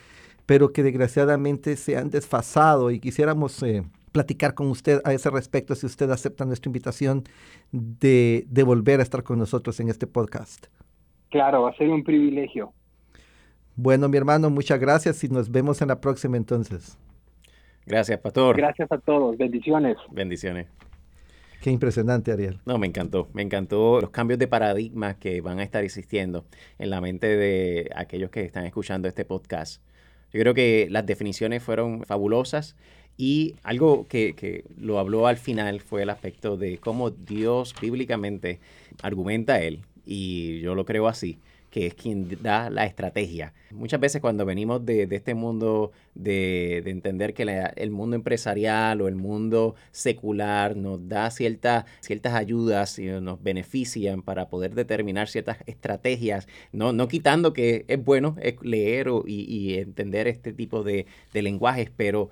pero 0.47 0.73
que 0.73 0.85
desgraciadamente 0.85 1.75
se 1.75 1.97
han 1.97 2.09
desfasado 2.09 2.93
y 2.93 3.01
quisiéramos 3.01 3.61
eh, 3.65 3.83
platicar 4.13 4.55
con 4.55 4.69
usted 4.69 5.01
a 5.03 5.13
ese 5.13 5.29
respecto 5.29 5.75
si 5.75 5.87
usted 5.87 6.09
acepta 6.09 6.45
nuestra 6.45 6.69
invitación 6.69 7.25
de, 7.73 8.45
de 8.49 8.63
volver 8.63 9.01
a 9.01 9.03
estar 9.03 9.25
con 9.25 9.37
nosotros 9.37 9.81
en 9.81 9.89
este 9.89 10.07
podcast. 10.07 10.69
Claro, 11.31 11.63
va 11.63 11.71
a 11.71 11.75
ser 11.75 11.89
un 11.89 12.05
privilegio. 12.05 12.73
Bueno, 13.75 14.09
mi 14.09 14.19
hermano, 14.19 14.51
muchas 14.51 14.79
gracias 14.79 15.25
y 15.25 15.29
nos 15.29 15.51
vemos 15.51 15.83
en 15.83 15.89
la 15.89 16.01
próxima 16.01 16.37
entonces. 16.37 16.97
Gracias, 17.87 18.21
pastor. 18.21 18.57
Gracias 18.57 18.93
a 18.93 18.99
todos. 18.99 19.37
Bendiciones. 19.37 19.97
Bendiciones. 20.13 20.69
Qué 21.61 21.71
impresionante, 21.71 22.33
Ariel. 22.33 22.59
No, 22.65 22.79
me 22.79 22.87
encantó. 22.87 23.29
Me 23.35 23.43
encantó 23.43 24.01
los 24.01 24.11
cambios 24.11 24.39
de 24.39 24.49
paradigma 24.49 25.19
que 25.19 25.43
van 25.43 25.59
a 25.59 25.63
estar 25.63 25.85
existiendo 25.85 26.47
en 26.79 26.89
la 26.89 27.03
mente 27.03 27.27
de 27.27 27.91
aquellos 27.95 28.31
que 28.31 28.43
están 28.43 28.65
escuchando 28.65 29.09
este 29.09 29.27
podcast. 29.27 29.83
Yo 30.33 30.41
creo 30.41 30.55
que 30.55 30.89
las 30.91 31.05
definiciones 31.05 31.63
fueron 31.63 32.05
fabulosas 32.05 32.77
y 33.19 33.57
algo 33.63 34.07
que, 34.09 34.35
que, 34.35 34.65
lo 34.79 34.99
habló 34.99 35.27
al 35.27 35.37
final 35.37 35.81
fue 35.81 36.03
el 36.03 36.11
aspecto 36.11 36.57
de 36.57 36.79
cómo 36.79 37.11
Dios 37.11 37.75
bíblicamente 37.79 38.61
argumenta 39.03 39.61
él, 39.61 39.81
y 40.07 40.61
yo 40.61 40.75
lo 40.75 40.87
creo 40.87 41.07
así, 41.09 41.39
que 41.71 41.87
es 41.87 41.95
quien 41.95 42.29
da 42.43 42.69
la 42.69 42.85
estrategia. 42.85 43.53
Muchas 43.71 44.01
veces 44.01 44.21
cuando 44.21 44.45
venimos 44.45 44.85
de, 44.85 45.07
de 45.07 45.17
este 45.17 45.35
mundo 45.35 45.93
de, 46.15 46.83
de 46.85 46.91
entender 46.91 47.33
que 47.33 47.43
el 47.77 47.91
mundo 47.91 48.17
empresarial 48.17 49.01
o 49.01 49.09
el 49.09 49.15
mundo 49.15 49.77
secular 49.93 50.77
nos 50.77 51.09
da 51.09 51.31
cierta, 51.31 51.87
ciertas 52.01 52.35
ayudas 52.35 52.99
y 52.99 53.07
nos 53.07 53.43
benefician 53.43 54.23
para 54.23 54.49
poder 54.49 54.75
determinar 54.75 55.29
ciertas 55.29 55.59
estrategias, 55.67 56.49
no, 56.73 56.93
no 56.93 57.09
quitando 57.09 57.53
que 57.53 57.85
es 57.89 58.05
bueno 58.05 58.37
leer 58.63 59.09
o, 59.09 59.25
y, 59.27 59.43
y, 59.43 59.79
entender 59.79 60.27
este 60.27 60.53
tipo 60.53 60.83
de, 60.83 61.07
de 61.33 61.43
lenguajes, 61.43 61.91
pero 61.97 62.31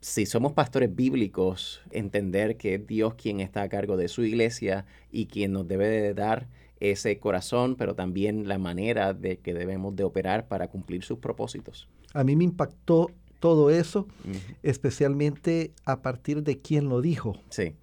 si 0.00 0.26
somos 0.26 0.52
pastores 0.52 0.94
bíblicos, 0.94 1.80
entender 1.90 2.56
que 2.56 2.74
es 2.74 2.86
Dios 2.86 3.14
quien 3.14 3.40
está 3.40 3.62
a 3.62 3.68
cargo 3.68 3.96
de 3.96 4.08
su 4.08 4.22
iglesia 4.24 4.86
y 5.10 5.26
quien 5.26 5.52
nos 5.52 5.66
debe 5.66 5.88
de 5.88 6.14
dar 6.14 6.46
ese 6.80 7.18
corazón, 7.18 7.76
pero 7.76 7.94
también 7.94 8.48
la 8.48 8.58
manera 8.58 9.14
de 9.14 9.38
que 9.38 9.54
debemos 9.54 9.96
de 9.96 10.04
operar 10.04 10.46
para 10.48 10.68
cumplir 10.68 11.02
sus 11.02 11.18
propósitos. 11.18 11.88
A 12.14 12.24
mí 12.24 12.36
me 12.36 12.44
impactó 12.44 13.10
todo 13.40 13.70
eso, 13.70 14.00
uh 14.24 14.30
-huh. 14.30 14.56
especialmente 14.62 15.72
a 15.84 16.02
partir 16.02 16.42
de 16.42 16.58
quién 16.58 16.88
lo 16.88 17.00
dijo. 17.00 17.36
Sí. 17.50 17.74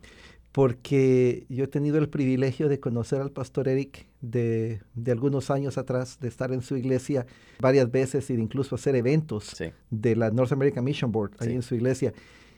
Porque 0.52 1.46
yo 1.50 1.66
he 1.66 1.68
tenido 1.68 1.98
el 1.98 2.08
privilegio 2.08 2.70
de 2.70 2.80
conocer 2.80 3.22
al 3.22 3.32
pastor 3.32 3.68
Eric 3.68 4.08
de, 4.22 4.80
de 4.94 5.12
algunos 5.12 5.52
años 5.52 5.78
atrás, 5.78 6.18
de 6.22 6.30
estar 6.30 6.54
en 6.54 6.62
su 6.62 6.78
iglesia 6.78 7.26
varias 7.60 7.92
veces 7.92 8.30
e 8.30 8.34
incluso 8.36 8.76
hacer 8.76 8.96
eventos 8.96 9.44
sí. 9.56 9.66
de 9.92 10.16
la 10.16 10.32
North 10.32 10.54
American 10.54 10.86
Mission 10.86 11.12
Board 11.12 11.32
ahí 11.40 11.50
sí. 11.50 11.54
en 11.56 11.62
su 11.62 11.76
iglesia. 11.76 12.14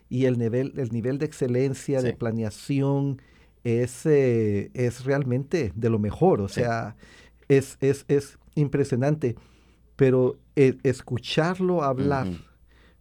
Y 0.10 0.26
el 0.26 0.38
nivel, 0.38 0.74
el 0.78 0.90
nivel 0.90 1.18
de 1.18 1.26
excelencia, 1.26 2.02
de 2.02 2.14
planeación, 2.14 3.20
es, 3.68 4.06
eh, 4.06 4.72
es 4.74 5.04
realmente 5.04 5.74
de 5.76 5.90
lo 5.90 6.00
mejor, 6.00 6.40
o 6.40 6.48
sea, 6.48 6.96
es, 7.50 7.78
es, 7.82 8.06
es, 8.08 8.38
impresionante, 8.56 9.36
pero 9.96 10.38
eh, 10.56 10.78
escucharlo 10.84 11.84
hablar 11.84 12.28
uh 12.28 12.32
-huh. 12.32 12.44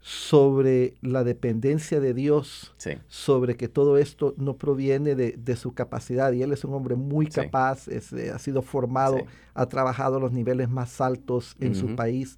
sobre 0.00 0.94
la 1.00 1.24
dependencia 1.24 2.00
de 2.00 2.12
Dios, 2.12 2.74
sí. 2.78 2.90
sobre 3.06 3.56
que 3.56 3.68
todo 3.68 3.96
esto 3.96 4.34
no 4.38 4.56
proviene 4.56 5.14
de, 5.14 5.36
de, 5.38 5.56
su 5.56 5.72
capacidad, 5.72 6.32
y 6.32 6.42
él 6.42 6.52
es 6.52 6.64
un 6.64 6.74
hombre 6.74 6.96
muy 6.96 7.26
capaz, 7.26 7.88
es, 7.88 8.12
eh, 8.12 8.32
ha 8.32 8.38
sido 8.38 8.60
formado, 8.60 9.18
ha 9.54 9.66
trabajado 9.66 10.16
a 10.16 10.20
los 10.20 10.32
niveles 10.32 10.68
más 10.68 11.00
altos 11.00 11.56
en 11.60 11.70
uh 11.70 11.74
-huh. 11.74 11.80
su 11.80 11.96
país, 11.96 12.36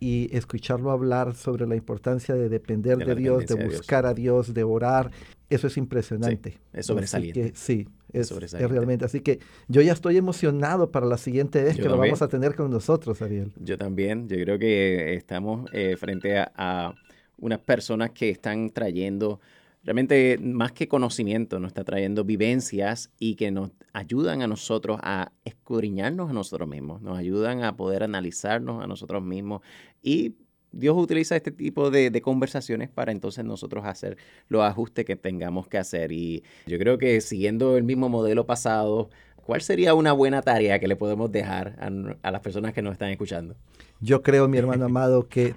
y 0.00 0.34
escucharlo 0.34 0.92
hablar 0.92 1.34
sobre 1.34 1.66
la 1.66 1.74
importancia 1.74 2.36
de 2.36 2.48
depender 2.48 2.98
de, 2.98 3.04
de 3.04 3.14
Dios, 3.16 3.46
de 3.46 3.56
buscar 3.56 4.04
de 4.04 4.10
Dios. 4.10 4.12
a 4.12 4.14
Dios, 4.14 4.54
de 4.54 4.62
orar, 4.62 5.10
eso 5.50 5.66
es 5.66 5.76
impresionante. 5.76 6.52
Sí, 6.52 6.58
es 6.72 6.86
sobresaliente. 6.86 7.52
Que, 7.52 7.56
sí, 7.56 7.88
es, 8.12 8.30
es, 8.30 8.54
es, 8.54 8.70
realmente. 8.70 9.04
Así 9.04 9.20
que 9.20 9.40
yo 9.68 9.80
ya 9.80 9.92
estoy 9.92 10.16
emocionado 10.16 10.90
para 10.90 11.06
la 11.06 11.16
siguiente 11.16 11.62
vez 11.62 11.76
yo 11.76 11.84
que 11.84 11.88
también. 11.88 12.00
lo 12.00 12.06
vamos 12.06 12.22
a 12.22 12.28
tener 12.28 12.54
con 12.54 12.70
nosotros, 12.70 13.22
Ariel. 13.22 13.52
Yo 13.58 13.78
también. 13.78 14.28
Yo 14.28 14.36
creo 14.36 14.58
que 14.58 15.14
estamos 15.14 15.70
eh, 15.72 15.96
frente 15.96 16.38
a, 16.38 16.52
a, 16.54 16.94
unas 17.38 17.60
personas 17.60 18.10
que 18.10 18.30
están 18.30 18.70
trayendo 18.70 19.40
realmente 19.84 20.38
más 20.38 20.72
que 20.72 20.86
conocimiento, 20.86 21.58
nos 21.60 21.68
está 21.68 21.84
trayendo 21.84 22.24
vivencias 22.24 23.10
y 23.18 23.36
que 23.36 23.50
nos 23.50 23.70
ayudan 23.94 24.42
a 24.42 24.46
nosotros 24.46 24.98
a 25.02 25.32
escudriñarnos 25.44 26.28
a 26.28 26.32
nosotros 26.32 26.68
mismos, 26.68 27.00
nos 27.00 27.16
ayudan 27.16 27.62
a 27.62 27.76
poder 27.76 28.02
analizarnos 28.02 28.82
a 28.82 28.86
nosotros 28.86 29.22
mismos 29.22 29.62
y 30.02 30.34
Dios 30.72 30.96
utiliza 30.96 31.36
este 31.36 31.50
tipo 31.50 31.90
de, 31.90 32.10
de, 32.10 32.20
conversaciones 32.22 32.88
para 32.90 33.12
entonces 33.12 33.44
nosotros 33.44 33.84
hacer 33.86 34.16
los 34.48 34.62
ajustes 34.62 35.04
que 35.04 35.16
tengamos 35.16 35.66
que 35.68 35.78
hacer. 35.78 36.12
Y 36.12 36.42
yo 36.66 36.78
creo 36.78 36.98
que 36.98 37.20
siguiendo 37.20 37.76
el 37.76 37.84
mismo 37.84 38.08
modelo 38.08 38.46
pasado, 38.46 39.08
¿cuál 39.36 39.62
sería 39.62 39.94
una 39.94 40.12
buena 40.12 40.42
tarea 40.42 40.78
que 40.78 40.88
le 40.88 40.96
podemos 40.96 41.32
dejar 41.32 41.76
a, 41.78 41.90
a 42.26 42.30
las 42.30 42.40
personas 42.40 42.74
que 42.74 42.82
nos 42.82 42.92
están 42.92 43.10
escuchando? 43.10 43.56
Yo 44.00 44.22
creo, 44.22 44.48
mi 44.48 44.58
hermano 44.58 44.84
amado, 44.84 45.26
que 45.28 45.54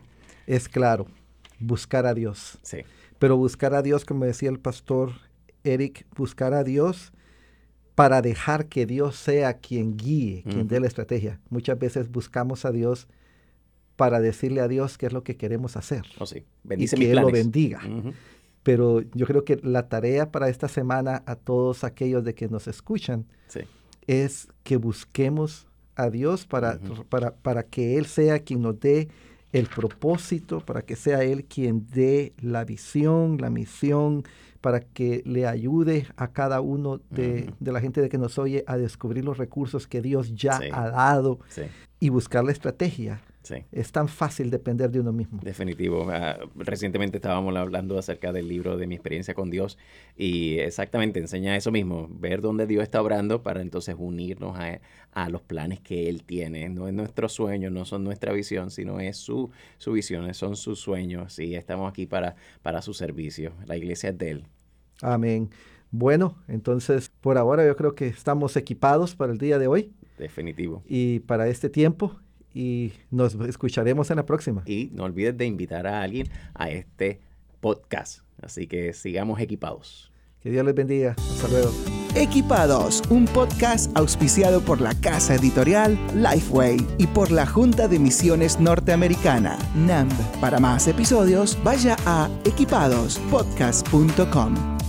es 0.47 0.69
claro, 0.69 1.07
buscar 1.59 2.05
a 2.05 2.13
Dios. 2.13 2.57
Sí. 2.61 2.79
Pero 3.19 3.37
buscar 3.37 3.73
a 3.73 3.81
Dios, 3.81 4.05
como 4.05 4.25
decía 4.25 4.49
el 4.49 4.59
pastor 4.59 5.11
Eric, 5.63 6.05
buscar 6.15 6.53
a 6.53 6.63
Dios 6.63 7.13
para 7.95 8.21
dejar 8.21 8.67
que 8.67 8.85
Dios 8.85 9.15
sea 9.15 9.59
quien 9.59 9.95
guíe, 9.95 10.43
quien 10.43 10.61
uh 10.61 10.63
-huh. 10.63 10.67
dé 10.67 10.79
la 10.79 10.87
estrategia. 10.87 11.39
Muchas 11.49 11.77
veces 11.77 12.09
buscamos 12.09 12.65
a 12.65 12.71
Dios 12.71 13.07
para 14.01 14.19
decirle 14.19 14.61
a 14.61 14.67
Dios 14.67 14.97
qué 14.97 15.05
es 15.05 15.13
lo 15.13 15.23
que 15.23 15.37
queremos 15.37 15.77
hacer. 15.77 16.01
Oh, 16.17 16.25
sí. 16.25 16.43
y 16.75 16.87
que 16.87 17.11
Él 17.11 17.19
lo 17.19 17.29
bendiga. 17.29 17.81
Uh 17.85 18.05
-huh. 18.05 18.13
Pero 18.63 19.01
yo 19.13 19.27
creo 19.27 19.45
que 19.45 19.59
la 19.61 19.89
tarea 19.89 20.31
para 20.31 20.49
esta 20.49 20.67
semana 20.67 21.21
a 21.27 21.35
todos 21.35 21.83
aquellos 21.83 22.23
de 22.23 22.33
que 22.33 22.47
nos 22.47 22.67
escuchan 22.67 23.27
sí. 23.47 23.59
es 24.07 24.47
que 24.63 24.77
busquemos 24.77 25.67
a 25.95 26.09
Dios 26.09 26.47
para, 26.47 26.77
uh 26.77 26.79
-huh. 26.79 27.05
para, 27.05 27.35
para 27.35 27.61
que 27.61 27.99
Él 27.99 28.07
sea 28.07 28.39
quien 28.39 28.63
nos 28.63 28.79
dé 28.79 29.07
el 29.53 29.67
propósito, 29.67 30.61
para 30.61 30.81
que 30.81 30.95
sea 30.95 31.23
Él 31.23 31.45
quien 31.45 31.85
dé 31.93 32.33
la 32.41 32.65
visión, 32.65 33.37
la 33.37 33.51
misión, 33.51 34.23
para 34.61 34.79
que 34.79 35.21
le 35.27 35.45
ayude 35.45 36.07
a 36.15 36.29
cada 36.29 36.59
uno 36.59 37.01
de, 37.11 37.27
uh 37.27 37.51
-huh. 37.51 37.55
de 37.59 37.71
la 37.71 37.79
gente 37.79 38.01
de 38.01 38.09
que 38.09 38.17
nos 38.17 38.39
oye 38.39 38.63
a 38.65 38.77
descubrir 38.77 39.23
los 39.23 39.37
recursos 39.37 39.85
que 39.85 40.01
Dios 40.01 40.33
ya 40.33 40.57
sí. 40.57 40.69
ha 40.73 40.89
dado 40.89 41.37
sí. 41.49 41.65
y 41.99 42.09
buscar 42.09 42.43
la 42.43 42.51
estrategia. 42.51 43.21
Sí. 43.43 43.55
Es 43.71 43.91
tan 43.91 44.07
fácil 44.07 44.51
depender 44.51 44.91
de 44.91 44.99
uno 44.99 45.11
mismo. 45.11 45.39
Definitivo. 45.41 46.05
Uh, 46.05 46.47
recientemente 46.55 47.17
estábamos 47.17 47.55
hablando 47.55 47.97
acerca 47.97 48.31
del 48.31 48.47
libro 48.47 48.77
de 48.77 48.85
mi 48.85 48.95
experiencia 48.95 49.33
con 49.33 49.49
Dios 49.49 49.77
y 50.15 50.59
exactamente 50.59 51.19
enseña 51.19 51.55
eso 51.55 51.71
mismo, 51.71 52.07
ver 52.11 52.41
dónde 52.41 52.67
Dios 52.67 52.83
está 52.83 53.01
obrando 53.01 53.41
para 53.41 53.61
entonces 53.61 53.95
unirnos 53.97 54.57
a, 54.57 54.79
a 55.11 55.29
los 55.29 55.41
planes 55.41 55.79
que 55.79 56.07
Él 56.07 56.23
tiene. 56.23 56.69
No 56.69 56.87
es 56.87 56.93
nuestro 56.93 57.29
sueño, 57.29 57.71
no 57.71 57.85
son 57.85 58.03
nuestra 58.03 58.31
visión, 58.31 58.69
sino 58.69 58.99
es 58.99 59.17
su, 59.17 59.49
su 59.77 59.91
visión, 59.93 60.31
son 60.35 60.55
sus 60.55 60.79
sueños 60.79 61.39
y 61.39 61.55
estamos 61.55 61.89
aquí 61.89 62.05
para, 62.05 62.35
para 62.61 62.81
su 62.81 62.93
servicio. 62.93 63.53
La 63.65 63.75
iglesia 63.75 64.11
es 64.11 64.17
de 64.17 64.31
Él. 64.31 64.43
Amén. 65.01 65.49
Bueno, 65.89 66.37
entonces 66.47 67.11
por 67.21 67.37
ahora 67.37 67.65
yo 67.65 67.75
creo 67.75 67.95
que 67.95 68.07
estamos 68.07 68.55
equipados 68.55 69.15
para 69.15 69.33
el 69.33 69.39
día 69.39 69.57
de 69.57 69.67
hoy. 69.67 69.91
Definitivo. 70.17 70.83
Y 70.85 71.19
para 71.21 71.47
este 71.47 71.69
tiempo 71.69 72.19
y 72.53 72.93
nos 73.09 73.35
escucharemos 73.35 74.11
en 74.11 74.17
la 74.17 74.25
próxima. 74.25 74.63
Y 74.65 74.89
no 74.93 75.03
olvides 75.03 75.37
de 75.37 75.45
invitar 75.45 75.87
a 75.87 76.01
alguien 76.01 76.27
a 76.53 76.69
este 76.69 77.21
podcast. 77.59 78.21
Así 78.41 78.67
que 78.67 78.93
sigamos 78.93 79.39
equipados. 79.39 80.11
Que 80.41 80.49
Dios 80.49 80.65
les 80.65 80.75
bendiga. 80.75 81.15
Hasta 81.17 81.47
luego. 81.47 81.71
Equipados, 82.15 83.03
un 83.09 83.25
podcast 83.25 83.95
auspiciado 83.95 84.61
por 84.61 84.81
la 84.81 84.95
casa 84.95 85.35
editorial 85.35 85.95
Lifeway 86.13 86.85
y 86.97 87.07
por 87.07 87.31
la 87.31 87.45
Junta 87.45 87.87
de 87.87 87.99
Misiones 87.99 88.59
Norteamericana, 88.59 89.57
NAMB. 89.75 90.11
Para 90.41 90.59
más 90.59 90.89
episodios, 90.89 91.57
vaya 91.63 91.95
a 92.05 92.29
equipadospodcast.com. 92.43 94.80